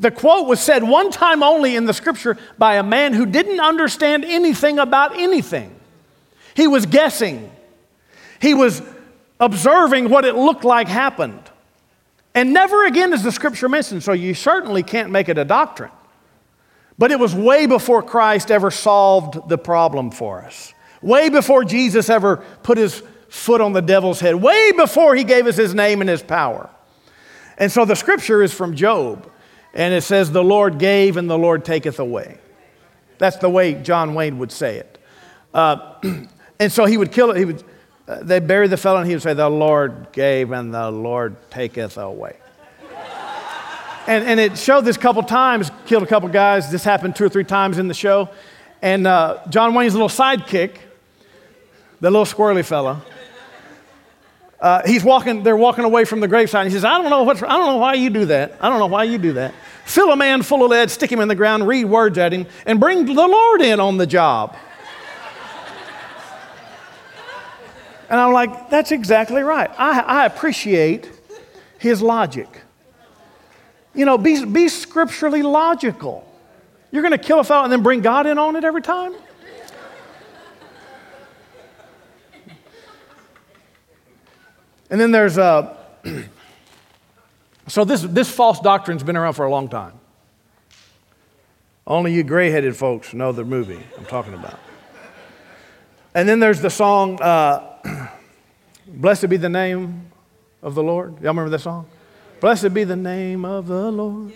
The 0.00 0.10
quote 0.10 0.48
was 0.48 0.60
said 0.60 0.82
one 0.82 1.10
time 1.10 1.42
only 1.42 1.76
in 1.76 1.84
the 1.84 1.92
scripture 1.92 2.38
by 2.58 2.76
a 2.76 2.82
man 2.82 3.12
who 3.12 3.26
didn't 3.26 3.60
understand 3.60 4.24
anything 4.24 4.78
about 4.78 5.16
anything. 5.16 5.74
He 6.54 6.66
was 6.66 6.86
guessing, 6.86 7.52
he 8.40 8.54
was 8.54 8.82
observing 9.38 10.08
what 10.08 10.24
it 10.24 10.34
looked 10.34 10.64
like 10.64 10.88
happened. 10.88 11.42
And 12.34 12.52
never 12.52 12.86
again 12.86 13.12
is 13.12 13.22
the 13.22 13.32
scripture 13.32 13.68
mentioned, 13.68 14.02
so 14.02 14.12
you 14.12 14.34
certainly 14.34 14.82
can't 14.82 15.10
make 15.10 15.28
it 15.28 15.36
a 15.36 15.44
doctrine. 15.44 15.90
But 16.96 17.10
it 17.10 17.18
was 17.18 17.34
way 17.34 17.66
before 17.66 18.02
Christ 18.02 18.50
ever 18.50 18.70
solved 18.70 19.48
the 19.48 19.58
problem 19.58 20.10
for 20.10 20.42
us, 20.42 20.72
way 21.02 21.28
before 21.28 21.64
Jesus 21.64 22.08
ever 22.08 22.38
put 22.62 22.78
his 22.78 23.02
foot 23.28 23.60
on 23.60 23.72
the 23.72 23.82
devil's 23.82 24.20
head, 24.20 24.36
way 24.36 24.72
before 24.72 25.14
he 25.14 25.24
gave 25.24 25.46
us 25.46 25.56
his 25.56 25.74
name 25.74 26.00
and 26.00 26.08
his 26.08 26.22
power. 26.22 26.70
And 27.58 27.70
so 27.70 27.84
the 27.84 27.96
scripture 27.96 28.42
is 28.42 28.54
from 28.54 28.74
Job. 28.76 29.30
And 29.74 29.94
it 29.94 30.02
says, 30.02 30.32
The 30.32 30.42
Lord 30.42 30.78
gave 30.78 31.16
and 31.16 31.28
the 31.28 31.38
Lord 31.38 31.64
taketh 31.64 31.98
away. 31.98 32.38
That's 33.18 33.36
the 33.36 33.50
way 33.50 33.74
John 33.74 34.14
Wayne 34.14 34.38
would 34.38 34.52
say 34.52 34.78
it. 34.78 34.98
Uh, 35.52 35.94
and 36.58 36.72
so 36.72 36.86
he 36.86 36.96
would 36.96 37.12
kill 37.12 37.30
it. 37.30 37.36
He 37.36 37.44
would, 37.44 37.62
uh, 38.08 38.22
they 38.22 38.40
bury 38.40 38.66
the 38.66 38.76
fellow 38.76 38.98
and 38.98 39.06
he 39.06 39.14
would 39.14 39.22
say, 39.22 39.34
The 39.34 39.48
Lord 39.48 40.08
gave 40.12 40.52
and 40.52 40.72
the 40.72 40.90
Lord 40.90 41.36
taketh 41.50 41.98
away. 41.98 42.36
and, 44.06 44.24
and 44.24 44.40
it 44.40 44.58
showed 44.58 44.82
this 44.82 44.96
couple 44.96 45.22
times, 45.22 45.70
killed 45.86 46.02
a 46.02 46.06
couple 46.06 46.28
guys. 46.28 46.70
This 46.70 46.82
happened 46.82 47.14
two 47.14 47.24
or 47.24 47.28
three 47.28 47.44
times 47.44 47.78
in 47.78 47.88
the 47.88 47.94
show. 47.94 48.30
And 48.82 49.06
uh, 49.06 49.40
John 49.50 49.74
Wayne's 49.74 49.92
little 49.92 50.08
sidekick, 50.08 50.76
the 52.00 52.10
little 52.10 52.24
squirrely 52.24 52.64
fellow, 52.64 53.02
Uh, 54.60 54.82
he's 54.86 55.02
walking, 55.02 55.42
they're 55.42 55.56
walking 55.56 55.84
away 55.84 56.04
from 56.04 56.20
the 56.20 56.28
graveside. 56.28 56.66
He 56.66 56.72
says, 56.72 56.84
I 56.84 56.98
don't 56.98 57.08
know 57.08 57.22
what's, 57.22 57.42
I 57.42 57.48
don't 57.48 57.66
know 57.66 57.76
why 57.78 57.94
you 57.94 58.10
do 58.10 58.26
that. 58.26 58.56
I 58.60 58.68
don't 58.68 58.78
know 58.78 58.86
why 58.86 59.04
you 59.04 59.16
do 59.16 59.32
that. 59.34 59.54
Fill 59.86 60.12
a 60.12 60.16
man 60.16 60.42
full 60.42 60.62
of 60.62 60.70
lead, 60.70 60.90
stick 60.90 61.10
him 61.10 61.20
in 61.20 61.28
the 61.28 61.34
ground, 61.34 61.66
read 61.66 61.86
words 61.86 62.18
at 62.18 62.32
him, 62.32 62.46
and 62.66 62.78
bring 62.78 63.06
the 63.06 63.14
Lord 63.14 63.62
in 63.62 63.80
on 63.80 63.96
the 63.96 64.06
job. 64.06 64.54
and 68.10 68.20
I'm 68.20 68.32
like, 68.32 68.68
that's 68.68 68.92
exactly 68.92 69.42
right. 69.42 69.70
I, 69.78 70.00
I 70.00 70.26
appreciate 70.26 71.10
his 71.78 72.02
logic. 72.02 72.48
You 73.94 74.04
know, 74.04 74.18
be, 74.18 74.44
be 74.44 74.68
scripturally 74.68 75.42
logical. 75.42 76.26
You're 76.92 77.02
going 77.02 77.12
to 77.12 77.18
kill 77.18 77.40
a 77.40 77.44
fellow 77.44 77.64
and 77.64 77.72
then 77.72 77.82
bring 77.82 78.02
God 78.02 78.26
in 78.26 78.36
on 78.36 78.56
it 78.56 78.64
every 78.64 78.82
time? 78.82 79.14
And 84.90 85.00
then 85.00 85.10
there's 85.10 85.38
a. 85.38 85.76
so 87.68 87.84
this, 87.84 88.02
this 88.02 88.30
false 88.30 88.60
doctrine's 88.60 89.02
been 89.02 89.16
around 89.16 89.34
for 89.34 89.46
a 89.46 89.50
long 89.50 89.68
time. 89.68 89.92
Only 91.86 92.12
you 92.12 92.22
gray 92.22 92.50
headed 92.50 92.76
folks 92.76 93.14
know 93.14 93.32
the 93.32 93.44
movie 93.44 93.80
I'm 93.96 94.04
talking 94.04 94.34
about. 94.34 94.58
And 96.14 96.28
then 96.28 96.40
there's 96.40 96.60
the 96.60 96.70
song, 96.70 97.20
uh, 97.22 98.08
Blessed 98.86 99.28
be 99.28 99.36
the 99.36 99.48
name 99.48 100.10
of 100.62 100.74
the 100.74 100.82
Lord. 100.82 101.14
Y'all 101.14 101.28
remember 101.28 101.50
that 101.50 101.60
song? 101.60 101.86
Blessed 102.40 102.74
be 102.74 102.84
the 102.84 102.96
name 102.96 103.44
of 103.44 103.68
the 103.68 103.90
Lord. 103.90 104.32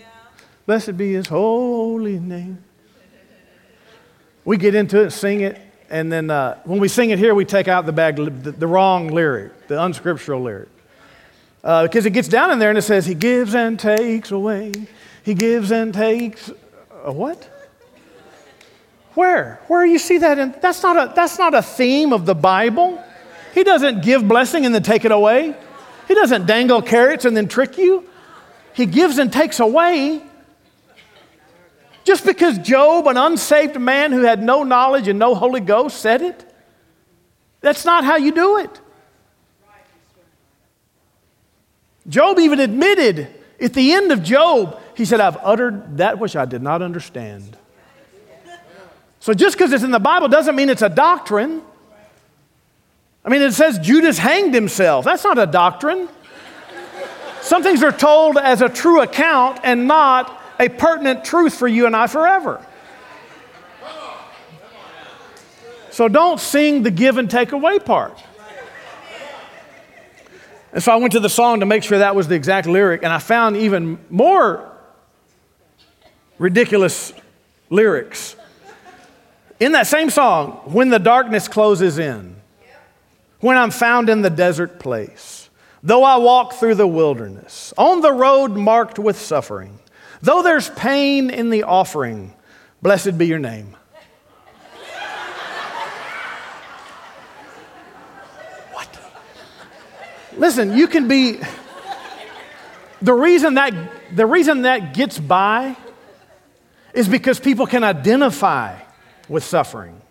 Blessed 0.65 0.95
be 0.95 1.13
his 1.13 1.27
holy 1.27 2.19
name. 2.19 2.63
We 4.45 4.57
get 4.57 4.75
into 4.75 5.01
it, 5.01 5.11
sing 5.11 5.41
it, 5.41 5.59
and 5.89 6.11
then 6.11 6.29
uh, 6.29 6.59
when 6.63 6.79
we 6.79 6.87
sing 6.87 7.11
it 7.11 7.19
here, 7.19 7.35
we 7.35 7.45
take 7.45 7.67
out 7.67 7.85
the, 7.85 7.91
bad, 7.91 8.15
the, 8.15 8.51
the 8.51 8.67
wrong 8.67 9.09
lyric, 9.09 9.67
the 9.67 9.81
unscriptural 9.81 10.41
lyric. 10.41 10.69
Because 11.61 12.05
uh, 12.05 12.09
it 12.09 12.13
gets 12.13 12.27
down 12.27 12.51
in 12.51 12.59
there 12.59 12.69
and 12.69 12.77
it 12.77 12.83
says, 12.83 13.05
He 13.05 13.15
gives 13.15 13.55
and 13.55 13.79
takes 13.79 14.31
away. 14.31 14.71
He 15.23 15.33
gives 15.33 15.71
and 15.71 15.93
takes. 15.93 16.51
A 17.03 17.11
what? 17.11 17.49
Where? 19.15 19.59
Where 19.67 19.85
you 19.85 19.97
see 19.97 20.17
that? 20.19 20.37
In, 20.37 20.55
that's, 20.61 20.83
not 20.83 20.97
a, 20.97 21.13
that's 21.15 21.39
not 21.39 21.53
a 21.53 21.61
theme 21.61 22.13
of 22.13 22.25
the 22.25 22.35
Bible. 22.35 23.03
He 23.53 23.63
doesn't 23.63 24.03
give 24.03 24.27
blessing 24.27 24.65
and 24.65 24.75
then 24.75 24.83
take 24.83 25.05
it 25.05 25.11
away. 25.11 25.55
He 26.07 26.13
doesn't 26.13 26.45
dangle 26.45 26.81
carrots 26.81 27.25
and 27.25 27.35
then 27.35 27.47
trick 27.47 27.77
you. 27.77 28.07
He 28.73 28.85
gives 28.85 29.17
and 29.17 29.31
takes 29.31 29.59
away. 29.59 30.21
Just 32.05 32.23
because 32.23 32.59
Job, 32.59 33.07
an 33.07 33.17
unsaved 33.17 33.79
man 33.79 34.11
who 34.11 34.21
had 34.21 34.41
no 34.41 34.63
knowledge 34.63 35.07
and 35.07 35.19
no 35.19 35.33
Holy 35.35 35.59
Ghost, 35.59 35.97
said 35.97 36.21
it, 36.21 36.45
that's 37.61 37.83
not 37.83 38.05
how 38.05 38.15
you 38.15 38.31
do 38.31 38.59
it. 38.59 38.79
Job 42.07 42.37
even 42.37 42.59
admitted 42.59 43.27
at 43.59 43.73
the 43.73 43.93
end 43.93 44.11
of 44.11 44.21
Job, 44.21 44.79
he 44.95 45.03
said, 45.03 45.19
I've 45.19 45.37
uttered 45.37 45.97
that 45.97 46.19
which 46.19 46.35
I 46.35 46.45
did 46.45 46.61
not 46.61 46.83
understand. 46.83 47.57
So 49.19 49.33
just 49.33 49.57
because 49.57 49.73
it's 49.73 49.83
in 49.83 49.89
the 49.89 49.99
Bible 49.99 50.27
doesn't 50.27 50.55
mean 50.55 50.69
it's 50.69 50.83
a 50.83 50.89
doctrine. 50.89 51.63
I 53.25 53.29
mean, 53.29 53.41
it 53.41 53.53
says 53.53 53.79
Judas 53.79 54.19
hanged 54.19 54.53
himself. 54.53 55.05
That's 55.05 55.23
not 55.23 55.39
a 55.39 55.47
doctrine. 55.47 56.07
Some 57.41 57.63
things 57.63 57.81
are 57.81 57.91
told 57.91 58.37
as 58.37 58.61
a 58.61 58.69
true 58.69 59.01
account 59.01 59.59
and 59.63 59.87
not 59.87 60.39
a 60.59 60.69
pertinent 60.69 61.25
truth 61.25 61.55
for 61.55 61.67
you 61.67 61.85
and 61.85 61.95
I 61.95 62.07
forever. 62.07 62.65
So 65.91 66.09
don't 66.09 66.39
sing 66.39 66.83
the 66.83 66.91
give 66.91 67.17
and 67.17 67.29
take 67.29 67.53
away 67.53 67.79
part. 67.79 68.21
And 70.73 70.83
so 70.83 70.91
I 70.91 70.97
went 70.97 71.13
to 71.13 71.21
the 71.21 71.29
song 71.29 71.61
to 71.61 71.65
make 71.65 71.83
sure 71.83 71.99
that 71.99 72.15
was 72.15 72.27
the 72.27 72.35
exact 72.35 72.67
lyric, 72.67 73.01
and 73.01 73.13
I 73.13 73.19
found 73.19 73.55
even 73.55 73.97
more 74.09 74.69
ridiculous 76.37 77.13
lyrics. 77.69 78.35
In 79.61 79.71
that 79.71 79.87
same 79.87 80.09
song, 80.09 80.59
when 80.65 80.89
the 80.89 80.99
darkness 80.99 81.47
closes 81.47 81.97
in, 81.97 82.35
when 83.39 83.55
I'm 83.55 83.71
found 83.71 84.09
in 84.09 84.21
the 84.21 84.29
desert 84.29 84.79
place, 84.79 85.49
though 85.81 86.03
I 86.03 86.17
walk 86.17 86.55
through 86.55 86.75
the 86.75 86.87
wilderness, 86.87 87.73
on 87.77 88.01
the 88.01 88.11
road 88.11 88.51
marked 88.51 88.99
with 88.99 89.17
suffering, 89.17 89.79
Though 90.25 90.41
there's 90.41 90.69
pain 90.71 91.29
in 91.29 91.51
the 91.51 91.61
offering, 91.63 92.33
blessed 92.81 93.15
be 93.15 93.27
your 93.27 93.37
name. 93.37 93.77
what? 98.71 98.99
Listen, 100.35 100.75
you 100.75 100.87
can 100.87 101.07
be. 101.07 101.41
The 103.03 103.13
reason 103.13 103.53
that 103.53 103.75
the 104.15 104.25
reason 104.25 104.63
that 104.63 104.95
gets 104.95 105.19
by 105.19 105.77
is 106.95 107.07
because 107.07 107.39
people 107.39 107.67
can 107.67 107.83
identify 107.83 108.79
with 109.29 109.43
suffering. 109.43 110.01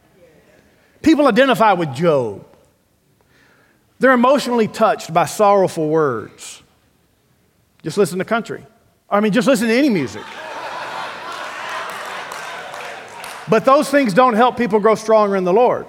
People 1.03 1.27
identify 1.27 1.73
with 1.73 1.93
Job. 1.93 2.47
They're 3.99 4.13
emotionally 4.13 4.69
touched 4.69 5.13
by 5.13 5.25
sorrowful 5.25 5.89
words. 5.89 6.63
Just 7.83 7.99
listen 7.99 8.21
to 8.21 8.25
country. 8.25 8.65
I 9.15 9.21
mean, 9.21 9.31
just 9.31 9.47
listen 9.47 9.69
to 9.69 9.75
any 9.75 9.91
music. 9.91 10.25
But 13.49 13.65
those 13.65 13.89
things 13.89 14.13
don't 14.13 14.35
help 14.35 14.57
people 14.57 14.81
grow 14.81 14.97
stronger 14.97 15.37
in 15.37 15.45
the 15.45 15.53
Lord. 15.53 15.87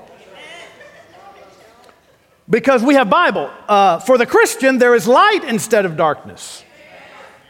Because 2.47 2.83
we 2.83 2.93
have 2.93 3.09
Bible. 3.09 3.49
Uh, 3.67 3.97
for 3.97 4.19
the 4.19 4.27
Christian, 4.27 4.77
there 4.77 4.93
is 4.93 5.07
light 5.07 5.43
instead 5.43 5.87
of 5.87 5.97
darkness. 5.97 6.63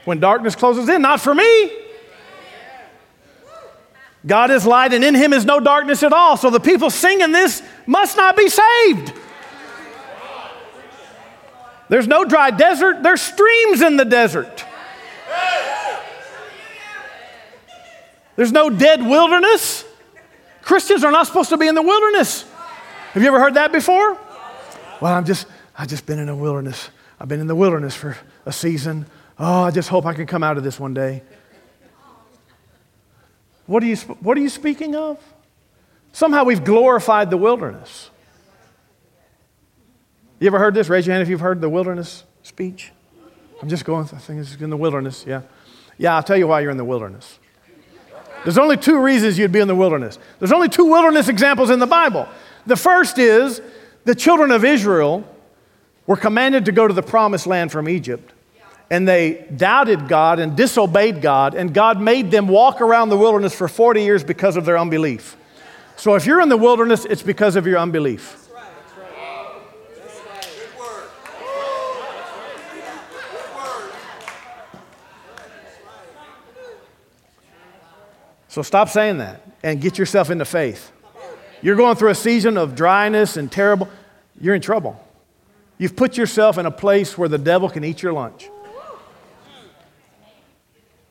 When 0.06 0.22
darkness 0.22 0.56
closes 0.56 0.88
in, 0.88 1.02
not 1.02 1.20
for 1.20 1.36
me. 1.36 1.72
God 4.26 4.52
is 4.52 4.66
light, 4.66 4.94
and 4.94 5.04
in 5.04 5.14
him 5.14 5.34
is 5.34 5.44
no 5.44 5.60
darkness 5.60 6.04
at 6.04 6.14
all. 6.14 6.38
So 6.38 6.50
the 6.50 6.62
people 6.62 6.90
singing 6.90 7.34
this 7.34 7.62
must 7.86 8.16
not 8.16 8.38
be 8.38 8.48
saved. 8.48 9.12
There's 11.90 12.08
no 12.08 12.24
dry 12.24 12.50
desert, 12.52 13.04
there's 13.04 13.22
streams 13.22 13.82
in 13.82 13.98
the 13.98 14.06
desert. 14.06 14.66
There's 18.36 18.52
no 18.52 18.70
dead 18.70 19.02
wilderness. 19.02 19.86
Christians 20.62 21.04
are 21.04 21.12
not 21.12 21.28
supposed 21.28 21.50
to 21.50 21.58
be 21.58 21.68
in 21.68 21.76
the 21.76 21.82
wilderness. 21.82 22.44
Have 23.14 23.24
you 23.24 23.30
ever 23.30 23.40
heard 23.40 23.54
that 23.54 23.72
before? 23.72 24.18
Well, 25.00 25.14
I'm 25.14 25.26
just, 25.26 25.48
I've 25.78 25.88
just 25.88 26.06
been 26.06 26.20
in 26.20 26.28
the 26.28 26.36
wilderness. 26.36 26.90
I've 27.20 27.30
been 27.30 27.40
in 27.40 27.48
the 27.48 27.56
wilderness 27.56 27.96
for 27.96 28.18
a 28.46 28.52
season. 28.52 29.06
Oh, 29.40 29.64
I 29.64 29.72
just 29.72 29.90
hope 29.90 30.06
I 30.06 30.14
can 30.14 30.28
come 30.28 30.44
out 30.44 30.58
of 30.58 30.64
this 30.64 30.80
one 30.80 30.94
day. 30.94 31.24
What 33.68 33.84
are 33.84 33.88
you, 33.88 33.96
what 33.96 34.38
are 34.38 34.42
you 34.42 34.50
speaking 34.50 34.96
of? 34.96 35.18
Somehow 36.12 36.44
we've 36.44 36.64
glorified 36.64 37.30
the 37.30 37.38
wilderness. 37.38 38.10
You 40.40 40.48
ever 40.48 40.60
heard 40.60 40.74
this? 40.74 40.90
Raise 40.90 41.08
your 41.08 41.14
hand 41.14 41.24
if 41.24 41.30
you've 41.30 41.40
heard 41.40 41.62
the 41.62 41.70
wilderness 41.70 42.24
speech. 42.44 42.92
I'm 43.62 43.70
just 43.70 43.86
going, 43.86 44.06
I 44.06 44.18
think 44.18 44.42
it's 44.42 44.56
in 44.56 44.70
the 44.70 44.78
wilderness. 44.78 45.26
Yeah. 45.28 45.42
Yeah, 45.98 46.16
I'll 46.16 46.24
tell 46.24 46.38
you 46.38 46.48
why 46.48 46.62
you're 46.62 46.72
in 46.72 46.78
the 46.78 46.86
wilderness. 46.86 47.40
There's 48.44 48.58
only 48.58 48.78
two 48.78 49.02
reasons 49.02 49.40
you'd 49.40 49.52
be 49.52 49.60
in 49.60 49.68
the 49.68 49.76
wilderness. 49.76 50.20
There's 50.40 50.52
only 50.52 50.70
two 50.70 50.86
wilderness 50.86 51.30
examples 51.30 51.70
in 51.70 51.80
the 51.80 51.88
Bible. 51.88 52.28
The 52.68 52.76
first 52.76 53.18
is 53.18 53.62
the 54.04 54.14
children 54.14 54.52
of 54.52 54.64
Israel 54.64 55.28
were 56.06 56.18
commanded 56.18 56.66
to 56.66 56.72
go 56.72 56.88
to 56.88 56.94
the 56.94 57.02
promised 57.02 57.48
land 57.48 57.72
from 57.72 57.90
Egypt, 57.90 58.34
and 58.92 59.08
they 59.08 59.48
doubted 59.56 60.08
God 60.08 60.40
and 60.40 60.56
disobeyed 60.56 61.22
God, 61.22 61.56
and 61.56 61.74
God 61.74 62.00
made 62.00 62.30
them 62.30 62.48
walk 62.48 62.82
around 62.82 63.10
the 63.10 63.18
wilderness 63.18 63.56
for 63.56 63.68
40 63.68 64.04
years 64.04 64.24
because 64.24 64.58
of 64.58 64.66
their 64.66 64.78
unbelief. 64.78 65.38
So 65.96 66.14
if 66.14 66.28
you're 66.28 66.42
in 66.42 66.50
the 66.50 66.58
wilderness, 66.58 67.06
it's 67.06 67.24
because 67.24 67.56
of 67.56 67.66
your 67.66 67.80
unbelief. 67.80 68.45
So 78.56 78.62
stop 78.62 78.88
saying 78.88 79.18
that 79.18 79.42
and 79.64 79.82
get 79.82 79.98
yourself 79.98 80.30
into 80.30 80.46
faith. 80.46 80.90
You're 81.62 81.76
going 81.76 81.98
through 81.98 82.12
a 82.12 82.16
season 82.16 82.58
of 82.58 82.74
dryness 82.74 83.36
and 83.36 83.52
terrible, 83.52 83.90
you're 84.40 84.56
in 84.56 84.62
trouble. 84.62 84.98
You've 85.78 85.98
put 85.98 86.16
yourself 86.16 86.58
in 86.58 86.66
a 86.66 86.72
place 86.72 87.18
where 87.18 87.28
the 87.28 87.38
devil 87.38 87.70
can 87.70 87.84
eat 87.84 88.02
your 88.02 88.14
lunch. 88.14 88.50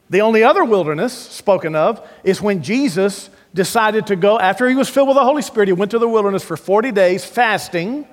The 0.09 0.23
only 0.23 0.43
other 0.43 0.65
wilderness 0.65 1.13
spoken 1.13 1.77
of 1.77 2.09
is 2.23 2.41
when 2.41 2.63
Jesus 2.63 3.29
decided 3.53 4.07
to 4.07 4.17
go, 4.17 4.39
after 4.39 4.67
he 4.67 4.75
was 4.75 4.89
filled 4.89 5.09
with 5.09 5.19
the 5.19 5.25
Holy 5.25 5.43
Spirit, 5.43 5.69
he 5.69 5.75
went 5.75 5.91
to 5.91 5.99
the 5.99 6.09
wilderness 6.09 6.43
for 6.43 6.57
40 6.57 6.93
days 6.93 7.27
fasting. 7.27 8.09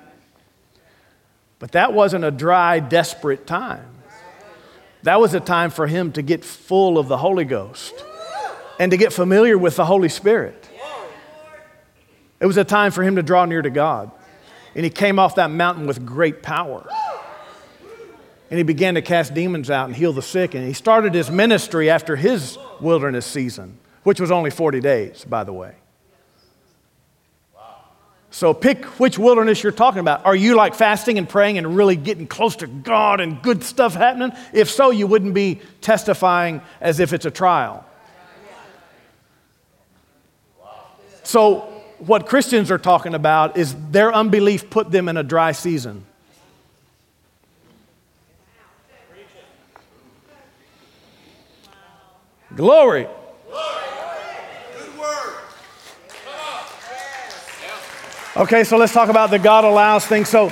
But 1.58 1.72
that 1.72 1.94
wasn't 1.94 2.26
a 2.26 2.30
dry, 2.30 2.80
desperate 2.80 3.46
time. 3.46 3.86
That 5.04 5.20
was 5.20 5.32
a 5.32 5.40
time 5.40 5.70
for 5.70 5.86
him 5.86 6.12
to 6.12 6.20
get 6.20 6.44
full 6.44 6.98
of 6.98 7.08
the 7.08 7.16
Holy 7.16 7.46
Ghost 7.46 7.94
and 8.82 8.90
to 8.90 8.96
get 8.96 9.12
familiar 9.12 9.56
with 9.56 9.76
the 9.76 9.84
Holy 9.84 10.08
Spirit. 10.08 10.68
It 12.40 12.46
was 12.46 12.56
a 12.56 12.64
time 12.64 12.90
for 12.90 13.04
him 13.04 13.14
to 13.14 13.22
draw 13.22 13.44
near 13.44 13.62
to 13.62 13.70
God. 13.70 14.10
And 14.74 14.82
he 14.82 14.90
came 14.90 15.20
off 15.20 15.36
that 15.36 15.52
mountain 15.52 15.86
with 15.86 16.04
great 16.04 16.42
power. 16.42 16.84
and 18.50 18.58
he 18.58 18.64
began 18.64 18.94
to 18.96 19.02
cast 19.02 19.34
demons 19.34 19.70
out 19.70 19.86
and 19.86 19.94
heal 19.94 20.12
the 20.12 20.20
sick. 20.20 20.56
And 20.56 20.66
he 20.66 20.72
started 20.72 21.14
his 21.14 21.30
ministry 21.30 21.90
after 21.90 22.16
his 22.16 22.58
wilderness 22.80 23.24
season, 23.24 23.78
which 24.02 24.20
was 24.20 24.32
only 24.32 24.50
40 24.50 24.80
days, 24.80 25.24
by 25.26 25.44
the 25.44 25.52
way. 25.52 25.76
So 28.32 28.52
pick 28.52 28.84
which 28.98 29.16
wilderness 29.16 29.62
you're 29.62 29.70
talking 29.70 30.00
about. 30.00 30.26
Are 30.26 30.34
you 30.34 30.56
like 30.56 30.74
fasting 30.74 31.18
and 31.18 31.28
praying 31.28 31.56
and 31.56 31.76
really 31.76 31.94
getting 31.94 32.26
close 32.26 32.56
to 32.56 32.66
God 32.66 33.20
and 33.20 33.40
good 33.42 33.62
stuff 33.62 33.94
happening? 33.94 34.32
If 34.52 34.68
so, 34.70 34.90
you 34.90 35.06
wouldn't 35.06 35.34
be 35.34 35.60
testifying 35.80 36.62
as 36.80 36.98
if 36.98 37.12
it's 37.12 37.26
a 37.26 37.30
trial. 37.30 37.86
So, 41.22 41.60
what 41.98 42.26
Christians 42.26 42.70
are 42.70 42.78
talking 42.78 43.14
about 43.14 43.56
is 43.56 43.76
their 43.90 44.12
unbelief 44.12 44.70
put 44.70 44.90
them 44.90 45.08
in 45.08 45.16
a 45.16 45.22
dry 45.22 45.52
season. 45.52 46.04
Glory. 52.54 53.06
Okay, 58.34 58.64
so 58.64 58.78
let's 58.78 58.94
talk 58.94 59.10
about 59.10 59.30
the 59.30 59.38
God 59.38 59.64
allows 59.64 60.06
thing. 60.06 60.24
So, 60.24 60.50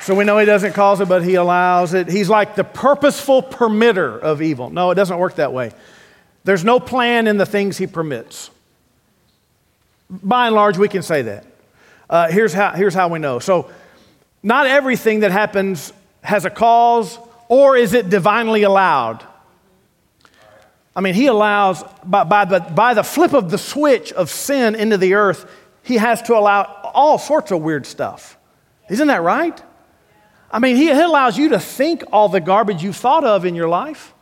so 0.00 0.14
we 0.14 0.24
know 0.24 0.38
He 0.38 0.46
doesn't 0.46 0.74
cause 0.74 1.00
it, 1.00 1.08
but 1.08 1.24
He 1.24 1.34
allows 1.34 1.92
it. 1.92 2.08
He's 2.08 2.28
like 2.28 2.54
the 2.54 2.62
purposeful 2.62 3.42
permitter 3.42 4.18
of 4.20 4.42
evil. 4.42 4.70
No, 4.70 4.92
it 4.92 4.94
doesn't 4.94 5.18
work 5.18 5.34
that 5.36 5.52
way. 5.52 5.72
There's 6.44 6.64
no 6.64 6.78
plan 6.78 7.26
in 7.26 7.36
the 7.36 7.46
things 7.46 7.78
He 7.78 7.88
permits. 7.88 8.50
By 10.08 10.46
and 10.46 10.54
large, 10.54 10.78
we 10.78 10.88
can 10.88 11.02
say 11.02 11.22
that. 11.22 11.44
Uh, 12.08 12.28
here's, 12.28 12.52
how, 12.52 12.72
here's 12.72 12.94
how 12.94 13.08
we 13.08 13.18
know. 13.18 13.38
So, 13.38 13.70
not 14.42 14.66
everything 14.66 15.20
that 15.20 15.32
happens 15.32 15.92
has 16.22 16.44
a 16.44 16.50
cause, 16.50 17.18
or 17.48 17.76
is 17.76 17.94
it 17.94 18.08
divinely 18.08 18.62
allowed? 18.62 19.24
I 20.94 21.00
mean, 21.00 21.14
he 21.14 21.26
allows, 21.26 21.84
by, 22.04 22.24
by, 22.24 22.44
the, 22.44 22.60
by 22.60 22.94
the 22.94 23.02
flip 23.02 23.34
of 23.34 23.50
the 23.50 23.58
switch 23.58 24.12
of 24.12 24.30
sin 24.30 24.74
into 24.74 24.96
the 24.96 25.14
earth, 25.14 25.50
he 25.82 25.96
has 25.96 26.22
to 26.22 26.36
allow 26.36 26.62
all 26.94 27.18
sorts 27.18 27.50
of 27.50 27.60
weird 27.60 27.86
stuff. 27.86 28.38
Isn't 28.88 29.08
that 29.08 29.22
right? 29.22 29.60
I 30.50 30.58
mean, 30.58 30.76
he, 30.76 30.86
he 30.86 31.00
allows 31.00 31.36
you 31.36 31.50
to 31.50 31.60
think 31.60 32.04
all 32.12 32.28
the 32.28 32.40
garbage 32.40 32.82
you've 32.82 32.96
thought 32.96 33.24
of 33.24 33.44
in 33.44 33.54
your 33.54 33.68
life. 33.68 34.14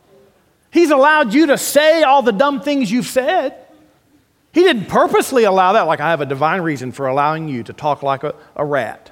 He's 0.71 0.91
allowed 0.91 1.33
you 1.33 1.47
to 1.47 1.57
say 1.57 2.03
all 2.03 2.21
the 2.21 2.33
dumb 2.33 2.61
things 2.61 2.91
you've 2.91 3.05
said. 3.05 3.64
He 4.55 4.61
didn't 4.61 4.85
purposely 4.85 5.43
allow 5.43 5.73
that, 5.73 5.81
like 5.81 5.99
I 5.99 6.11
have 6.11 6.21
a 6.21 6.25
divine 6.25 6.61
reason 6.61 6.93
for 6.93 7.07
allowing 7.07 7.49
you 7.49 7.61
to 7.63 7.73
talk 7.73 8.03
like 8.03 8.23
a, 8.23 8.33
a 8.55 8.65
rat. 8.65 9.11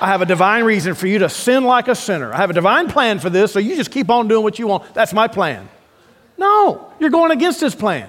I 0.00 0.06
have 0.06 0.22
a 0.22 0.26
divine 0.26 0.64
reason 0.64 0.94
for 0.94 1.06
you 1.06 1.18
to 1.18 1.28
sin 1.28 1.64
like 1.64 1.88
a 1.88 1.94
sinner. 1.94 2.32
I 2.32 2.38
have 2.38 2.48
a 2.48 2.54
divine 2.54 2.88
plan 2.88 3.18
for 3.18 3.28
this, 3.28 3.52
so 3.52 3.58
you 3.58 3.76
just 3.76 3.90
keep 3.90 4.08
on 4.08 4.26
doing 4.26 4.42
what 4.42 4.58
you 4.58 4.66
want. 4.66 4.94
That's 4.94 5.12
my 5.12 5.28
plan. 5.28 5.68
No, 6.38 6.90
you're 6.98 7.10
going 7.10 7.30
against 7.30 7.60
his 7.60 7.74
plan. 7.74 8.08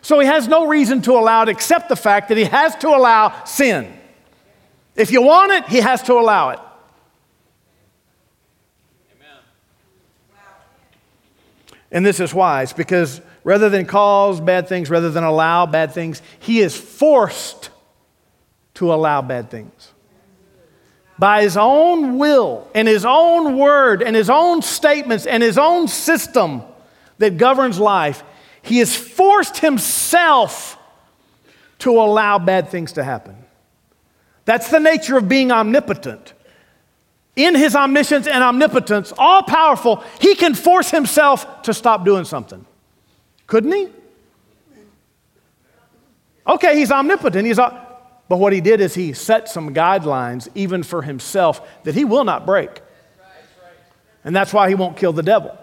So 0.00 0.18
he 0.20 0.26
has 0.26 0.48
no 0.48 0.68
reason 0.68 1.02
to 1.02 1.12
allow 1.12 1.42
it 1.42 1.50
except 1.50 1.90
the 1.90 1.96
fact 1.96 2.30
that 2.30 2.38
he 2.38 2.44
has 2.44 2.74
to 2.76 2.88
allow 2.88 3.44
sin. 3.44 3.92
If 4.96 5.10
you 5.10 5.20
want 5.20 5.52
it, 5.52 5.66
he 5.66 5.80
has 5.80 6.02
to 6.04 6.14
allow 6.14 6.48
it. 6.48 6.60
And 11.92 12.06
this 12.06 12.20
is 12.20 12.32
wise 12.32 12.72
because 12.72 13.20
rather 13.44 13.68
than 13.68 13.84
cause 13.86 14.40
bad 14.40 14.66
things, 14.66 14.90
rather 14.90 15.10
than 15.10 15.22
allow 15.22 15.66
bad 15.66 15.92
things, 15.92 16.20
he 16.40 16.60
is 16.60 16.76
forced 16.76 17.70
to 18.74 18.92
allow 18.92 19.22
bad 19.22 19.50
things. 19.50 19.92
By 21.18 21.42
his 21.42 21.56
own 21.56 22.18
will 22.18 22.68
and 22.74 22.88
his 22.88 23.04
own 23.04 23.56
word 23.56 24.02
and 24.02 24.16
his 24.16 24.28
own 24.28 24.62
statements 24.62 25.26
and 25.26 25.42
his 25.42 25.58
own 25.58 25.86
system 25.86 26.62
that 27.18 27.36
governs 27.36 27.78
life, 27.78 28.24
he 28.62 28.78
has 28.78 28.96
forced 28.96 29.58
himself 29.58 30.76
to 31.80 32.00
allow 32.00 32.38
bad 32.38 32.70
things 32.70 32.92
to 32.92 33.04
happen. 33.04 33.36
That's 34.44 34.70
the 34.70 34.80
nature 34.80 35.16
of 35.16 35.28
being 35.28 35.52
omnipotent. 35.52 36.32
In 37.36 37.54
his 37.54 37.76
omniscience 37.76 38.26
and 38.26 38.42
omnipotence, 38.42 39.12
all 39.18 39.42
powerful, 39.42 40.02
he 40.20 40.34
can 40.34 40.54
force 40.54 40.90
himself 40.90 41.62
to 41.62 41.74
stop 41.74 42.04
doing 42.04 42.24
something. 42.24 42.64
Couldn't 43.46 43.72
he? 43.72 43.88
Okay, 46.46 46.76
he's 46.76 46.90
omnipotent. 46.90 47.46
He's, 47.46 47.56
but 47.56 48.38
what 48.38 48.52
he 48.52 48.60
did 48.60 48.80
is 48.80 48.94
he 48.94 49.12
set 49.12 49.48
some 49.48 49.74
guidelines, 49.74 50.48
even 50.54 50.82
for 50.82 51.02
himself, 51.02 51.66
that 51.84 51.94
he 51.94 52.04
will 52.04 52.24
not 52.24 52.46
break. 52.46 52.70
And 54.24 54.34
that's 54.34 54.52
why 54.52 54.68
he 54.68 54.74
won't 54.74 54.96
kill 54.96 55.12
the 55.12 55.22
devil. 55.22 55.56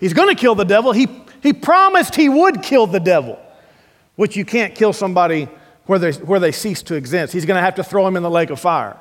He's 0.00 0.12
going 0.12 0.28
to 0.28 0.40
kill 0.40 0.54
the 0.54 0.64
devil. 0.64 0.92
He, 0.92 1.08
he 1.42 1.52
promised 1.52 2.14
he 2.14 2.28
would 2.28 2.62
kill 2.62 2.86
the 2.86 3.00
devil, 3.00 3.38
which 4.16 4.36
you 4.36 4.44
can't 4.44 4.74
kill 4.74 4.92
somebody 4.92 5.48
where 5.86 5.98
they, 5.98 6.12
where 6.12 6.40
they 6.40 6.52
cease 6.52 6.82
to 6.82 6.94
exist. 6.94 7.32
He's 7.32 7.46
going 7.46 7.56
to 7.56 7.62
have 7.62 7.76
to 7.76 7.84
throw 7.84 8.06
him 8.06 8.16
in 8.16 8.22
the 8.22 8.30
lake 8.30 8.50
of 8.50 8.60
fire. 8.60 8.96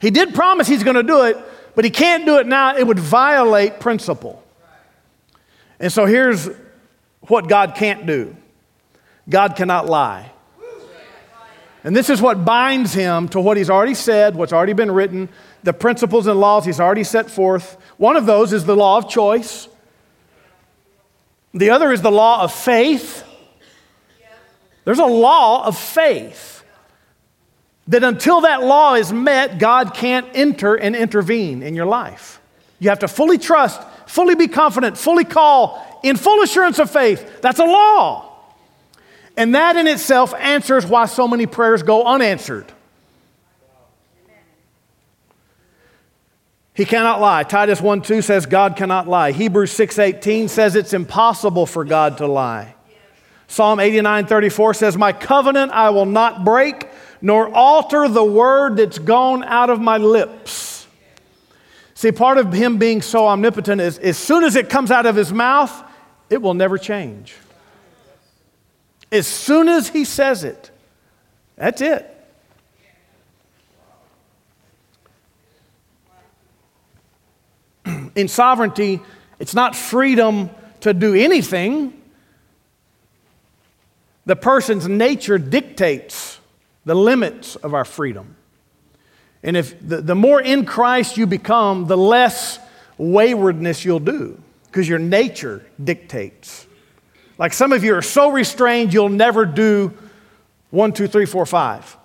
He 0.00 0.10
did 0.10 0.34
promise 0.34 0.66
he's 0.66 0.82
going 0.82 0.96
to 0.96 1.02
do 1.02 1.22
it, 1.22 1.38
but 1.74 1.84
he 1.84 1.90
can't 1.90 2.26
do 2.26 2.38
it 2.38 2.46
now. 2.46 2.76
It 2.76 2.86
would 2.86 2.98
violate 2.98 3.80
principle. 3.80 4.42
And 5.78 5.92
so 5.92 6.06
here's 6.06 6.48
what 7.28 7.48
God 7.48 7.74
can't 7.74 8.06
do 8.06 8.36
God 9.28 9.56
cannot 9.56 9.86
lie. 9.86 10.30
And 11.82 11.94
this 11.94 12.10
is 12.10 12.20
what 12.20 12.44
binds 12.44 12.92
him 12.92 13.28
to 13.28 13.40
what 13.40 13.56
he's 13.56 13.70
already 13.70 13.94
said, 13.94 14.34
what's 14.34 14.52
already 14.52 14.72
been 14.72 14.90
written, 14.90 15.28
the 15.62 15.72
principles 15.72 16.26
and 16.26 16.40
laws 16.40 16.64
he's 16.64 16.80
already 16.80 17.04
set 17.04 17.30
forth. 17.30 17.76
One 17.96 18.16
of 18.16 18.26
those 18.26 18.52
is 18.52 18.64
the 18.64 18.76
law 18.76 18.98
of 18.98 19.08
choice, 19.08 19.68
the 21.54 21.70
other 21.70 21.92
is 21.92 22.02
the 22.02 22.10
law 22.10 22.42
of 22.42 22.52
faith. 22.52 23.24
There's 24.84 24.98
a 24.98 25.06
law 25.06 25.66
of 25.66 25.76
faith 25.76 26.64
that 27.88 28.04
until 28.04 28.42
that 28.42 28.62
law 28.62 28.94
is 28.94 29.12
met, 29.12 29.58
God 29.58 29.94
can't 29.94 30.28
enter 30.34 30.74
and 30.74 30.94
intervene 30.94 31.62
in 31.62 31.74
your 31.74 31.86
life. 31.86 32.40
You 32.78 32.90
have 32.90 32.98
to 33.00 33.08
fully 33.08 33.38
trust, 33.38 33.80
fully 34.06 34.34
be 34.34 34.48
confident, 34.48 34.96
fully 34.96 35.24
call 35.24 36.00
in 36.02 36.16
full 36.16 36.42
assurance 36.42 36.78
of 36.78 36.90
faith. 36.90 37.40
That's 37.42 37.58
a 37.58 37.64
law. 37.64 38.32
And 39.36 39.54
that 39.54 39.76
in 39.76 39.86
itself 39.86 40.32
answers 40.34 40.86
why 40.86 41.06
so 41.06 41.28
many 41.28 41.46
prayers 41.46 41.82
go 41.82 42.04
unanswered. 42.04 42.72
He 46.72 46.84
cannot 46.84 47.22
lie. 47.22 47.42
Titus 47.42 47.80
1 47.80 48.02
2 48.02 48.20
says 48.20 48.44
God 48.44 48.76
cannot 48.76 49.08
lie. 49.08 49.32
Hebrews 49.32 49.72
6 49.72 49.98
18 49.98 50.48
says 50.48 50.76
it's 50.76 50.92
impossible 50.92 51.64
for 51.64 51.84
God 51.84 52.18
to 52.18 52.26
lie. 52.26 52.74
Psalm 53.48 53.80
89 53.80 54.26
34 54.26 54.74
says, 54.74 54.96
My 54.96 55.12
covenant 55.12 55.72
I 55.72 55.90
will 55.90 56.06
not 56.06 56.44
break, 56.44 56.88
nor 57.22 57.48
alter 57.54 58.08
the 58.08 58.24
word 58.24 58.76
that's 58.76 58.98
gone 58.98 59.42
out 59.44 59.70
of 59.70 59.80
my 59.80 59.96
lips. 59.96 60.75
See, 61.96 62.12
part 62.12 62.36
of 62.36 62.52
him 62.52 62.76
being 62.76 63.00
so 63.00 63.26
omnipotent 63.26 63.80
is 63.80 63.98
as 63.98 64.18
soon 64.18 64.44
as 64.44 64.54
it 64.54 64.68
comes 64.68 64.90
out 64.90 65.06
of 65.06 65.16
his 65.16 65.32
mouth, 65.32 65.72
it 66.28 66.42
will 66.42 66.52
never 66.52 66.76
change. 66.76 67.34
As 69.10 69.26
soon 69.26 69.66
as 69.66 69.88
he 69.88 70.04
says 70.04 70.44
it, 70.44 70.70
that's 71.56 71.80
it. 71.80 72.06
In 78.14 78.28
sovereignty, 78.28 79.00
it's 79.38 79.54
not 79.54 79.74
freedom 79.74 80.50
to 80.80 80.92
do 80.92 81.14
anything. 81.14 81.98
The 84.26 84.36
person's 84.36 84.86
nature 84.86 85.38
dictates 85.38 86.38
the 86.84 86.94
limits 86.94 87.56
of 87.56 87.72
our 87.72 87.86
freedom. 87.86 88.35
And 89.46 89.56
if 89.56 89.76
the, 89.80 90.02
the 90.02 90.16
more 90.16 90.40
in 90.40 90.66
Christ 90.66 91.16
you 91.16 91.26
become, 91.26 91.86
the 91.86 91.96
less 91.96 92.58
waywardness 92.98 93.84
you'll 93.84 94.00
do 94.00 94.42
because 94.66 94.88
your 94.88 94.98
nature 94.98 95.64
dictates. 95.82 96.66
Like 97.38 97.52
some 97.52 97.72
of 97.72 97.84
you 97.84 97.94
are 97.94 98.02
so 98.02 98.30
restrained, 98.30 98.92
you'll 98.92 99.08
never 99.08 99.46
do 99.46 99.96
one, 100.70 100.92
two, 100.92 101.06
three, 101.06 101.26
four, 101.26 101.46
five. 101.46 101.96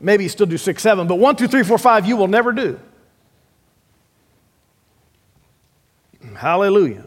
Maybe 0.00 0.22
you 0.22 0.30
still 0.30 0.46
do 0.46 0.56
six, 0.56 0.82
seven, 0.82 1.06
but 1.06 1.16
one, 1.16 1.36
two, 1.36 1.48
three, 1.48 1.64
four, 1.64 1.76
five, 1.76 2.06
you 2.06 2.16
will 2.16 2.28
never 2.28 2.52
do. 2.52 2.80
Hallelujah. 6.34 7.04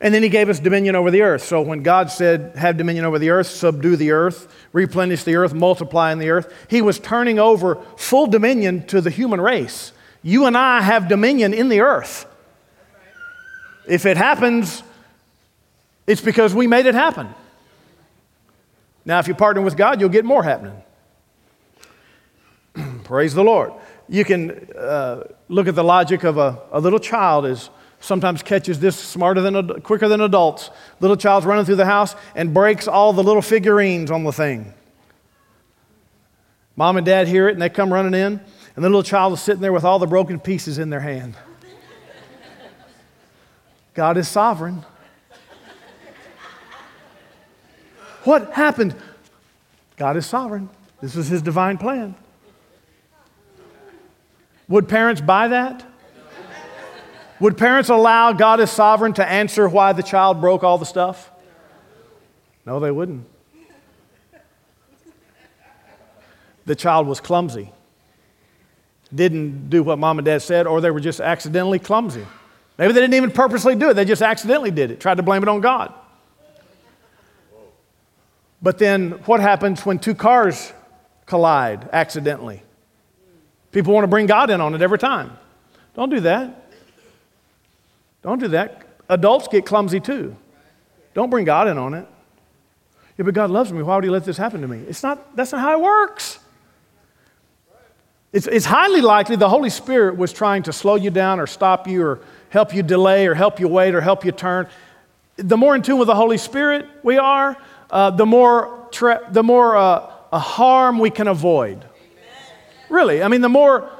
And 0.00 0.12
then 0.12 0.22
he 0.22 0.28
gave 0.28 0.48
us 0.50 0.60
dominion 0.60 0.94
over 0.94 1.10
the 1.10 1.22
earth. 1.22 1.42
So 1.42 1.62
when 1.62 1.82
God 1.82 2.10
said, 2.10 2.54
Have 2.56 2.76
dominion 2.76 3.04
over 3.06 3.18
the 3.18 3.30
earth, 3.30 3.46
subdue 3.46 3.96
the 3.96 4.10
earth, 4.10 4.54
replenish 4.72 5.24
the 5.24 5.36
earth, 5.36 5.54
multiply 5.54 6.12
in 6.12 6.18
the 6.18 6.30
earth, 6.30 6.52
he 6.68 6.82
was 6.82 6.98
turning 6.98 7.38
over 7.38 7.76
full 7.96 8.26
dominion 8.26 8.86
to 8.88 9.00
the 9.00 9.10
human 9.10 9.40
race. 9.40 9.92
You 10.22 10.46
and 10.46 10.56
I 10.56 10.82
have 10.82 11.08
dominion 11.08 11.54
in 11.54 11.68
the 11.68 11.80
earth. 11.80 12.26
If 13.88 14.04
it 14.04 14.16
happens, 14.16 14.82
it's 16.06 16.20
because 16.20 16.54
we 16.54 16.66
made 16.66 16.86
it 16.86 16.94
happen. 16.94 17.28
Now, 19.04 19.20
if 19.20 19.28
you 19.28 19.34
partner 19.34 19.62
with 19.62 19.76
God, 19.76 20.00
you'll 20.00 20.08
get 20.08 20.24
more 20.24 20.42
happening. 20.42 20.82
Praise 23.04 23.34
the 23.34 23.44
Lord. 23.44 23.72
you 24.08 24.24
can 24.24 24.50
uh, 24.76 25.22
look 25.48 25.68
at 25.68 25.74
the 25.74 25.84
logic 25.84 26.24
of 26.24 26.36
a, 26.38 26.58
a 26.72 26.80
little 26.80 26.98
child 26.98 27.46
is 27.46 27.70
sometimes 28.00 28.42
catches 28.42 28.80
this 28.80 28.96
smarter 28.96 29.40
than 29.40 29.80
quicker 29.80 30.08
than 30.08 30.20
adults. 30.20 30.70
Little 31.00 31.16
child's 31.16 31.46
running 31.46 31.64
through 31.64 31.76
the 31.76 31.86
house 31.86 32.14
and 32.34 32.52
breaks 32.54 32.86
all 32.86 33.12
the 33.12 33.24
little 33.24 33.42
figurines 33.42 34.10
on 34.10 34.24
the 34.24 34.32
thing. 34.32 34.72
Mom 36.76 36.96
and 36.96 37.06
dad 37.06 37.26
hear 37.26 37.48
it 37.48 37.52
and 37.52 37.62
they 37.62 37.70
come 37.70 37.92
running 37.92 38.14
in, 38.14 38.40
and 38.74 38.84
the 38.84 38.88
little 38.88 39.02
child 39.02 39.32
is 39.32 39.40
sitting 39.40 39.62
there 39.62 39.72
with 39.72 39.84
all 39.84 39.98
the 39.98 40.06
broken 40.06 40.38
pieces 40.38 40.78
in 40.78 40.90
their 40.90 41.00
hand. 41.00 41.34
God 43.94 44.18
is 44.18 44.28
sovereign. 44.28 44.84
What 48.24 48.52
happened? 48.52 48.94
God 49.96 50.16
is 50.18 50.26
sovereign. 50.26 50.68
This 51.00 51.14
was 51.14 51.28
his 51.28 51.40
divine 51.40 51.78
plan. 51.78 52.14
Would 54.68 54.88
parents 54.88 55.20
buy 55.20 55.48
that? 55.48 55.84
Would 57.40 57.58
parents 57.58 57.90
allow 57.90 58.32
God 58.32 58.60
is 58.60 58.70
sovereign 58.70 59.12
to 59.14 59.28
answer 59.28 59.68
why 59.68 59.92
the 59.92 60.02
child 60.02 60.40
broke 60.40 60.64
all 60.64 60.78
the 60.78 60.86
stuff? 60.86 61.30
No, 62.64 62.80
they 62.80 62.90
wouldn't. 62.90 63.26
The 66.64 66.74
child 66.74 67.06
was 67.06 67.20
clumsy, 67.20 67.70
didn't 69.14 69.70
do 69.70 69.84
what 69.84 70.00
mom 70.00 70.18
and 70.18 70.26
dad 70.26 70.42
said, 70.42 70.66
or 70.66 70.80
they 70.80 70.90
were 70.90 70.98
just 70.98 71.20
accidentally 71.20 71.78
clumsy. 71.78 72.26
Maybe 72.76 72.92
they 72.92 73.00
didn't 73.00 73.14
even 73.14 73.30
purposely 73.30 73.76
do 73.76 73.90
it, 73.90 73.94
they 73.94 74.04
just 74.04 74.20
accidentally 74.20 74.72
did 74.72 74.90
it, 74.90 74.98
tried 74.98 75.18
to 75.18 75.22
blame 75.22 75.44
it 75.44 75.48
on 75.48 75.60
God. 75.60 75.94
But 78.60 78.78
then 78.78 79.12
what 79.26 79.38
happens 79.38 79.86
when 79.86 80.00
two 80.00 80.16
cars 80.16 80.72
collide 81.24 81.88
accidentally? 81.92 82.62
People 83.70 83.94
want 83.94 84.02
to 84.02 84.08
bring 84.08 84.26
God 84.26 84.50
in 84.50 84.60
on 84.60 84.74
it 84.74 84.82
every 84.82 84.98
time. 84.98 85.38
Don't 85.94 86.10
do 86.10 86.20
that. 86.20 86.65
Don't 88.26 88.40
do 88.40 88.48
that. 88.48 88.82
Adults 89.08 89.46
get 89.46 89.64
clumsy 89.64 90.00
too. 90.00 90.34
Don't 91.14 91.30
bring 91.30 91.44
God 91.44 91.68
in 91.68 91.78
on 91.78 91.94
it. 91.94 92.04
Yeah, 93.16 93.24
but 93.24 93.34
God 93.34 93.50
loves 93.50 93.72
me. 93.72 93.84
Why 93.84 93.94
would 93.94 94.02
He 94.02 94.10
let 94.10 94.24
this 94.24 94.36
happen 94.36 94.62
to 94.62 94.66
me? 94.68 94.78
It's 94.88 95.04
not, 95.04 95.36
that's 95.36 95.52
not 95.52 95.60
how 95.60 95.78
it 95.78 95.80
works. 95.80 96.40
It's, 98.32 98.48
it's 98.48 98.64
highly 98.64 99.00
likely 99.00 99.36
the 99.36 99.48
Holy 99.48 99.70
Spirit 99.70 100.16
was 100.16 100.32
trying 100.32 100.64
to 100.64 100.72
slow 100.72 100.96
you 100.96 101.10
down 101.10 101.38
or 101.38 101.46
stop 101.46 101.86
you 101.86 102.02
or 102.02 102.20
help 102.48 102.74
you 102.74 102.82
delay 102.82 103.28
or 103.28 103.34
help 103.34 103.60
you 103.60 103.68
wait 103.68 103.94
or 103.94 104.00
help 104.00 104.24
you 104.24 104.32
turn. 104.32 104.66
The 105.36 105.56
more 105.56 105.76
in 105.76 105.82
tune 105.82 105.98
with 105.98 106.08
the 106.08 106.16
Holy 106.16 106.36
Spirit 106.36 106.84
we 107.04 107.18
are, 107.18 107.56
uh, 107.92 108.10
the 108.10 108.26
more, 108.26 108.88
tra- 108.90 109.24
the 109.30 109.44
more 109.44 109.76
uh, 109.76 110.10
harm 110.32 110.98
we 110.98 111.10
can 111.10 111.28
avoid. 111.28 111.84
Really, 112.88 113.22
I 113.22 113.28
mean, 113.28 113.40
the 113.40 113.48
more. 113.48 113.95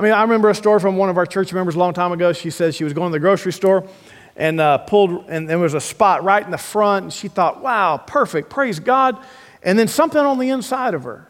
I 0.00 0.02
mean, 0.02 0.12
I 0.14 0.22
remember 0.22 0.48
a 0.48 0.54
story 0.54 0.80
from 0.80 0.96
one 0.96 1.10
of 1.10 1.18
our 1.18 1.26
church 1.26 1.52
members 1.52 1.74
a 1.74 1.78
long 1.78 1.92
time 1.92 2.10
ago. 2.12 2.32
She 2.32 2.48
said 2.48 2.74
she 2.74 2.84
was 2.84 2.94
going 2.94 3.10
to 3.10 3.12
the 3.12 3.20
grocery 3.20 3.52
store 3.52 3.86
and 4.34 4.58
uh, 4.58 4.78
pulled, 4.78 5.26
and 5.28 5.46
there 5.46 5.58
was 5.58 5.74
a 5.74 5.80
spot 5.80 6.24
right 6.24 6.42
in 6.42 6.50
the 6.50 6.56
front, 6.56 7.02
and 7.02 7.12
she 7.12 7.28
thought, 7.28 7.60
wow, 7.60 7.98
perfect, 7.98 8.48
praise 8.48 8.80
God. 8.80 9.22
And 9.62 9.78
then 9.78 9.88
something 9.88 10.18
on 10.18 10.38
the 10.38 10.48
inside 10.48 10.94
of 10.94 11.02
her 11.02 11.28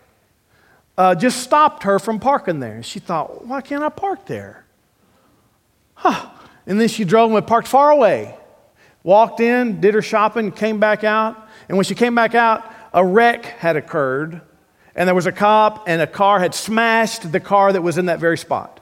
uh, 0.97 1.17
just 1.17 1.39
stopped 1.43 1.83
her 1.83 1.99
from 1.99 2.21
parking 2.21 2.61
there. 2.61 2.77
And 2.77 2.87
she 2.87 3.01
thought, 3.01 3.45
why 3.45 3.61
can't 3.61 3.83
I 3.83 3.89
park 3.89 4.27
there? 4.27 4.65
Huh. 5.95 6.31
And 6.65 6.81
then 6.81 6.87
she 6.87 7.03
drove 7.03 7.35
and 7.35 7.45
parked 7.45 7.67
far 7.67 7.91
away, 7.91 8.37
walked 9.03 9.41
in, 9.41 9.81
did 9.81 9.95
her 9.95 10.03
shopping, 10.03 10.53
came 10.53 10.79
back 10.79 11.03
out. 11.03 11.49
And 11.69 11.77
when 11.77 11.83
she 11.83 11.97
came 11.97 12.15
back 12.15 12.37
out, 12.37 12.73
a 12.95 13.05
wreck 13.05 13.47
had 13.47 13.75
occurred 13.75 14.43
and 15.01 15.09
there 15.09 15.15
was 15.15 15.25
a 15.25 15.33
cop, 15.33 15.89
and 15.89 16.03
a 16.03 16.07
car 16.07 16.41
had 16.41 16.55
smashed 16.55 17.33
the 17.33 17.41
car 17.41 17.73
that 17.73 17.81
was 17.81 17.97
in 17.97 18.05
that 18.05 18.21
very 18.21 18.37
spot. 18.37 18.81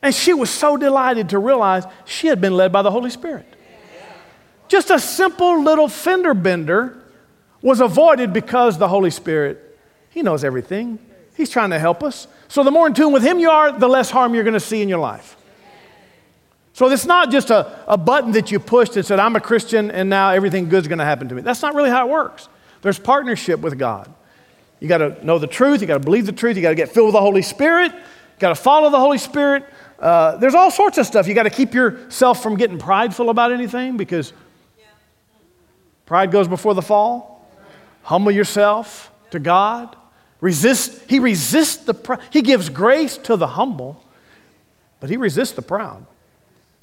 And 0.00 0.14
she 0.14 0.32
was 0.32 0.48
so 0.48 0.78
delighted 0.78 1.28
to 1.28 1.38
realize 1.38 1.84
she 2.06 2.28
had 2.28 2.40
been 2.40 2.54
led 2.54 2.72
by 2.72 2.80
the 2.80 2.90
Holy 2.90 3.10
Spirit. 3.10 3.44
Just 4.68 4.88
a 4.88 4.98
simple 4.98 5.62
little 5.62 5.86
fender 5.86 6.32
bender 6.32 7.02
was 7.60 7.82
avoided 7.82 8.32
because 8.32 8.78
the 8.78 8.88
Holy 8.88 9.10
Spirit, 9.10 9.78
He 10.08 10.22
knows 10.22 10.44
everything. 10.44 10.98
He's 11.36 11.50
trying 11.50 11.68
to 11.68 11.78
help 11.78 12.02
us. 12.02 12.26
So 12.48 12.64
the 12.64 12.70
more 12.70 12.86
in 12.86 12.94
tune 12.94 13.12
with 13.12 13.22
Him 13.22 13.38
you 13.38 13.50
are, 13.50 13.70
the 13.70 13.86
less 13.86 14.10
harm 14.10 14.32
you're 14.32 14.44
going 14.44 14.54
to 14.54 14.60
see 14.60 14.80
in 14.80 14.88
your 14.88 14.98
life. 14.98 15.36
So 16.72 16.88
it's 16.88 17.04
not 17.04 17.30
just 17.30 17.50
a, 17.50 17.84
a 17.86 17.98
button 17.98 18.32
that 18.32 18.50
you 18.50 18.60
pushed 18.60 18.96
and 18.96 19.04
said, 19.04 19.18
I'm 19.18 19.36
a 19.36 19.42
Christian 19.42 19.90
and 19.90 20.08
now 20.08 20.30
everything 20.30 20.70
good's 20.70 20.88
going 20.88 21.00
to 21.00 21.04
happen 21.04 21.28
to 21.28 21.34
me. 21.34 21.42
That's 21.42 21.60
not 21.60 21.74
really 21.74 21.90
how 21.90 22.08
it 22.08 22.10
works. 22.10 22.48
There's 22.82 22.98
partnership 22.98 23.60
with 23.60 23.78
God. 23.78 24.12
You 24.80 24.88
got 24.88 24.98
to 24.98 25.24
know 25.24 25.38
the 25.38 25.46
truth. 25.46 25.80
You 25.80 25.86
got 25.86 25.94
to 25.94 26.00
believe 26.00 26.26
the 26.26 26.32
truth. 26.32 26.56
You 26.56 26.62
got 26.62 26.70
to 26.70 26.74
get 26.74 26.88
filled 26.88 27.06
with 27.06 27.14
the 27.14 27.20
Holy 27.20 27.42
Spirit. 27.42 27.92
You 27.92 28.00
got 28.38 28.48
to 28.50 28.54
follow 28.54 28.90
the 28.90 28.98
Holy 28.98 29.18
Spirit. 29.18 29.64
Uh, 29.98 30.36
there's 30.36 30.54
all 30.54 30.70
sorts 30.70 30.96
of 30.96 31.06
stuff. 31.06 31.28
You 31.28 31.34
got 31.34 31.42
to 31.42 31.50
keep 31.50 31.74
yourself 31.74 32.42
from 32.42 32.56
getting 32.56 32.78
prideful 32.78 33.28
about 33.28 33.52
anything 33.52 33.98
because 33.98 34.32
pride 36.06 36.30
goes 36.30 36.48
before 36.48 36.74
the 36.74 36.82
fall. 36.82 37.46
Humble 38.02 38.32
yourself 38.32 39.12
to 39.30 39.38
God. 39.38 39.94
Resist. 40.40 41.02
He 41.08 41.18
resists 41.18 41.84
the. 41.84 42.18
He 42.30 42.40
gives 42.40 42.70
grace 42.70 43.18
to 43.18 43.36
the 43.36 43.46
humble, 43.46 44.02
but 44.98 45.10
he 45.10 45.18
resists 45.18 45.52
the 45.52 45.62
proud. 45.62 46.06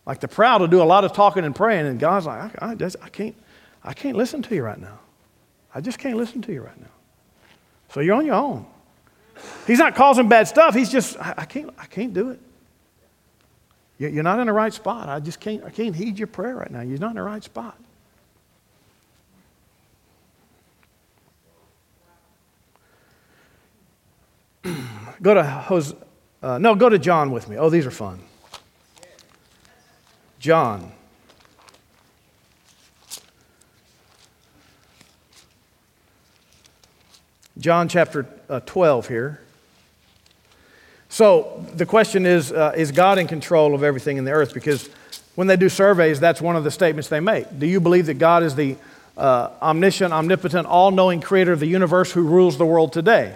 Like 0.06 0.20
the 0.20 0.28
proud 0.28 0.62
will 0.62 0.68
do 0.68 0.82
a 0.82 0.86
lot 0.86 1.04
of 1.04 1.14
talking 1.14 1.44
and 1.44 1.56
praying, 1.56 1.88
and 1.88 2.00
God's 2.00 2.28
like, 2.28 2.62
I, 2.62 2.70
I, 2.70 2.76
just, 2.76 2.96
I 3.02 3.10
can't, 3.10 3.36
I 3.84 3.94
can't 3.94 4.16
listen 4.16 4.44
to 4.44 4.56
you 4.56 4.64
right 4.64 4.80
now. 4.80 5.00
I 5.78 5.80
just 5.80 6.00
can't 6.00 6.18
listen 6.18 6.42
to 6.42 6.52
you 6.52 6.64
right 6.64 6.82
now. 6.82 6.88
So 7.94 8.00
you're 8.00 8.16
on 8.16 8.26
your 8.26 8.34
own. 8.34 8.66
He's 9.68 9.78
not 9.78 9.94
causing 9.94 10.28
bad 10.28 10.48
stuff. 10.48 10.74
He's 10.74 10.92
just, 10.92 11.16
I, 11.20 11.36
I 11.38 11.46
can't, 11.46 11.70
I 11.78 11.86
can't 11.86 12.16
do 12.16 12.32
it. 12.32 12.40
You're 14.00 14.24
not 14.24 14.40
in 14.40 14.48
the 14.48 14.54
right 14.54 14.74
spot. 14.74 15.08
I 15.08 15.20
just 15.20 15.40
can't, 15.40 15.64
I 15.64 15.70
can't 15.70 15.96
heed 15.96 16.18
your 16.18 16.30
prayer 16.30 16.56
right 16.56 16.72
now. 16.72 16.82
You're 16.82 16.98
not 16.98 17.12
in 17.12 17.18
the 17.18 17.22
right 17.22 17.44
spot. 17.44 17.78
go 25.22 25.36
to 25.36 25.44
Hose, 25.44 25.94
uh, 26.42 26.58
no, 26.58 26.74
go 26.74 26.90
to 26.90 26.98
John 26.98 27.30
with 27.30 27.48
me. 27.48 27.56
Oh, 27.58 27.70
these 27.70 27.86
are 27.86 27.92
fun. 27.92 28.20
John. 30.40 30.92
John 37.60 37.88
chapter 37.88 38.28
uh, 38.50 38.60
12 38.62 39.08
here. 39.08 39.40
So 41.10 41.66
the 41.74 41.86
question 41.86 42.26
is 42.26 42.52
uh, 42.52 42.74
Is 42.76 42.92
God 42.92 43.18
in 43.18 43.28
control 43.28 43.74
of 43.74 43.84
everything 43.84 44.18
in 44.18 44.26
the 44.26 44.32
earth? 44.32 44.54
Because 44.54 44.90
when 45.36 45.48
they 45.48 45.58
do 45.58 45.70
surveys, 45.70 46.20
that's 46.20 46.42
one 46.42 46.56
of 46.56 46.64
the 46.64 46.72
statements 46.72 47.10
they 47.10 47.20
make. 47.20 47.60
Do 47.60 47.66
you 47.66 47.80
believe 47.80 48.08
that 48.08 48.16
God 48.16 48.44
is 48.44 48.56
the 48.56 48.76
uh, 49.18 49.50
omniscient, 49.62 50.14
omnipotent, 50.14 50.68
all 50.68 50.92
knowing 50.92 51.22
creator 51.22 51.52
of 51.52 51.60
the 51.60 51.68
universe 51.68 52.12
who 52.12 52.22
rules 52.22 52.58
the 52.58 52.66
world 52.66 52.94
today? 52.94 53.36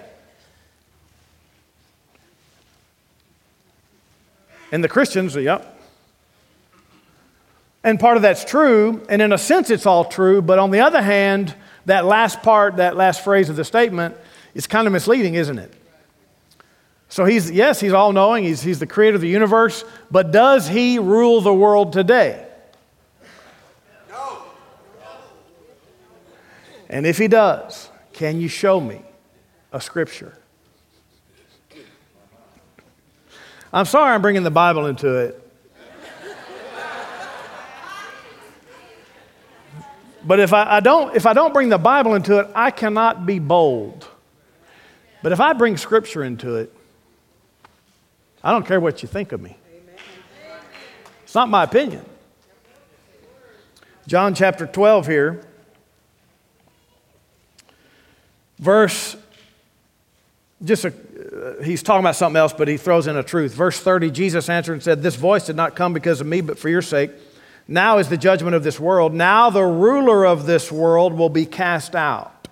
And 4.72 4.84
the 4.84 4.89
Christians, 4.89 5.36
yep. 5.36 5.80
And 7.84 7.99
part 7.99 8.15
of 8.15 8.22
that's 8.22 8.45
true, 8.45 9.05
and 9.09 9.22
in 9.22 9.34
a 9.34 9.38
sense 9.38 9.69
it's 9.69 9.86
all 9.86 10.05
true, 10.05 10.41
but 10.41 10.59
on 10.59 10.72
the 10.72 10.82
other 10.82 11.01
hand, 11.01 11.55
that 11.86 12.05
last 12.05 12.41
part, 12.41 12.77
that 12.77 12.95
last 12.95 13.23
phrase 13.23 13.49
of 13.49 13.55
the 13.55 13.65
statement, 13.65 14.15
is 14.53 14.67
kind 14.67 14.88
of 14.88 14.93
misleading, 14.93 15.36
isn't 15.36 15.57
it? 15.57 15.73
So 17.09 17.25
he's, 17.25 17.51
yes, 17.51 17.79
he's 17.82 17.91
all 17.91 18.13
knowing, 18.13 18.45
he's, 18.45 18.61
he's 18.61 18.79
the 18.79 18.88
creator 18.88 19.15
of 19.15 19.21
the 19.21 19.27
universe, 19.27 19.84
but 20.09 20.32
does 20.32 20.67
he 20.67 20.97
rule 20.97 21.41
the 21.41 21.53
world 21.53 21.91
today? 21.91 22.47
No. 24.09 24.43
And 26.89 27.05
if 27.05 27.17
he 27.17 27.27
does, 27.27 27.89
can 28.13 28.39
you 28.39 28.47
show 28.47 28.79
me 28.79 29.01
a 29.73 29.82
scripture? 29.82 30.38
I'm 33.73 33.86
sorry 33.86 34.13
I'm 34.13 34.21
bringing 34.21 34.43
the 34.43 34.51
Bible 34.51 34.86
into 34.86 35.13
it, 35.15 35.50
But 40.24 40.39
if 40.39 40.53
I, 40.53 40.78
I, 40.78 40.80
don't, 40.80 41.15
if 41.15 41.26
I 41.26 41.34
don't 41.34 41.53
bring 41.53 41.69
the 41.69 41.78
Bible 41.78 42.15
into 42.15 42.39
it, 42.39 42.47
I 42.53 42.72
cannot 42.72 43.26
be 43.26 43.39
bold. 43.39 44.07
But 45.24 45.32
if 45.32 45.39
I 45.39 45.53
bring 45.53 45.78
Scripture 45.78 46.24
into 46.24 46.55
it, 46.55 46.74
I 48.43 48.51
don't 48.51 48.65
care 48.65 48.80
what 48.80 49.01
you 49.01 49.07
think 49.07 49.32
of 49.32 49.41
me. 49.41 49.57
It's 51.24 51.36
not 51.36 51.49
my 51.49 51.63
opinion. 51.63 52.05
John 54.07 54.34
chapter 54.34 54.65
12 54.65 55.07
here, 55.07 55.41
verse, 58.59 59.15
just 60.63 60.86
a, 60.86 60.89
uh, 60.89 61.63
he's 61.63 61.82
talking 61.84 62.01
about 62.01 62.15
something 62.15 62.38
else, 62.38 62.51
but 62.51 62.67
he 62.67 62.78
throws 62.78 63.07
in 63.07 63.15
a 63.15 63.24
truth. 63.24 63.53
Verse 63.53 63.80
30 63.80 64.11
Jesus 64.11 64.49
answered 64.49 64.74
and 64.74 64.84
said, 64.84 65.01
This 65.01 65.15
voice 65.15 65.45
did 65.45 65.55
not 65.55 65.76
come 65.76 65.93
because 65.93 66.19
of 66.19 66.28
me, 66.28 66.41
but 66.41 66.59
for 66.59 66.67
your 66.67 66.82
sake. 66.82 67.11
Now 67.68 67.99
is 67.99 68.09
the 68.09 68.18
judgment 68.18 68.55
of 68.55 68.64
this 68.64 68.80
world. 68.80 69.14
Now 69.14 69.49
the 69.49 69.64
ruler 69.64 70.26
of 70.26 70.45
this 70.45 70.72
world 70.72 71.14
will 71.14 71.30
be 71.30 71.45
cast 71.45 71.95
out. 71.95 72.47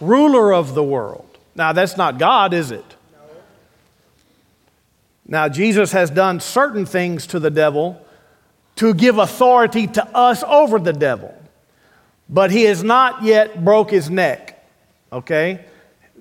Ruler 0.00 0.52
of 0.52 0.74
the 0.74 0.84
world. 0.84 1.26
Now, 1.54 1.72
that's 1.72 1.96
not 1.96 2.18
God, 2.18 2.54
is 2.54 2.70
it? 2.70 2.84
No. 3.12 3.18
Now, 5.26 5.48
Jesus 5.48 5.92
has 5.92 6.10
done 6.10 6.40
certain 6.40 6.86
things 6.86 7.26
to 7.28 7.38
the 7.38 7.50
devil 7.50 8.04
to 8.76 8.94
give 8.94 9.18
authority 9.18 9.86
to 9.88 10.06
us 10.16 10.42
over 10.44 10.78
the 10.78 10.92
devil, 10.92 11.34
but 12.28 12.50
he 12.50 12.62
has 12.62 12.82
not 12.82 13.22
yet 13.22 13.62
broke 13.62 13.90
his 13.90 14.08
neck, 14.08 14.64
okay? 15.12 15.64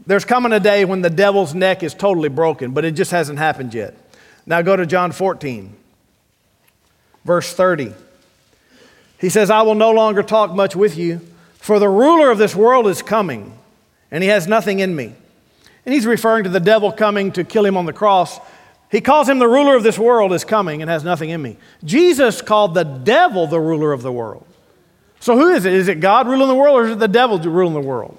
There's 0.05 0.25
coming 0.25 0.51
a 0.51 0.59
day 0.59 0.83
when 0.83 1.01
the 1.01 1.09
devil's 1.09 1.53
neck 1.53 1.83
is 1.83 1.93
totally 1.93 2.29
broken, 2.29 2.71
but 2.71 2.83
it 2.83 2.91
just 2.91 3.11
hasn't 3.11 3.39
happened 3.39 3.73
yet. 3.73 3.95
Now 4.45 4.61
go 4.61 4.75
to 4.75 4.85
John 4.85 5.11
14, 5.11 5.73
verse 7.25 7.53
30. 7.53 7.93
He 9.19 9.29
says, 9.29 9.49
I 9.49 9.61
will 9.63 9.75
no 9.75 9.91
longer 9.91 10.23
talk 10.23 10.53
much 10.53 10.75
with 10.75 10.97
you, 10.97 11.21
for 11.55 11.79
the 11.79 11.89
ruler 11.89 12.31
of 12.31 12.37
this 12.37 12.55
world 12.55 12.87
is 12.87 13.01
coming, 13.01 13.57
and 14.11 14.23
he 14.23 14.29
has 14.29 14.47
nothing 14.47 14.79
in 14.79 14.95
me. 14.95 15.13
And 15.85 15.93
he's 15.93 16.05
referring 16.05 16.43
to 16.45 16.49
the 16.49 16.59
devil 16.59 16.91
coming 16.91 17.31
to 17.33 17.43
kill 17.43 17.65
him 17.65 17.75
on 17.75 17.85
the 17.85 17.93
cross. 17.93 18.39
He 18.91 19.01
calls 19.01 19.27
him 19.27 19.39
the 19.39 19.47
ruler 19.47 19.75
of 19.75 19.83
this 19.83 19.99
world 19.99 20.33
is 20.33 20.43
coming 20.43 20.81
and 20.81 20.89
has 20.89 21.03
nothing 21.03 21.29
in 21.29 21.41
me. 21.41 21.57
Jesus 21.83 22.41
called 22.41 22.73
the 22.73 22.83
devil 22.83 23.47
the 23.47 23.59
ruler 23.59 23.91
of 23.91 24.01
the 24.01 24.11
world. 24.11 24.45
So 25.19 25.35
who 25.37 25.49
is 25.49 25.65
it? 25.65 25.73
Is 25.73 25.87
it 25.87 25.99
God 25.99 26.27
ruling 26.27 26.47
the 26.47 26.55
world 26.55 26.75
or 26.75 26.85
is 26.85 26.91
it 26.93 26.99
the 26.99 27.07
devil 27.07 27.39
ruling 27.39 27.73
the 27.73 27.81
world? 27.81 28.17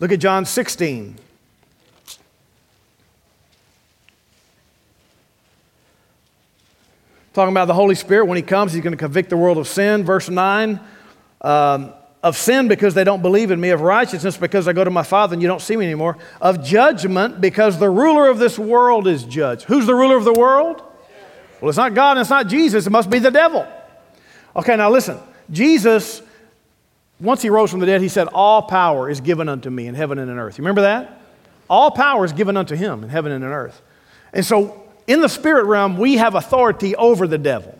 Look 0.00 0.12
at 0.12 0.20
John 0.20 0.44
16. 0.44 1.16
Talking 7.38 7.52
about 7.52 7.66
the 7.66 7.74
Holy 7.74 7.94
Spirit, 7.94 8.24
when 8.24 8.34
He 8.34 8.42
comes, 8.42 8.72
He's 8.72 8.82
going 8.82 8.94
to 8.94 8.96
convict 8.96 9.30
the 9.30 9.36
world 9.36 9.58
of 9.58 9.68
sin. 9.68 10.02
Verse 10.02 10.28
9 10.28 10.80
um, 11.40 11.92
of 12.20 12.36
sin 12.36 12.66
because 12.66 12.94
they 12.94 13.04
don't 13.04 13.22
believe 13.22 13.52
in 13.52 13.60
me, 13.60 13.70
of 13.70 13.80
righteousness 13.80 14.36
because 14.36 14.66
I 14.66 14.72
go 14.72 14.82
to 14.82 14.90
my 14.90 15.04
Father 15.04 15.34
and 15.34 15.40
you 15.40 15.46
don't 15.46 15.60
see 15.60 15.76
me 15.76 15.84
anymore, 15.84 16.18
of 16.40 16.64
judgment 16.64 17.40
because 17.40 17.78
the 17.78 17.88
ruler 17.88 18.28
of 18.28 18.40
this 18.40 18.58
world 18.58 19.06
is 19.06 19.22
judged. 19.22 19.66
Who's 19.66 19.86
the 19.86 19.94
ruler 19.94 20.16
of 20.16 20.24
the 20.24 20.32
world? 20.32 20.82
Well, 21.60 21.68
it's 21.68 21.78
not 21.78 21.94
God 21.94 22.16
and 22.16 22.22
it's 22.22 22.30
not 22.30 22.48
Jesus, 22.48 22.88
it 22.88 22.90
must 22.90 23.08
be 23.08 23.20
the 23.20 23.30
devil. 23.30 23.64
Okay, 24.56 24.74
now 24.74 24.90
listen. 24.90 25.16
Jesus, 25.48 26.22
once 27.20 27.40
he 27.40 27.50
rose 27.50 27.70
from 27.70 27.78
the 27.78 27.86
dead, 27.86 28.00
he 28.00 28.08
said, 28.08 28.26
All 28.26 28.62
power 28.62 29.08
is 29.08 29.20
given 29.20 29.48
unto 29.48 29.70
me 29.70 29.86
in 29.86 29.94
heaven 29.94 30.18
and 30.18 30.28
in 30.28 30.38
earth. 30.38 30.58
You 30.58 30.62
remember 30.62 30.80
that? 30.80 31.22
All 31.70 31.92
power 31.92 32.24
is 32.24 32.32
given 32.32 32.56
unto 32.56 32.74
him 32.74 33.04
in 33.04 33.10
heaven 33.10 33.30
and 33.30 33.44
in 33.44 33.50
earth. 33.50 33.80
And 34.32 34.44
so 34.44 34.87
in 35.08 35.22
the 35.22 35.28
spirit 35.28 35.64
realm, 35.64 35.96
we 35.96 36.18
have 36.18 36.36
authority 36.36 36.94
over 36.94 37.26
the 37.26 37.38
devil. 37.38 37.76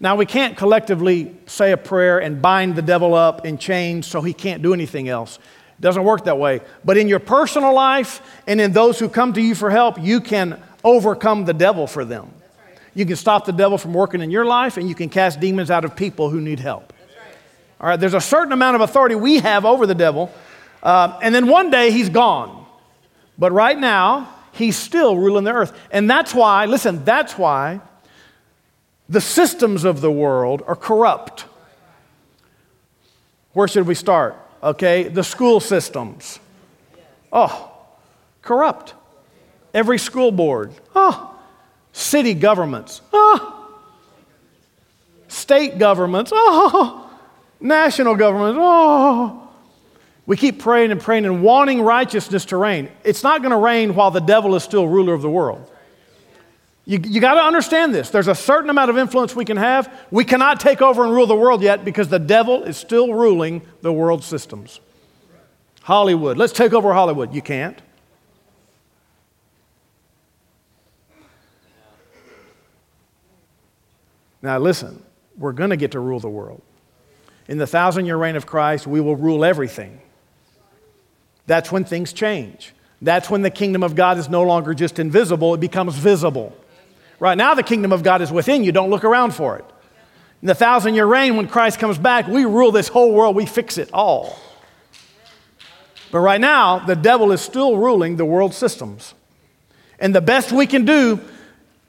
Now, 0.00 0.16
we 0.16 0.24
can't 0.24 0.56
collectively 0.56 1.34
say 1.46 1.72
a 1.72 1.76
prayer 1.76 2.20
and 2.20 2.40
bind 2.40 2.76
the 2.76 2.82
devil 2.82 3.14
up 3.14 3.44
in 3.44 3.58
chains 3.58 4.06
so 4.06 4.22
he 4.22 4.32
can't 4.32 4.62
do 4.62 4.72
anything 4.72 5.08
else. 5.08 5.38
It 5.38 5.80
doesn't 5.80 6.04
work 6.04 6.24
that 6.24 6.38
way. 6.38 6.60
But 6.84 6.96
in 6.96 7.08
your 7.08 7.18
personal 7.18 7.74
life 7.74 8.22
and 8.46 8.60
in 8.60 8.72
those 8.72 8.98
who 8.98 9.08
come 9.08 9.32
to 9.32 9.40
you 9.40 9.54
for 9.54 9.70
help, 9.70 10.00
you 10.00 10.20
can 10.20 10.62
overcome 10.84 11.44
the 11.44 11.54
devil 11.54 11.86
for 11.86 12.04
them. 12.04 12.30
You 12.94 13.04
can 13.04 13.16
stop 13.16 13.44
the 13.44 13.52
devil 13.52 13.76
from 13.76 13.92
working 13.92 14.20
in 14.20 14.30
your 14.30 14.44
life 14.44 14.76
and 14.76 14.88
you 14.88 14.94
can 14.94 15.08
cast 15.08 15.40
demons 15.40 15.70
out 15.70 15.84
of 15.84 15.96
people 15.96 16.30
who 16.30 16.40
need 16.40 16.60
help. 16.60 16.92
All 17.80 17.88
right, 17.88 17.98
there's 17.98 18.14
a 18.14 18.20
certain 18.20 18.52
amount 18.52 18.76
of 18.76 18.82
authority 18.82 19.16
we 19.16 19.40
have 19.40 19.64
over 19.64 19.86
the 19.86 19.96
devil, 19.96 20.32
uh, 20.82 21.18
and 21.20 21.34
then 21.34 21.48
one 21.48 21.70
day 21.70 21.90
he's 21.90 22.08
gone. 22.08 22.64
But 23.36 23.50
right 23.50 23.76
now, 23.76 24.33
he's 24.54 24.76
still 24.76 25.16
ruling 25.16 25.44
the 25.44 25.52
earth. 25.52 25.78
And 25.90 26.08
that's 26.08 26.34
why, 26.34 26.66
listen, 26.66 27.04
that's 27.04 27.36
why 27.36 27.80
the 29.08 29.20
systems 29.20 29.84
of 29.84 30.00
the 30.00 30.10
world 30.10 30.62
are 30.66 30.76
corrupt. 30.76 31.44
Where 33.52 33.68
should 33.68 33.86
we 33.86 33.94
start? 33.94 34.36
Okay, 34.62 35.04
the 35.08 35.22
school 35.22 35.60
systems. 35.60 36.40
Oh, 37.32 37.70
corrupt. 38.42 38.94
Every 39.74 39.98
school 39.98 40.32
board. 40.32 40.72
Oh, 40.94 41.36
city 41.92 42.32
governments. 42.34 43.02
Oh, 43.12 43.70
state 45.28 45.78
governments. 45.78 46.32
Oh, 46.34 47.10
national 47.60 48.14
governments. 48.14 48.58
Oh, 48.60 49.43
we 50.26 50.36
keep 50.36 50.58
praying 50.58 50.90
and 50.90 51.00
praying 51.00 51.26
and 51.26 51.42
wanting 51.42 51.82
righteousness 51.82 52.46
to 52.46 52.56
reign. 52.56 52.90
It's 53.04 53.22
not 53.22 53.42
going 53.42 53.50
to 53.50 53.58
reign 53.58 53.94
while 53.94 54.10
the 54.10 54.20
devil 54.20 54.54
is 54.54 54.62
still 54.62 54.88
ruler 54.88 55.12
of 55.12 55.22
the 55.22 55.30
world. 55.30 55.70
You, 56.86 56.98
you 57.02 57.20
got 57.20 57.34
to 57.34 57.40
understand 57.40 57.94
this. 57.94 58.10
There's 58.10 58.28
a 58.28 58.34
certain 58.34 58.68
amount 58.68 58.90
of 58.90 58.98
influence 58.98 59.34
we 59.34 59.44
can 59.44 59.56
have. 59.56 59.90
We 60.10 60.24
cannot 60.24 60.60
take 60.60 60.82
over 60.82 61.04
and 61.04 61.12
rule 61.12 61.26
the 61.26 61.36
world 61.36 61.62
yet 61.62 61.84
because 61.84 62.08
the 62.08 62.18
devil 62.18 62.62
is 62.64 62.76
still 62.76 63.12
ruling 63.12 63.62
the 63.80 63.92
world 63.92 64.22
systems. 64.22 64.80
Hollywood. 65.82 66.36
Let's 66.36 66.52
take 66.52 66.72
over 66.72 66.92
Hollywood. 66.92 67.34
You 67.34 67.42
can't. 67.42 67.80
Now, 74.40 74.58
listen, 74.58 75.02
we're 75.38 75.52
going 75.52 75.70
to 75.70 75.76
get 75.76 75.92
to 75.92 76.00
rule 76.00 76.20
the 76.20 76.28
world. 76.28 76.60
In 77.48 77.56
the 77.56 77.66
thousand 77.66 78.04
year 78.04 78.16
reign 78.16 78.36
of 78.36 78.46
Christ, 78.46 78.86
we 78.86 79.00
will 79.00 79.16
rule 79.16 79.42
everything. 79.42 80.00
That's 81.46 81.70
when 81.70 81.84
things 81.84 82.12
change. 82.12 82.72
That's 83.02 83.28
when 83.28 83.42
the 83.42 83.50
kingdom 83.50 83.82
of 83.82 83.94
God 83.94 84.18
is 84.18 84.28
no 84.28 84.42
longer 84.42 84.72
just 84.74 84.98
invisible, 84.98 85.54
it 85.54 85.60
becomes 85.60 85.94
visible. 85.96 86.56
Right 87.20 87.38
now, 87.38 87.54
the 87.54 87.62
kingdom 87.62 87.92
of 87.92 88.02
God 88.02 88.22
is 88.22 88.32
within 88.32 88.64
you. 88.64 88.72
Don't 88.72 88.90
look 88.90 89.04
around 89.04 89.34
for 89.34 89.56
it. 89.56 89.64
In 90.42 90.48
the 90.48 90.54
thousand 90.54 90.94
year 90.94 91.06
reign, 91.06 91.36
when 91.36 91.48
Christ 91.48 91.78
comes 91.78 91.96
back, 91.96 92.26
we 92.26 92.44
rule 92.44 92.72
this 92.72 92.88
whole 92.88 93.12
world, 93.12 93.36
we 93.36 93.46
fix 93.46 93.78
it 93.78 93.90
all. 93.92 94.38
But 96.10 96.20
right 96.20 96.40
now, 96.40 96.78
the 96.80 96.94
devil 96.94 97.32
is 97.32 97.40
still 97.40 97.76
ruling 97.76 98.16
the 98.16 98.24
world 98.24 98.54
systems. 98.54 99.14
And 99.98 100.14
the 100.14 100.20
best 100.20 100.52
we 100.52 100.66
can 100.66 100.84
do 100.84 101.20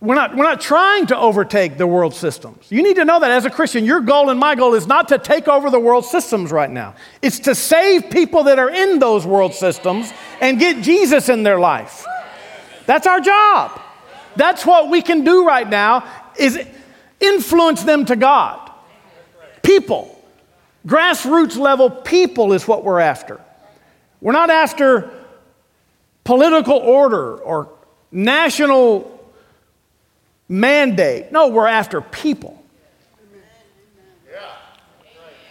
we're 0.01 0.15
not, 0.15 0.35
we're 0.35 0.43
not 0.43 0.61
trying 0.61 1.07
to 1.07 1.17
overtake 1.17 1.77
the 1.77 1.87
world 1.87 2.13
systems. 2.13 2.67
You 2.69 2.83
need 2.83 2.97
to 2.97 3.05
know 3.05 3.19
that 3.19 3.31
as 3.31 3.45
a 3.45 3.49
Christian, 3.49 3.85
your 3.85 4.01
goal 4.01 4.29
and 4.29 4.39
my 4.39 4.53
goal 4.55 4.73
is 4.73 4.87
not 4.87 5.07
to 5.07 5.17
take 5.17 5.47
over 5.47 5.69
the 5.69 5.79
world 5.79 6.05
systems 6.05 6.51
right 6.51 6.69
now. 6.69 6.95
It's 7.21 7.39
to 7.39 7.55
save 7.55 8.09
people 8.09 8.43
that 8.43 8.59
are 8.59 8.69
in 8.69 8.99
those 8.99 9.25
world 9.25 9.53
systems 9.53 10.11
and 10.41 10.59
get 10.59 10.83
Jesus 10.83 11.29
in 11.29 11.43
their 11.43 11.59
life. 11.59 12.05
That's 12.85 13.07
our 13.07 13.19
job. 13.19 13.81
That's 14.35 14.65
what 14.65 14.89
we 14.89 15.01
can 15.01 15.23
do 15.23 15.47
right 15.47 15.67
now 15.67 16.07
is 16.37 16.59
influence 17.19 17.83
them 17.83 18.05
to 18.05 18.15
God. 18.15 18.71
People. 19.63 20.11
Grassroots 20.85 21.57
level 21.57 21.89
people 21.89 22.53
is 22.53 22.67
what 22.67 22.83
we're 22.83 22.99
after. 22.99 23.41
We're 24.21 24.33
not 24.33 24.49
after 24.49 25.09
political 26.23 26.77
order 26.77 27.37
or 27.37 27.69
national 28.11 29.14
mandate. 30.47 31.31
No, 31.31 31.47
we're 31.47 31.67
after 31.67 32.01
people. 32.01 32.63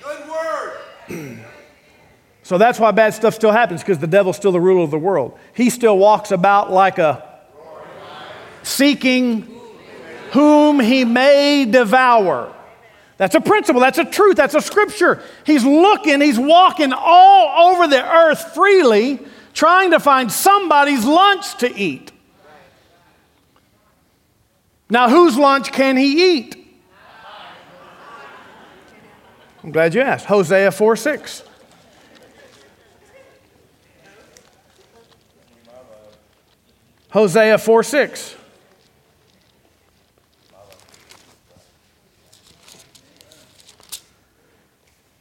Good 0.03 0.29
word. 0.29 1.39
So 2.45 2.59
that's 2.59 2.79
why 2.79 2.91
bad 2.91 3.15
stuff 3.15 3.35
still 3.35 3.53
happens 3.53 3.81
because 3.81 3.99
the 3.99 4.07
devil's 4.07 4.37
still 4.37 4.53
the 4.53 4.61
ruler 4.61 4.85
of 4.85 4.91
the 4.91 4.99
world. 4.99 5.39
He 5.55 5.71
still 5.71 5.97
walks 5.97 6.31
about 6.31 6.71
like 6.71 6.99
a 6.99 7.41
seeking 8.63 9.49
whom 10.33 10.79
he 10.79 11.07
may 11.07 11.65
devour. 11.65 12.55
That's 13.17 13.35
a 13.35 13.41
principle, 13.41 13.81
that's 13.81 13.97
a 13.97 14.05
truth, 14.05 14.37
that's 14.37 14.55
a 14.55 14.61
scripture. 14.61 15.23
He's 15.47 15.65
looking, 15.65 16.21
he's 16.21 16.39
walking 16.39 16.93
all 16.93 17.71
over 17.71 17.87
the 17.87 18.05
earth 18.05 18.55
freely, 18.55 19.21
trying 19.55 19.93
to 19.93 20.01
find 20.01 20.31
somebody's 20.31 21.07
lunch 21.07 21.57
to 21.59 21.75
eat. 21.75 22.13
Now, 24.95 25.11
whose 25.11 25.37
lunch 25.37 25.73
can 25.73 25.97
he 25.97 26.37
eat? 26.37 26.57
I'm 29.65 29.73
glad 29.73 29.93
you 29.93 30.01
asked. 30.01 30.27
Hosea 30.27 30.71
4 30.71 30.95
6. 30.95 31.43
Hosea 37.11 37.59
4 37.59 37.83
6. 37.83 38.37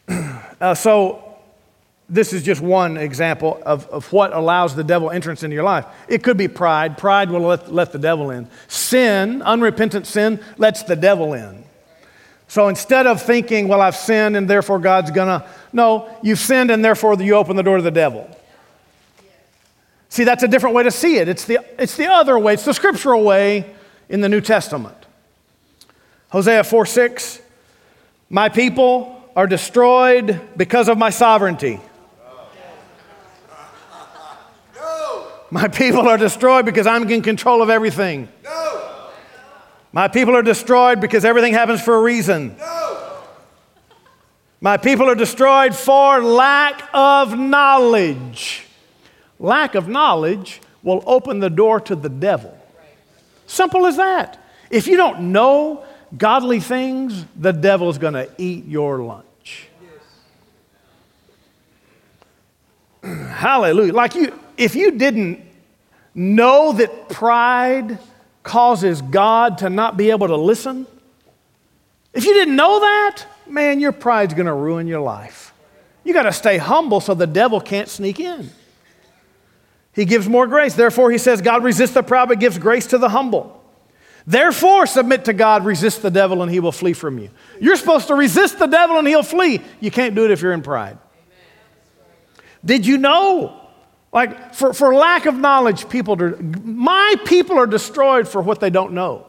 uh, 0.61 0.76
so, 0.76 1.22
this 2.14 2.32
is 2.32 2.43
just 2.43 2.61
one 2.61 2.95
example 2.95 3.59
of, 3.66 3.88
of 3.88 4.14
what 4.14 4.34
allows 4.34 4.76
the 4.76 4.84
devil 4.84 5.09
entrance 5.09 5.41
into 5.41 5.55
your 5.55 5.64
life. 5.64 5.86
It 6.07 6.22
could 6.22 6.38
be 6.38 6.47
pride. 6.47 6.95
Pride 6.95 7.32
will 7.32 7.41
let, 7.41 7.74
let 7.74 7.91
the 7.91 7.97
devil 7.97 8.30
in. 8.30 8.47
Sin, 8.68 9.41
unrepentant 9.41 10.05
sin, 10.05 10.39
lets 10.59 10.84
the 10.84 10.95
devil 10.95 11.34
in. 11.34 11.64
So 12.47 12.68
instead 12.68 13.07
of 13.07 13.20
thinking, 13.20 13.68
well, 13.68 13.82
I've 13.82 13.95
sinned 13.95 14.38
and 14.38 14.47
therefore 14.47 14.78
God's 14.78 15.09
gonna, 15.09 15.43
no, 15.74 16.16
you've 16.22 16.38
sinned 16.38 16.70
and 16.70 16.86
therefore 16.86 17.16
you 17.16 17.34
open 17.34 17.55
the 17.55 17.64
door 17.64 17.78
to 17.78 17.84
the 17.84 17.89
devil. 17.89 18.30
See, 20.09 20.24
that's 20.24 20.43
a 20.43 20.47
different 20.47 20.76
way 20.76 20.84
to 20.84 20.91
see 20.91 21.18
it. 21.18 21.28
It's 21.28 21.45
the, 21.45 21.66
it's 21.80 21.97
the 21.97 22.11
other 22.11 22.38
way, 22.38 22.53
it's 22.53 22.66
the 22.66 22.76
scriptural 22.76 23.24
way 23.24 23.74
in 24.07 24.22
the 24.22 24.30
New 24.30 24.41
Testament. 24.41 24.97
Hosea 26.30 26.64
4 26.64 26.86
6, 26.86 27.41
my 28.30 28.49
people 28.49 29.20
are 29.36 29.47
destroyed 29.47 30.39
because 30.55 30.89
of 30.89 30.99
my 30.99 31.09
sovereignty. 31.09 31.80
My 35.53 35.67
people 35.67 36.07
are 36.09 36.17
destroyed 36.17 36.65
because 36.65 36.87
I'm 36.87 37.07
in 37.11 37.21
control 37.21 37.61
of 37.61 37.69
everything. 37.69 38.27
No. 38.43 39.11
My 39.91 40.07
people 40.07 40.35
are 40.35 40.41
destroyed 40.41 40.99
because 40.99 41.23
everything 41.23 41.53
happens 41.53 41.79
for 41.79 41.93
a 41.93 42.01
reason. 42.01 42.55
No. 42.57 43.21
My 44.61 44.77
people 44.77 45.07
are 45.07 45.13
destroyed 45.13 45.75
for 45.75 46.23
lack 46.23 46.89
of 46.91 47.37
knowledge. 47.37 48.65
Lack 49.37 49.75
of 49.75 49.87
knowledge 49.87 50.59
will 50.81 51.03
open 51.05 51.39
the 51.39 51.51
door 51.51 51.79
to 51.81 51.95
the 51.95 52.09
devil. 52.09 52.57
Simple 53.45 53.85
as 53.85 53.97
that. 53.97 54.43
If 54.71 54.87
you 54.87 54.97
don't 54.97 55.31
know 55.31 55.85
godly 56.17 56.61
things, 56.61 57.25
the 57.35 57.53
devil 57.53 57.91
is 57.91 57.99
going 57.99 58.15
to 58.15 58.27
eat 58.39 58.65
your 58.65 59.03
lunch. 59.03 59.67
Hallelujah. 63.03 63.93
Like 63.93 64.15
you, 64.15 64.39
if 64.57 64.75
you 64.75 64.91
didn't 64.91 65.41
know 66.13 66.73
that 66.73 67.09
pride 67.09 67.99
causes 68.43 69.01
God 69.01 69.59
to 69.59 69.69
not 69.69 69.97
be 69.97 70.11
able 70.11 70.27
to 70.27 70.35
listen, 70.35 70.85
if 72.13 72.25
you 72.25 72.33
didn't 72.33 72.55
know 72.55 72.79
that, 72.79 73.25
man, 73.47 73.79
your 73.79 73.91
pride's 73.91 74.33
going 74.33 74.45
to 74.45 74.53
ruin 74.53 74.87
your 74.87 75.01
life. 75.01 75.53
You 76.03 76.13
got 76.13 76.23
to 76.23 76.33
stay 76.33 76.57
humble 76.57 76.99
so 76.99 77.13
the 77.13 77.27
devil 77.27 77.59
can't 77.61 77.89
sneak 77.89 78.19
in. 78.19 78.49
He 79.93 80.05
gives 80.05 80.27
more 80.27 80.47
grace. 80.47 80.75
Therefore, 80.75 81.11
he 81.11 81.17
says, 81.17 81.41
God 81.41 81.63
resists 81.63 81.93
the 81.93 82.03
proud 82.03 82.29
but 82.29 82.39
gives 82.39 82.57
grace 82.57 82.87
to 82.87 82.97
the 82.97 83.09
humble. 83.09 83.63
Therefore, 84.25 84.85
submit 84.85 85.25
to 85.25 85.33
God, 85.33 85.65
resist 85.65 86.01
the 86.01 86.09
devil, 86.09 86.41
and 86.43 86.51
he 86.51 86.59
will 86.59 86.71
flee 86.71 86.93
from 86.93 87.19
you. 87.19 87.29
You're 87.59 87.75
supposed 87.75 88.07
to 88.07 88.15
resist 88.15 88.57
the 88.57 88.67
devil 88.67 88.97
and 88.97 89.07
he'll 89.07 89.23
flee. 89.23 89.61
You 89.81 89.91
can't 89.91 90.15
do 90.15 90.25
it 90.25 90.31
if 90.31 90.41
you're 90.41 90.53
in 90.53 90.61
pride. 90.61 90.97
Did 92.63 92.85
you 92.85 92.97
know? 92.97 93.59
Like, 94.14 94.53
for, 94.53 94.74
for 94.74 94.93
lack 94.93 95.26
of 95.26 95.36
knowledge, 95.36 95.89
people, 95.89 96.22
are, 96.22 96.38
my 96.38 97.16
people 97.26 97.57
are 97.57 97.66
destroyed 97.66 98.28
for 98.28 98.41
what 98.41 98.59
they 98.59 98.70
don't 98.70 98.93
know. 98.93 99.26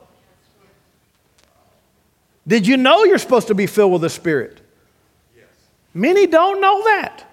Did 2.47 2.67
you 2.67 2.77
know 2.77 3.05
you're 3.05 3.17
supposed 3.17 3.49
to 3.49 3.55
be 3.55 3.67
filled 3.67 3.93
with 3.93 4.03
the 4.03 4.11
Spirit? 4.11 4.61
Yes. 5.35 5.47
Many 5.95 6.27
don't 6.27 6.61
know 6.61 6.85
that. 6.85 7.25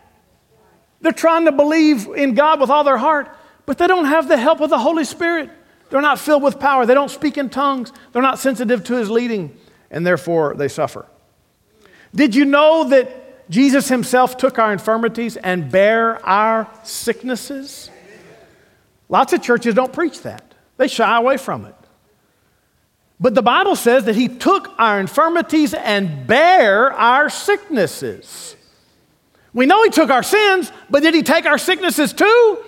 They're 1.01 1.11
trying 1.11 1.43
to 1.45 1.51
believe 1.51 2.07
in 2.07 2.35
God 2.35 2.61
with 2.61 2.69
all 2.69 2.85
their 2.85 2.97
heart, 2.97 3.35
but 3.65 3.77
they 3.77 3.87
don't 3.87 4.05
have 4.05 4.29
the 4.29 4.37
help 4.37 4.61
of 4.61 4.69
the 4.69 4.79
Holy 4.79 5.03
Spirit. 5.03 5.49
They're 5.89 6.01
not 6.01 6.19
filled 6.19 6.43
with 6.43 6.57
power. 6.57 6.85
They 6.85 6.93
don't 6.93 7.11
speak 7.11 7.37
in 7.37 7.49
tongues. 7.49 7.91
They're 8.13 8.21
not 8.21 8.39
sensitive 8.39 8.85
to 8.85 8.93
His 8.93 9.09
leading, 9.09 9.57
and 9.89 10.07
therefore 10.07 10.55
they 10.55 10.69
suffer. 10.69 11.05
Did 12.15 12.33
you 12.33 12.45
know 12.45 12.85
that 12.85 13.20
Jesus 13.51 13.89
Himself 13.89 14.37
took 14.37 14.57
our 14.57 14.71
infirmities 14.71 15.35
and 15.35 15.69
bare 15.69 16.25
our 16.25 16.69
sicknesses? 16.83 17.91
Lots 19.09 19.33
of 19.33 19.41
churches 19.41 19.75
don't 19.75 19.91
preach 19.91 20.21
that, 20.21 20.55
they 20.77 20.87
shy 20.87 21.17
away 21.17 21.35
from 21.37 21.65
it. 21.65 21.75
But 23.19 23.35
the 23.35 23.43
Bible 23.43 23.75
says 23.75 24.05
that 24.05 24.15
he 24.15 24.27
took 24.27 24.73
our 24.79 24.99
infirmities 24.99 25.75
and 25.75 26.25
bare 26.25 26.91
our 26.91 27.29
sicknesses. 27.29 28.55
We 29.53 29.67
know 29.67 29.83
he 29.83 29.91
took 29.91 30.09
our 30.09 30.23
sins, 30.23 30.71
but 30.89 31.03
did 31.03 31.13
he 31.13 31.21
take 31.21 31.45
our 31.45 31.59
sicknesses 31.59 32.13
too? 32.13 32.63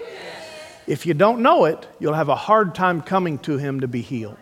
If 0.86 1.06
you 1.06 1.16
don't 1.16 1.42
know 1.42 1.66
it, 1.66 1.88
you'll 2.00 2.14
have 2.14 2.30
a 2.30 2.36
hard 2.36 2.76
time 2.76 3.02
coming 3.02 3.40
to 3.40 3.58
him 3.58 3.80
to 3.80 3.88
be 3.88 4.02
healed. 4.02 4.38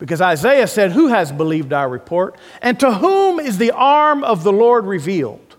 Because 0.00 0.20
Isaiah 0.22 0.66
said, 0.66 0.92
Who 0.92 1.08
has 1.08 1.30
believed 1.30 1.72
our 1.72 1.88
report? 1.88 2.36
And 2.60 2.80
to 2.80 2.90
whom 2.90 3.38
is 3.38 3.58
the 3.58 3.70
arm 3.70 4.24
of 4.24 4.42
the 4.42 4.52
Lord 4.52 4.86
revealed? 4.86 5.54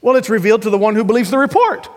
Well, 0.00 0.14
it's 0.14 0.30
revealed 0.30 0.62
to 0.62 0.70
the 0.70 0.78
one 0.78 0.94
who 0.94 1.02
believes 1.02 1.30
the 1.30 1.38
report. 1.38 1.88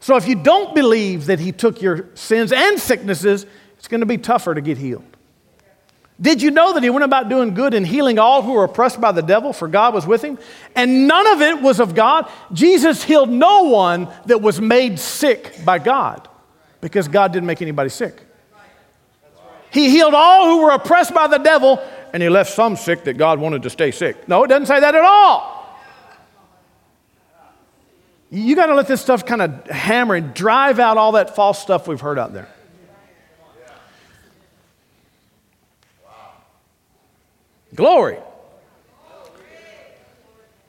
So 0.00 0.16
if 0.16 0.26
you 0.26 0.34
don't 0.34 0.74
believe 0.74 1.26
that 1.26 1.38
he 1.38 1.52
took 1.52 1.80
your 1.80 2.08
sins 2.14 2.52
and 2.52 2.78
sicknesses, 2.78 3.46
it's 3.78 3.88
going 3.88 4.00
to 4.00 4.06
be 4.06 4.18
tougher 4.18 4.54
to 4.54 4.60
get 4.60 4.76
healed. 4.76 5.04
Did 6.20 6.42
you 6.42 6.50
know 6.50 6.74
that 6.74 6.82
he 6.82 6.90
went 6.90 7.04
about 7.04 7.28
doing 7.28 7.54
good 7.54 7.72
and 7.72 7.86
healing 7.86 8.18
all 8.18 8.42
who 8.42 8.52
were 8.52 8.64
oppressed 8.64 9.00
by 9.00 9.12
the 9.12 9.22
devil, 9.22 9.52
for 9.52 9.68
God 9.68 9.94
was 9.94 10.06
with 10.06 10.22
him? 10.22 10.38
And 10.74 11.06
none 11.06 11.26
of 11.28 11.40
it 11.40 11.62
was 11.62 11.80
of 11.80 11.94
God. 11.94 12.30
Jesus 12.52 13.02
healed 13.02 13.30
no 13.30 13.64
one 13.64 14.08
that 14.26 14.42
was 14.42 14.60
made 14.60 14.98
sick 14.98 15.64
by 15.64 15.78
God, 15.78 16.28
because 16.80 17.08
God 17.08 17.32
didn't 17.32 17.46
make 17.46 17.62
anybody 17.62 17.88
sick. 17.88 18.26
He 19.70 19.90
healed 19.90 20.14
all 20.14 20.46
who 20.46 20.62
were 20.62 20.70
oppressed 20.70 21.14
by 21.14 21.26
the 21.26 21.38
devil, 21.38 21.80
and 22.12 22.22
he 22.22 22.28
left 22.28 22.52
some 22.52 22.76
sick 22.76 23.04
that 23.04 23.14
God 23.14 23.38
wanted 23.38 23.62
to 23.62 23.70
stay 23.70 23.90
sick. 23.90 24.28
No, 24.28 24.44
it 24.44 24.48
doesn't 24.48 24.66
say 24.66 24.80
that 24.80 24.94
at 24.94 25.04
all. 25.04 25.56
You 28.30 28.54
got 28.54 28.66
to 28.66 28.74
let 28.74 28.86
this 28.86 29.00
stuff 29.00 29.26
kind 29.26 29.42
of 29.42 29.66
hammer 29.66 30.14
and 30.14 30.32
drive 30.34 30.78
out 30.78 30.96
all 30.96 31.12
that 31.12 31.34
false 31.34 31.60
stuff 31.60 31.88
we've 31.88 32.00
heard 32.00 32.18
out 32.18 32.32
there. 32.32 32.48
Glory. 37.74 38.18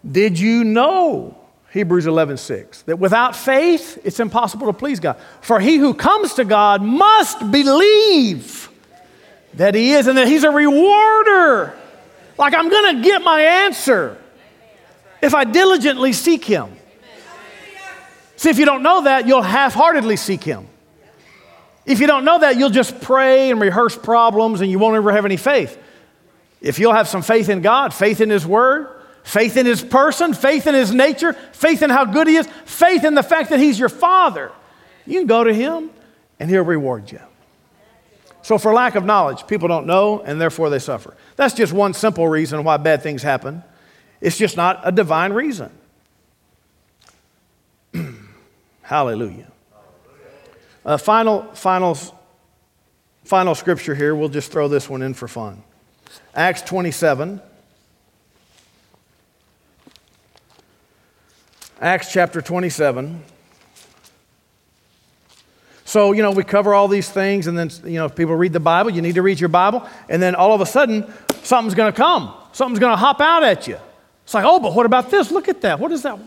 Did 0.09 0.39
you 0.39 0.63
know, 0.63 1.37
Hebrews 1.71 2.07
11, 2.07 2.37
6, 2.37 2.81
that 2.83 2.97
without 2.97 3.35
faith 3.35 3.99
it's 4.03 4.19
impossible 4.19 4.67
to 4.67 4.73
please 4.73 4.99
God? 4.99 5.17
For 5.41 5.59
he 5.59 5.77
who 5.77 5.93
comes 5.93 6.33
to 6.35 6.45
God 6.45 6.81
must 6.81 7.51
believe 7.51 8.70
that 9.55 9.75
he 9.75 9.93
is 9.93 10.07
and 10.07 10.17
that 10.17 10.27
he's 10.27 10.43
a 10.43 10.51
rewarder. 10.51 11.77
Like 12.37 12.53
I'm 12.53 12.69
going 12.69 12.95
to 12.95 13.01
get 13.03 13.21
my 13.21 13.41
answer 13.41 14.17
if 15.21 15.35
I 15.35 15.43
diligently 15.43 16.13
seek 16.13 16.43
him. 16.43 16.75
See, 18.37 18.49
if 18.49 18.57
you 18.57 18.65
don't 18.65 18.81
know 18.81 19.03
that, 19.03 19.27
you'll 19.27 19.43
half 19.43 19.73
heartedly 19.73 20.15
seek 20.15 20.43
him. 20.43 20.67
If 21.85 21.99
you 21.99 22.07
don't 22.07 22.25
know 22.25 22.39
that, 22.39 22.57
you'll 22.57 22.69
just 22.69 23.01
pray 23.01 23.51
and 23.51 23.59
rehearse 23.59 23.97
problems 23.97 24.61
and 24.61 24.69
you 24.69 24.79
won't 24.79 24.95
ever 24.95 25.11
have 25.11 25.25
any 25.25 25.37
faith. 25.37 25.77
If 26.61 26.77
you'll 26.77 26.93
have 26.93 27.07
some 27.07 27.23
faith 27.23 27.49
in 27.49 27.61
God, 27.61 27.93
faith 27.93 28.21
in 28.21 28.29
His 28.29 28.45
Word, 28.45 28.87
faith 29.23 29.57
in 29.57 29.65
His 29.65 29.81
person, 29.83 30.33
faith 30.33 30.67
in 30.67 30.75
His 30.75 30.93
nature, 30.93 31.33
faith 31.33 31.81
in 31.81 31.89
how 31.89 32.05
good 32.05 32.27
He 32.27 32.35
is, 32.35 32.47
faith 32.65 33.03
in 33.03 33.15
the 33.15 33.23
fact 33.23 33.49
that 33.49 33.59
He's 33.59 33.79
your 33.79 33.89
Father, 33.89 34.51
you 35.07 35.19
can 35.19 35.27
go 35.27 35.43
to 35.43 35.53
Him 35.53 35.89
and 36.39 36.49
He'll 36.49 36.63
reward 36.63 37.11
you. 37.11 37.19
So, 38.43 38.57
for 38.57 38.73
lack 38.73 38.95
of 38.95 39.05
knowledge, 39.05 39.45
people 39.45 39.67
don't 39.67 39.85
know 39.85 40.21
and 40.21 40.41
therefore 40.41 40.69
they 40.69 40.79
suffer. 40.79 41.15
That's 41.35 41.53
just 41.53 41.73
one 41.73 41.93
simple 41.93 42.27
reason 42.27 42.63
why 42.63 42.77
bad 42.77 43.03
things 43.03 43.21
happen. 43.21 43.63
It's 44.19 44.37
just 44.37 44.57
not 44.57 44.81
a 44.83 44.91
divine 44.91 45.33
reason. 45.33 45.71
Hallelujah. 48.81 49.47
Uh, 50.83 50.97
final, 50.97 51.43
final, 51.53 51.97
final 53.23 53.55
scripture 53.55 53.93
here. 53.93 54.15
We'll 54.15 54.29
just 54.29 54.51
throw 54.51 54.67
this 54.67 54.89
one 54.89 55.01
in 55.01 55.13
for 55.13 55.27
fun. 55.27 55.63
Acts 56.33 56.61
27. 56.63 57.41
Acts 61.79 62.11
chapter 62.11 62.41
27. 62.41 63.23
So, 65.91 66.13
you 66.13 66.23
know, 66.23 66.31
we 66.31 66.45
cover 66.45 66.73
all 66.73 66.87
these 66.87 67.09
things, 67.09 67.47
and 67.47 67.57
then, 67.57 67.69
you 67.83 67.99
know, 67.99 68.05
if 68.05 68.15
people 68.15 68.33
read 68.33 68.53
the 68.53 68.61
Bible, 68.61 68.91
you 68.91 69.01
need 69.01 69.15
to 69.15 69.21
read 69.21 69.41
your 69.41 69.49
Bible, 69.49 69.85
and 70.07 70.21
then 70.21 70.35
all 70.35 70.53
of 70.53 70.61
a 70.61 70.65
sudden, 70.65 71.13
something's 71.43 71.75
going 71.75 71.91
to 71.91 71.97
come. 71.97 72.33
Something's 72.53 72.79
going 72.79 72.93
to 72.93 72.95
hop 72.95 73.19
out 73.19 73.43
at 73.43 73.67
you. 73.67 73.77
It's 74.23 74.33
like, 74.33 74.45
oh, 74.45 74.61
but 74.61 74.73
what 74.73 74.85
about 74.85 75.11
this? 75.11 75.31
Look 75.31 75.49
at 75.49 75.59
that. 75.63 75.81
What 75.81 75.91
is 75.91 76.03
that? 76.03 76.17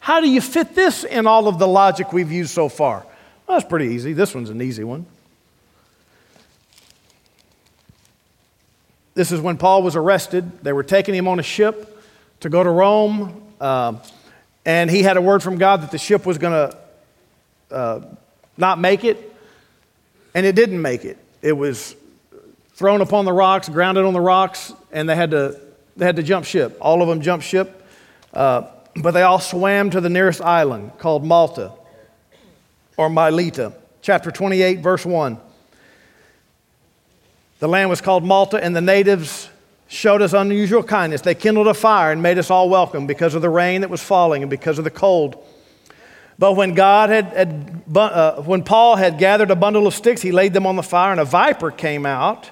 How 0.00 0.20
do 0.20 0.28
you 0.28 0.40
fit 0.40 0.74
this 0.74 1.04
in 1.04 1.28
all 1.28 1.46
of 1.46 1.60
the 1.60 1.68
logic 1.68 2.12
we've 2.12 2.32
used 2.32 2.50
so 2.50 2.68
far? 2.68 3.06
Well, 3.46 3.58
that's 3.58 3.68
pretty 3.68 3.94
easy. 3.94 4.12
This 4.12 4.34
one's 4.34 4.50
an 4.50 4.60
easy 4.60 4.82
one. 4.82 5.06
This 9.14 9.30
is 9.30 9.40
when 9.40 9.56
Paul 9.56 9.84
was 9.84 9.94
arrested. 9.94 10.64
They 10.64 10.72
were 10.72 10.82
taking 10.82 11.14
him 11.14 11.28
on 11.28 11.38
a 11.38 11.44
ship 11.44 12.02
to 12.40 12.48
go 12.48 12.64
to 12.64 12.70
Rome, 12.70 13.40
uh, 13.60 13.98
and 14.64 14.90
he 14.90 15.04
had 15.04 15.16
a 15.16 15.22
word 15.22 15.44
from 15.44 15.58
God 15.58 15.82
that 15.82 15.92
the 15.92 15.98
ship 15.98 16.26
was 16.26 16.38
going 16.38 16.70
to 16.70 16.78
uh, 17.72 18.00
not 18.56 18.78
make 18.78 19.04
it, 19.04 19.34
and 20.34 20.46
it 20.46 20.54
didn't 20.54 20.80
make 20.80 21.04
it. 21.04 21.18
It 21.40 21.52
was 21.52 21.96
thrown 22.74 23.00
upon 23.00 23.24
the 23.24 23.32
rocks, 23.32 23.68
grounded 23.68 24.04
on 24.04 24.12
the 24.12 24.20
rocks, 24.20 24.72
and 24.92 25.08
they 25.08 25.16
had 25.16 25.30
to, 25.32 25.58
they 25.96 26.04
had 26.04 26.16
to 26.16 26.22
jump 26.22 26.44
ship. 26.44 26.76
All 26.80 27.02
of 27.02 27.08
them 27.08 27.20
jumped 27.20 27.44
ship, 27.44 27.86
uh, 28.32 28.62
but 28.96 29.12
they 29.12 29.22
all 29.22 29.40
swam 29.40 29.90
to 29.90 30.00
the 30.00 30.10
nearest 30.10 30.40
island 30.40 30.92
called 30.98 31.24
Malta 31.24 31.72
or 32.96 33.08
Melita. 33.08 33.72
Chapter 34.00 34.30
28, 34.30 34.80
verse 34.80 35.06
1. 35.06 35.38
The 37.60 37.68
land 37.68 37.88
was 37.88 38.00
called 38.00 38.24
Malta, 38.24 38.62
and 38.62 38.74
the 38.74 38.80
natives 38.80 39.48
showed 39.86 40.22
us 40.22 40.32
unusual 40.32 40.82
kindness. 40.82 41.20
They 41.20 41.34
kindled 41.34 41.68
a 41.68 41.74
fire 41.74 42.10
and 42.10 42.22
made 42.22 42.38
us 42.38 42.50
all 42.50 42.68
welcome 42.68 43.06
because 43.06 43.34
of 43.34 43.42
the 43.42 43.50
rain 43.50 43.82
that 43.82 43.90
was 43.90 44.02
falling 44.02 44.42
and 44.42 44.50
because 44.50 44.78
of 44.78 44.84
the 44.84 44.90
cold. 44.90 45.36
But 46.38 46.54
when 46.54 46.74
God 46.74 47.10
had, 47.10 47.26
had 47.26 47.82
uh, 47.94 48.42
when 48.42 48.64
Paul 48.64 48.96
had 48.96 49.18
gathered 49.18 49.50
a 49.50 49.56
bundle 49.56 49.86
of 49.86 49.94
sticks, 49.94 50.22
he 50.22 50.32
laid 50.32 50.52
them 50.52 50.66
on 50.66 50.76
the 50.76 50.82
fire, 50.82 51.12
and 51.12 51.20
a 51.20 51.24
viper 51.24 51.70
came 51.70 52.06
out 52.06 52.50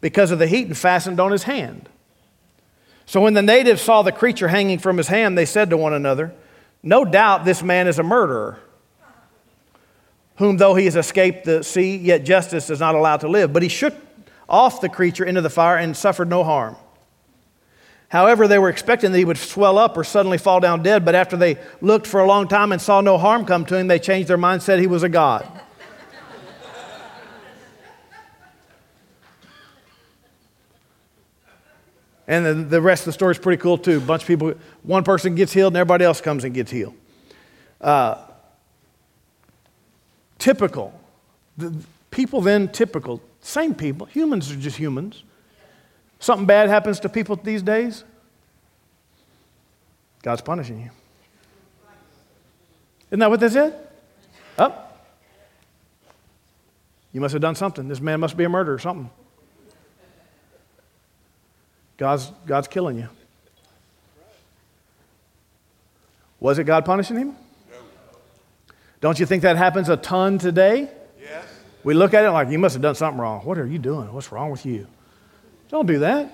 because 0.00 0.30
of 0.30 0.38
the 0.38 0.46
heat 0.46 0.66
and 0.66 0.76
fastened 0.76 1.20
on 1.20 1.30
his 1.30 1.44
hand. 1.44 1.88
So 3.06 3.20
when 3.20 3.34
the 3.34 3.42
natives 3.42 3.80
saw 3.80 4.02
the 4.02 4.12
creature 4.12 4.48
hanging 4.48 4.78
from 4.78 4.96
his 4.96 5.08
hand, 5.08 5.36
they 5.36 5.46
said 5.46 5.70
to 5.70 5.76
one 5.76 5.94
another, 5.94 6.34
No 6.82 7.04
doubt 7.04 7.44
this 7.44 7.62
man 7.62 7.86
is 7.86 7.98
a 7.98 8.02
murderer 8.02 8.58
whom 10.38 10.56
though 10.56 10.74
he 10.74 10.84
has 10.84 10.96
escaped 10.96 11.44
the 11.44 11.62
sea, 11.64 11.96
yet 11.96 12.24
justice 12.24 12.70
is 12.70 12.80
not 12.80 12.94
allowed 12.94 13.20
to 13.20 13.28
live. 13.28 13.52
But 13.52 13.62
he 13.62 13.68
shook 13.68 13.94
off 14.48 14.80
the 14.80 14.88
creature 14.88 15.24
into 15.24 15.40
the 15.40 15.50
fire 15.50 15.76
and 15.76 15.96
suffered 15.96 16.28
no 16.28 16.44
harm. 16.44 16.76
However, 18.08 18.48
they 18.48 18.58
were 18.58 18.70
expecting 18.70 19.12
that 19.12 19.18
he 19.18 19.26
would 19.26 19.36
swell 19.36 19.76
up 19.76 19.94
or 19.96 20.02
suddenly 20.02 20.38
fall 20.38 20.60
down 20.60 20.82
dead, 20.82 21.04
but 21.04 21.14
after 21.14 21.36
they 21.36 21.58
looked 21.82 22.06
for 22.06 22.20
a 22.20 22.26
long 22.26 22.48
time 22.48 22.72
and 22.72 22.80
saw 22.80 23.02
no 23.02 23.18
harm 23.18 23.44
come 23.44 23.66
to 23.66 23.76
him, 23.76 23.86
they 23.86 23.98
changed 23.98 24.30
their 24.30 24.38
mind, 24.38 24.62
said 24.62 24.80
he 24.80 24.86
was 24.86 25.02
a 25.02 25.10
god. 25.10 25.46
and 32.26 32.46
the, 32.46 32.54
the 32.54 32.80
rest 32.80 33.02
of 33.02 33.06
the 33.06 33.12
story 33.12 33.32
is 33.32 33.38
pretty 33.38 33.60
cool 33.60 33.76
too. 33.76 33.98
A 33.98 34.00
bunch 34.00 34.22
of 34.22 34.28
people, 34.28 34.54
one 34.82 35.04
person 35.04 35.34
gets 35.34 35.52
healed 35.52 35.74
and 35.74 35.78
everybody 35.78 36.06
else 36.06 36.22
comes 36.22 36.44
and 36.44 36.54
gets 36.54 36.70
healed. 36.70 36.94
Uh, 37.78 38.24
typical. 40.38 40.98
The, 41.58 41.74
people 42.10 42.40
then 42.40 42.68
typical. 42.68 43.20
Same 43.42 43.74
people. 43.74 44.06
Humans 44.06 44.50
are 44.50 44.56
just 44.56 44.78
humans. 44.78 45.24
Something 46.18 46.46
bad 46.46 46.68
happens 46.68 47.00
to 47.00 47.08
people 47.08 47.36
these 47.36 47.62
days, 47.62 48.04
God's 50.22 50.42
punishing 50.42 50.80
you. 50.80 50.90
Isn't 53.10 53.20
that 53.20 53.30
what 53.30 53.40
they 53.40 53.48
said? 53.48 53.74
Up. 54.58 54.84
Oh. 54.84 56.12
You 57.12 57.20
must 57.20 57.32
have 57.32 57.40
done 57.40 57.54
something. 57.54 57.88
This 57.88 58.00
man 58.00 58.20
must 58.20 58.36
be 58.36 58.44
a 58.44 58.48
murderer 58.48 58.74
or 58.74 58.78
something. 58.78 59.10
God's, 61.96 62.30
God's 62.46 62.68
killing 62.68 62.98
you. 62.98 63.08
Was 66.40 66.58
it 66.58 66.64
God 66.64 66.84
punishing 66.84 67.16
him? 67.16 67.36
Don't 69.00 69.18
you 69.18 69.26
think 69.26 69.42
that 69.42 69.56
happens 69.56 69.88
a 69.88 69.96
ton 69.96 70.38
today? 70.38 70.90
Yes. 71.20 71.44
We 71.82 71.94
look 71.94 72.14
at 72.14 72.24
it 72.24 72.30
like, 72.30 72.50
you 72.50 72.58
must 72.58 72.74
have 72.74 72.82
done 72.82 72.94
something 72.94 73.20
wrong. 73.20 73.40
What 73.44 73.58
are 73.58 73.66
you 73.66 73.78
doing? 73.78 74.12
What's 74.12 74.30
wrong 74.30 74.50
with 74.50 74.66
you? 74.66 74.86
Don't 75.68 75.86
do 75.86 75.98
that. 76.00 76.32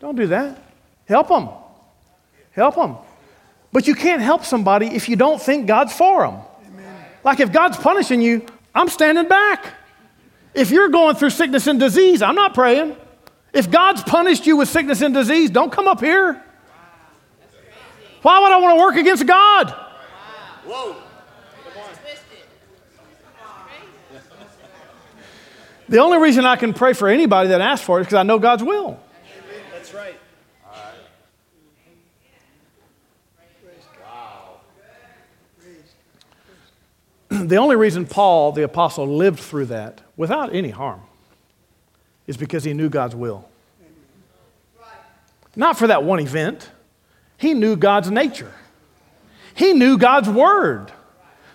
Don't 0.00 0.16
do 0.16 0.26
that. 0.28 0.58
Help 1.06 1.28
them. 1.28 1.48
Help 2.52 2.74
them. 2.74 2.96
But 3.72 3.86
you 3.86 3.94
can't 3.94 4.20
help 4.20 4.44
somebody 4.44 4.86
if 4.86 5.08
you 5.08 5.16
don't 5.16 5.40
think 5.40 5.66
God's 5.66 5.92
for 5.92 6.26
them. 6.26 6.40
Amen. 6.66 7.04
Like 7.24 7.40
if 7.40 7.52
God's 7.52 7.76
punishing 7.78 8.20
you, 8.20 8.44
I'm 8.74 8.88
standing 8.88 9.28
back. 9.28 9.74
If 10.54 10.70
you're 10.70 10.90
going 10.90 11.16
through 11.16 11.30
sickness 11.30 11.66
and 11.66 11.80
disease, 11.80 12.20
I'm 12.20 12.34
not 12.34 12.52
praying. 12.52 12.96
If 13.52 13.70
God's 13.70 14.02
punished 14.02 14.46
you 14.46 14.56
with 14.56 14.68
sickness 14.68 15.00
and 15.00 15.14
disease, 15.14 15.50
don't 15.50 15.72
come 15.72 15.88
up 15.88 16.00
here. 16.00 16.42
Why 18.22 18.38
would 18.40 18.52
I 18.52 18.56
want 18.58 18.78
to 18.78 18.80
work 18.80 18.96
against 18.96 19.26
God? 19.26 19.70
Whoa. 20.64 20.96
The 25.92 25.98
only 25.98 26.16
reason 26.16 26.46
I 26.46 26.56
can 26.56 26.72
pray 26.72 26.94
for 26.94 27.06
anybody 27.06 27.50
that 27.50 27.60
asks 27.60 27.84
for 27.84 27.98
it 27.98 28.00
is 28.00 28.06
because 28.06 28.16
I 28.16 28.22
know 28.22 28.38
God's 28.38 28.62
will. 28.62 28.98
That's 29.70 29.92
right. 29.92 30.18
the 37.28 37.56
only 37.56 37.76
reason 37.76 38.06
Paul, 38.06 38.52
the 38.52 38.62
apostle, 38.62 39.06
lived 39.06 39.38
through 39.38 39.66
that 39.66 40.00
without 40.16 40.54
any 40.54 40.70
harm 40.70 41.02
is 42.26 42.38
because 42.38 42.64
he 42.64 42.72
knew 42.72 42.88
God's 42.88 43.14
will. 43.14 43.46
Not 45.54 45.78
for 45.78 45.88
that 45.88 46.04
one 46.04 46.20
event, 46.20 46.70
he 47.36 47.52
knew 47.52 47.76
God's 47.76 48.10
nature, 48.10 48.54
he 49.54 49.74
knew 49.74 49.98
God's 49.98 50.30
word. 50.30 50.90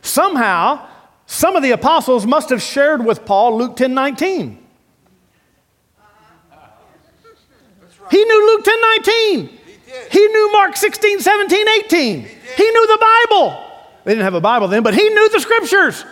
Somehow, 0.03 0.87
some 1.27 1.57
of 1.57 1.61
the 1.61 1.71
apostles 1.71 2.25
must 2.25 2.49
have 2.49 2.61
shared 2.61 3.05
with 3.05 3.25
Paul 3.25 3.57
Luke 3.57 3.75
10 3.75 3.93
19. 3.93 4.63
He 8.09 8.23
knew 8.23 8.47
Luke 8.47 8.63
10 8.63 8.81
19. 9.05 9.49
He, 9.49 10.19
he 10.19 10.27
knew 10.27 10.51
Mark 10.53 10.77
16, 10.77 11.19
17, 11.19 11.67
18. 11.67 12.21
He, 12.21 12.27
he 12.27 12.71
knew 12.71 12.87
the 12.87 12.97
Bible. 13.29 13.63
They 14.05 14.13
didn't 14.13 14.23
have 14.23 14.35
a 14.35 14.41
Bible 14.41 14.69
then, 14.69 14.83
but 14.83 14.93
he 14.93 15.09
knew 15.09 15.29
the 15.29 15.41
scriptures. 15.41 16.05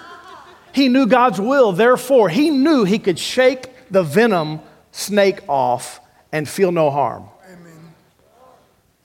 He 0.74 0.90
knew 0.90 1.08
God's 1.08 1.40
will. 1.40 1.72
Therefore, 1.72 2.28
he 2.28 2.50
knew 2.50 2.84
he 2.84 3.00
could 3.00 3.18
shake 3.18 3.90
the 3.90 4.04
venom 4.04 4.60
snake 4.92 5.40
off 5.48 6.02
and 6.34 6.48
feel 6.48 6.74
no 6.74 6.92
harm. 6.92 7.30
Amen. 7.50 7.94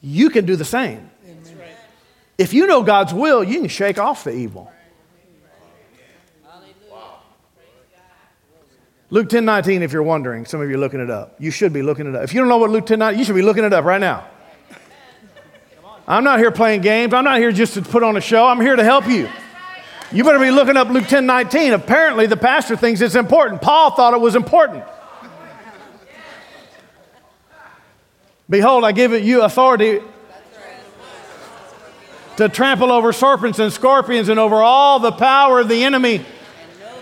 You 0.01 0.31
can 0.31 0.45
do 0.45 0.57
the 0.57 0.65
same. 0.65 1.09
Amen. 1.25 1.69
If 2.37 2.53
you 2.53 2.67
know 2.67 2.83
God's 2.83 3.15
will, 3.15 3.45
you 3.45 3.61
can 3.61 3.69
shake 3.69 3.99
off 3.99 4.25
the 4.25 4.33
evil. 4.33 4.73
Luke 9.13 9.29
10 9.29 9.45
19, 9.45 9.83
if 9.83 9.93
you're 9.93 10.05
wondering, 10.05 10.47
some 10.47 10.61
of 10.61 10.71
you 10.71 10.77
are 10.77 10.79
looking 10.79 11.01
it 11.01 11.11
up. 11.11 11.35
You 11.41 11.51
should 11.51 11.73
be 11.73 11.83
looking 11.83 12.07
it 12.07 12.15
up. 12.15 12.23
If 12.23 12.33
you 12.33 12.41
don't 12.41 12.49
know 12.49 12.59
what 12.59 12.71
Luke 12.71 12.87
10 12.87 13.01
19, 13.01 13.19
you 13.19 13.25
should 13.25 13.35
be 13.35 13.43
looking 13.43 13.65
it 13.65 13.73
up 13.73 13.85
right 13.85 14.01
now. 14.01 14.25
I'm 16.07 16.23
not 16.25 16.39
here 16.39 16.51
playing 16.51 16.81
games. 16.81 17.13
I'm 17.13 17.25
not 17.25 17.39
here 17.39 17.53
just 17.53 17.75
to 17.75 17.83
put 17.83 18.03
on 18.03 18.17
a 18.17 18.21
show. 18.21 18.47
I'm 18.47 18.61
here 18.61 18.77
to 18.77 18.85
help 18.85 19.09
you. 19.09 19.29
You 20.13 20.25
better 20.25 20.39
be 20.39 20.51
looking 20.51 20.77
up 20.77 20.89
Luke 20.89 21.07
10 21.09 21.27
19. 21.27 21.73
Apparently, 21.73 22.27
the 22.27 22.37
pastor 22.37 22.77
thinks 22.77 23.01
it's 23.01 23.17
important. 23.17 23.61
Paul 23.61 23.91
thought 23.93 24.15
it 24.15 24.21
was 24.21 24.37
important. 24.37 24.85
Behold, 28.49 28.85
I 28.85 28.93
give 28.93 29.13
you 29.13 29.43
authority 29.43 30.01
to 32.37 32.49
trample 32.49 32.91
over 32.91 33.13
serpents 33.13 33.59
and 33.59 33.73
scorpions 33.73 34.29
and 34.29 34.41
over 34.41 34.57
all 34.57 34.99
the 34.99 35.13
power 35.13 35.61
of 35.61 35.69
the 35.69 35.85
enemy 35.85 36.25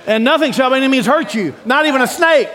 and 0.08 0.24
nothing 0.24 0.52
shall 0.52 0.70
by 0.70 0.78
any 0.78 0.88
means 0.88 1.04
hurt 1.04 1.34
you, 1.34 1.54
not 1.66 1.84
even 1.84 2.00
a 2.00 2.06
snake. 2.06 2.48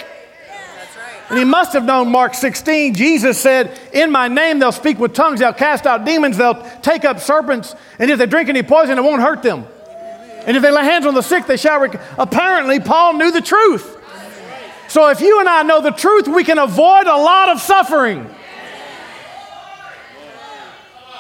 And 1.30 1.38
he 1.38 1.46
must 1.46 1.74
have 1.74 1.86
known 1.86 2.12
Mark 2.12 2.34
16. 2.34 2.96
Jesus 2.96 3.40
said, 3.40 3.80
In 3.94 4.12
my 4.12 4.28
name 4.28 4.58
they'll 4.60 4.72
speak 4.72 4.98
with 5.00 5.14
tongues, 5.14 5.40
they'll 5.40 5.54
cast 5.54 5.86
out 5.86 6.04
demons, 6.04 6.36
they'll 6.36 6.68
take 6.82 7.06
up 7.06 7.20
serpents, 7.20 7.76
and 8.00 8.10
if 8.10 8.18
they 8.18 8.26
drink 8.26 8.50
any 8.50 8.64
poison, 8.64 8.98
it 8.98 9.04
won't 9.04 9.22
hurt 9.22 9.44
them. 9.44 9.66
And 10.46 10.58
if 10.58 10.64
they 10.64 10.72
lay 10.72 10.84
hands 10.84 11.06
on 11.06 11.14
the 11.14 11.22
sick, 11.22 11.46
they 11.46 11.56
shall. 11.56 11.84
Apparently, 12.18 12.80
Paul 12.80 13.14
knew 13.14 13.32
the 13.32 13.40
truth. 13.42 13.98
So 14.90 15.10
if 15.10 15.22
you 15.22 15.40
and 15.40 15.48
I 15.48 15.62
know 15.64 15.80
the 15.80 15.92
truth, 15.92 16.28
we 16.28 16.44
can 16.44 16.58
avoid 16.58 17.06
a 17.06 17.16
lot 17.16 17.50
of 17.50 17.62
suffering. 17.62 18.30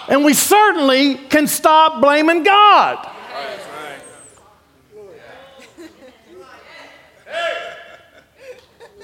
And 0.09 0.25
we 0.25 0.33
certainly 0.33 1.15
can 1.15 1.47
stop 1.47 2.01
blaming 2.01 2.43
God. 2.43 3.12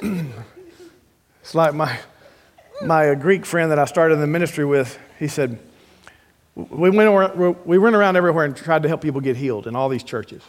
it's 1.42 1.56
like 1.56 1.74
my, 1.74 2.00
my 2.86 3.16
Greek 3.16 3.46
friend 3.46 3.72
that 3.72 3.80
I 3.80 3.86
started 3.86 4.18
the 4.18 4.28
ministry 4.28 4.66
with, 4.66 4.98
he 5.18 5.28
said, 5.28 5.60
we 6.56 6.90
went, 6.90 7.10
around, 7.10 7.58
we 7.66 7.78
went 7.78 7.96
around 7.96 8.16
everywhere 8.16 8.46
and 8.46 8.56
tried 8.56 8.84
to 8.84 8.90
help 8.90 9.02
people 9.02 9.22
get 9.22 9.38
healed 9.38 9.68
in 9.68 9.76
all 9.76 9.90
these 9.90 10.04
churches. 10.04 10.44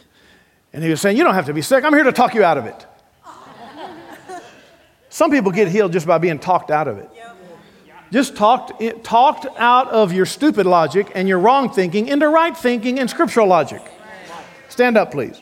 And 0.73 0.83
he 0.83 0.89
was 0.89 1.01
saying, 1.01 1.17
You 1.17 1.23
don't 1.23 1.33
have 1.33 1.45
to 1.47 1.53
be 1.53 1.61
sick. 1.61 1.83
I'm 1.83 1.93
here 1.93 2.03
to 2.03 2.11
talk 2.11 2.33
you 2.33 2.43
out 2.43 2.57
of 2.57 2.65
it. 2.65 2.85
Some 5.09 5.31
people 5.31 5.51
get 5.51 5.67
healed 5.67 5.93
just 5.93 6.07
by 6.07 6.17
being 6.17 6.39
talked 6.39 6.71
out 6.71 6.87
of 6.87 6.97
it. 6.97 7.09
Just 8.11 8.35
talked, 8.35 9.03
talked 9.03 9.45
out 9.57 9.89
of 9.89 10.11
your 10.11 10.25
stupid 10.25 10.65
logic 10.65 11.11
and 11.15 11.29
your 11.29 11.39
wrong 11.39 11.69
thinking 11.71 12.09
into 12.09 12.27
right 12.27 12.57
thinking 12.57 12.99
and 12.99 13.09
scriptural 13.09 13.47
logic. 13.47 13.81
Stand 14.67 14.97
up, 14.97 15.11
please. 15.11 15.41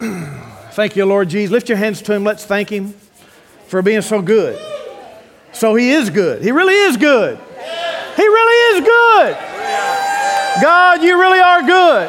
Thank 0.78 0.94
you, 0.94 1.04
Lord 1.06 1.28
Jesus. 1.28 1.50
Lift 1.50 1.68
your 1.68 1.76
hands 1.76 2.00
to 2.02 2.14
Him. 2.14 2.22
Let's 2.22 2.44
thank 2.44 2.68
Him 2.68 2.94
for 3.66 3.82
being 3.82 4.00
so 4.00 4.22
good. 4.22 4.56
So 5.50 5.74
He 5.74 5.90
is 5.90 6.08
good. 6.08 6.40
He 6.40 6.52
really 6.52 6.72
is 6.72 6.96
good. 6.96 7.36
He 7.36 8.22
really 8.22 8.76
is 8.76 8.86
good. 8.86 9.36
God, 10.62 11.02
you 11.02 11.18
really 11.18 11.40
are 11.40 11.62
good. 11.62 12.08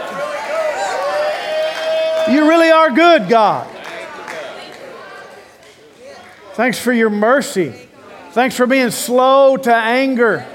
You 2.31 2.47
really 2.47 2.69
are 2.69 2.91
good, 2.91 3.27
God. 3.27 3.67
Thanks 6.53 6.77
for 6.77 6.93
your 6.93 7.09
mercy. 7.09 7.73
Thanks 8.33 8.55
for 8.55 8.67
being 8.67 8.91
slow 8.91 9.57
to 9.57 9.73
anger. 9.73 10.45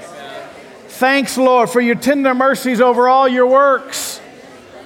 Thanks, 0.87 1.37
Lord, 1.37 1.69
for 1.69 1.81
your 1.81 1.95
tender 1.95 2.33
mercies 2.33 2.79
over 2.79 3.09
all 3.09 3.27
your 3.27 3.47
works. 3.47 4.21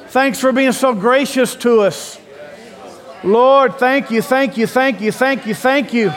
Thanks 0.08 0.40
for 0.40 0.52
being 0.52 0.72
so 0.72 0.96
gracious 0.96 1.54
to 1.58 1.82
us. 1.82 2.19
Lord, 3.24 3.78
thank 3.78 4.12
you, 4.12 4.22
thank 4.22 4.58
you, 4.58 4.66
thank 4.66 5.02
you, 5.02 5.12
thank 5.12 5.46
you, 5.46 5.54
thank 5.54 5.94
you. 5.94 6.12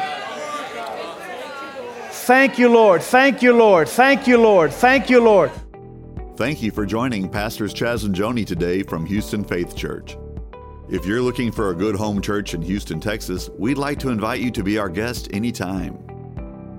Thank 2.11 2.57
you, 2.57 2.69
Lord. 2.69 3.03
Thank 3.03 3.43
you, 3.43 3.53
Lord. 3.53 3.89
Thank 3.89 4.29
you, 4.29 4.39
Lord. 4.39 4.73
Thank 4.73 5.11
you, 5.11 5.20
Lord. 5.20 5.51
Thank 6.37 6.62
you 6.62 6.70
for 6.70 6.87
joining 6.87 7.29
Pastors 7.29 7.74
Chas 7.74 8.05
and 8.05 8.15
Joni 8.15 8.47
today 8.47 8.85
from 8.85 9.05
Houston 9.07 9.43
Faith 9.43 9.74
Church. 9.74 10.16
If 10.89 11.05
you're 11.05 11.20
looking 11.20 11.51
for 11.51 11.70
a 11.70 11.74
good 11.74 11.97
home 11.97 12.23
church 12.23 12.55
in 12.55 12.62
Houston, 12.62 13.01
Texas, 13.01 13.51
we'd 13.59 13.77
like 13.77 13.99
to 13.99 14.11
invite 14.11 14.41
you 14.41 14.53
to 14.53 14.62
be 14.62 14.79
our 14.79 14.89
guest 14.89 15.29
anytime. 15.33 15.95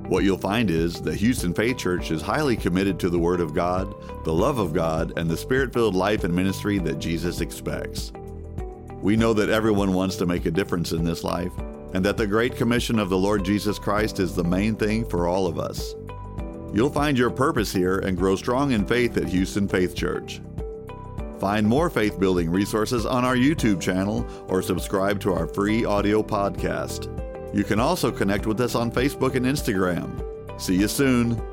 What 0.07 0.23
you'll 0.23 0.37
find 0.37 0.71
is 0.71 1.01
that 1.01 1.15
Houston 1.15 1.53
Faith 1.53 1.77
Church 1.77 2.11
is 2.11 2.21
highly 2.21 2.55
committed 2.55 2.99
to 2.99 3.09
the 3.09 3.19
Word 3.19 3.41
of 3.41 3.53
God, 3.53 3.93
the 4.23 4.33
love 4.33 4.59
of 4.59 4.73
God, 4.73 5.11
and 5.17 5.29
the 5.29 5.37
spirit 5.37 5.73
filled 5.73 5.95
life 5.95 6.23
and 6.23 6.33
ministry 6.33 6.77
that 6.79 6.99
Jesus 6.99 7.41
expects. 7.41 8.13
We 9.03 9.17
know 9.17 9.33
that 9.33 9.49
everyone 9.49 9.93
wants 9.93 10.15
to 10.15 10.25
make 10.25 10.45
a 10.45 10.51
difference 10.51 10.93
in 10.93 11.03
this 11.03 11.25
life, 11.25 11.51
and 11.93 12.05
that 12.05 12.15
the 12.15 12.25
Great 12.25 12.55
Commission 12.55 12.99
of 12.99 13.09
the 13.09 13.17
Lord 13.17 13.43
Jesus 13.43 13.77
Christ 13.77 14.17
is 14.17 14.33
the 14.33 14.45
main 14.45 14.77
thing 14.77 15.03
for 15.03 15.27
all 15.27 15.45
of 15.45 15.59
us. 15.59 15.93
You'll 16.73 16.89
find 16.89 17.17
your 17.17 17.29
purpose 17.29 17.73
here 17.73 17.99
and 17.99 18.17
grow 18.17 18.37
strong 18.37 18.71
in 18.71 18.85
faith 18.85 19.17
at 19.17 19.27
Houston 19.27 19.67
Faith 19.67 19.93
Church. 19.93 20.39
Find 21.37 21.67
more 21.67 21.89
faith 21.89 22.17
building 22.17 22.49
resources 22.49 23.05
on 23.05 23.25
our 23.25 23.35
YouTube 23.35 23.81
channel 23.81 24.25
or 24.47 24.61
subscribe 24.61 25.19
to 25.19 25.33
our 25.33 25.47
free 25.47 25.83
audio 25.83 26.23
podcast. 26.23 27.09
You 27.53 27.65
can 27.65 27.81
also 27.81 28.09
connect 28.09 28.45
with 28.45 28.61
us 28.61 28.73
on 28.73 28.89
Facebook 28.89 29.35
and 29.35 29.45
Instagram. 29.45 30.61
See 30.61 30.77
you 30.77 30.87
soon. 30.87 31.52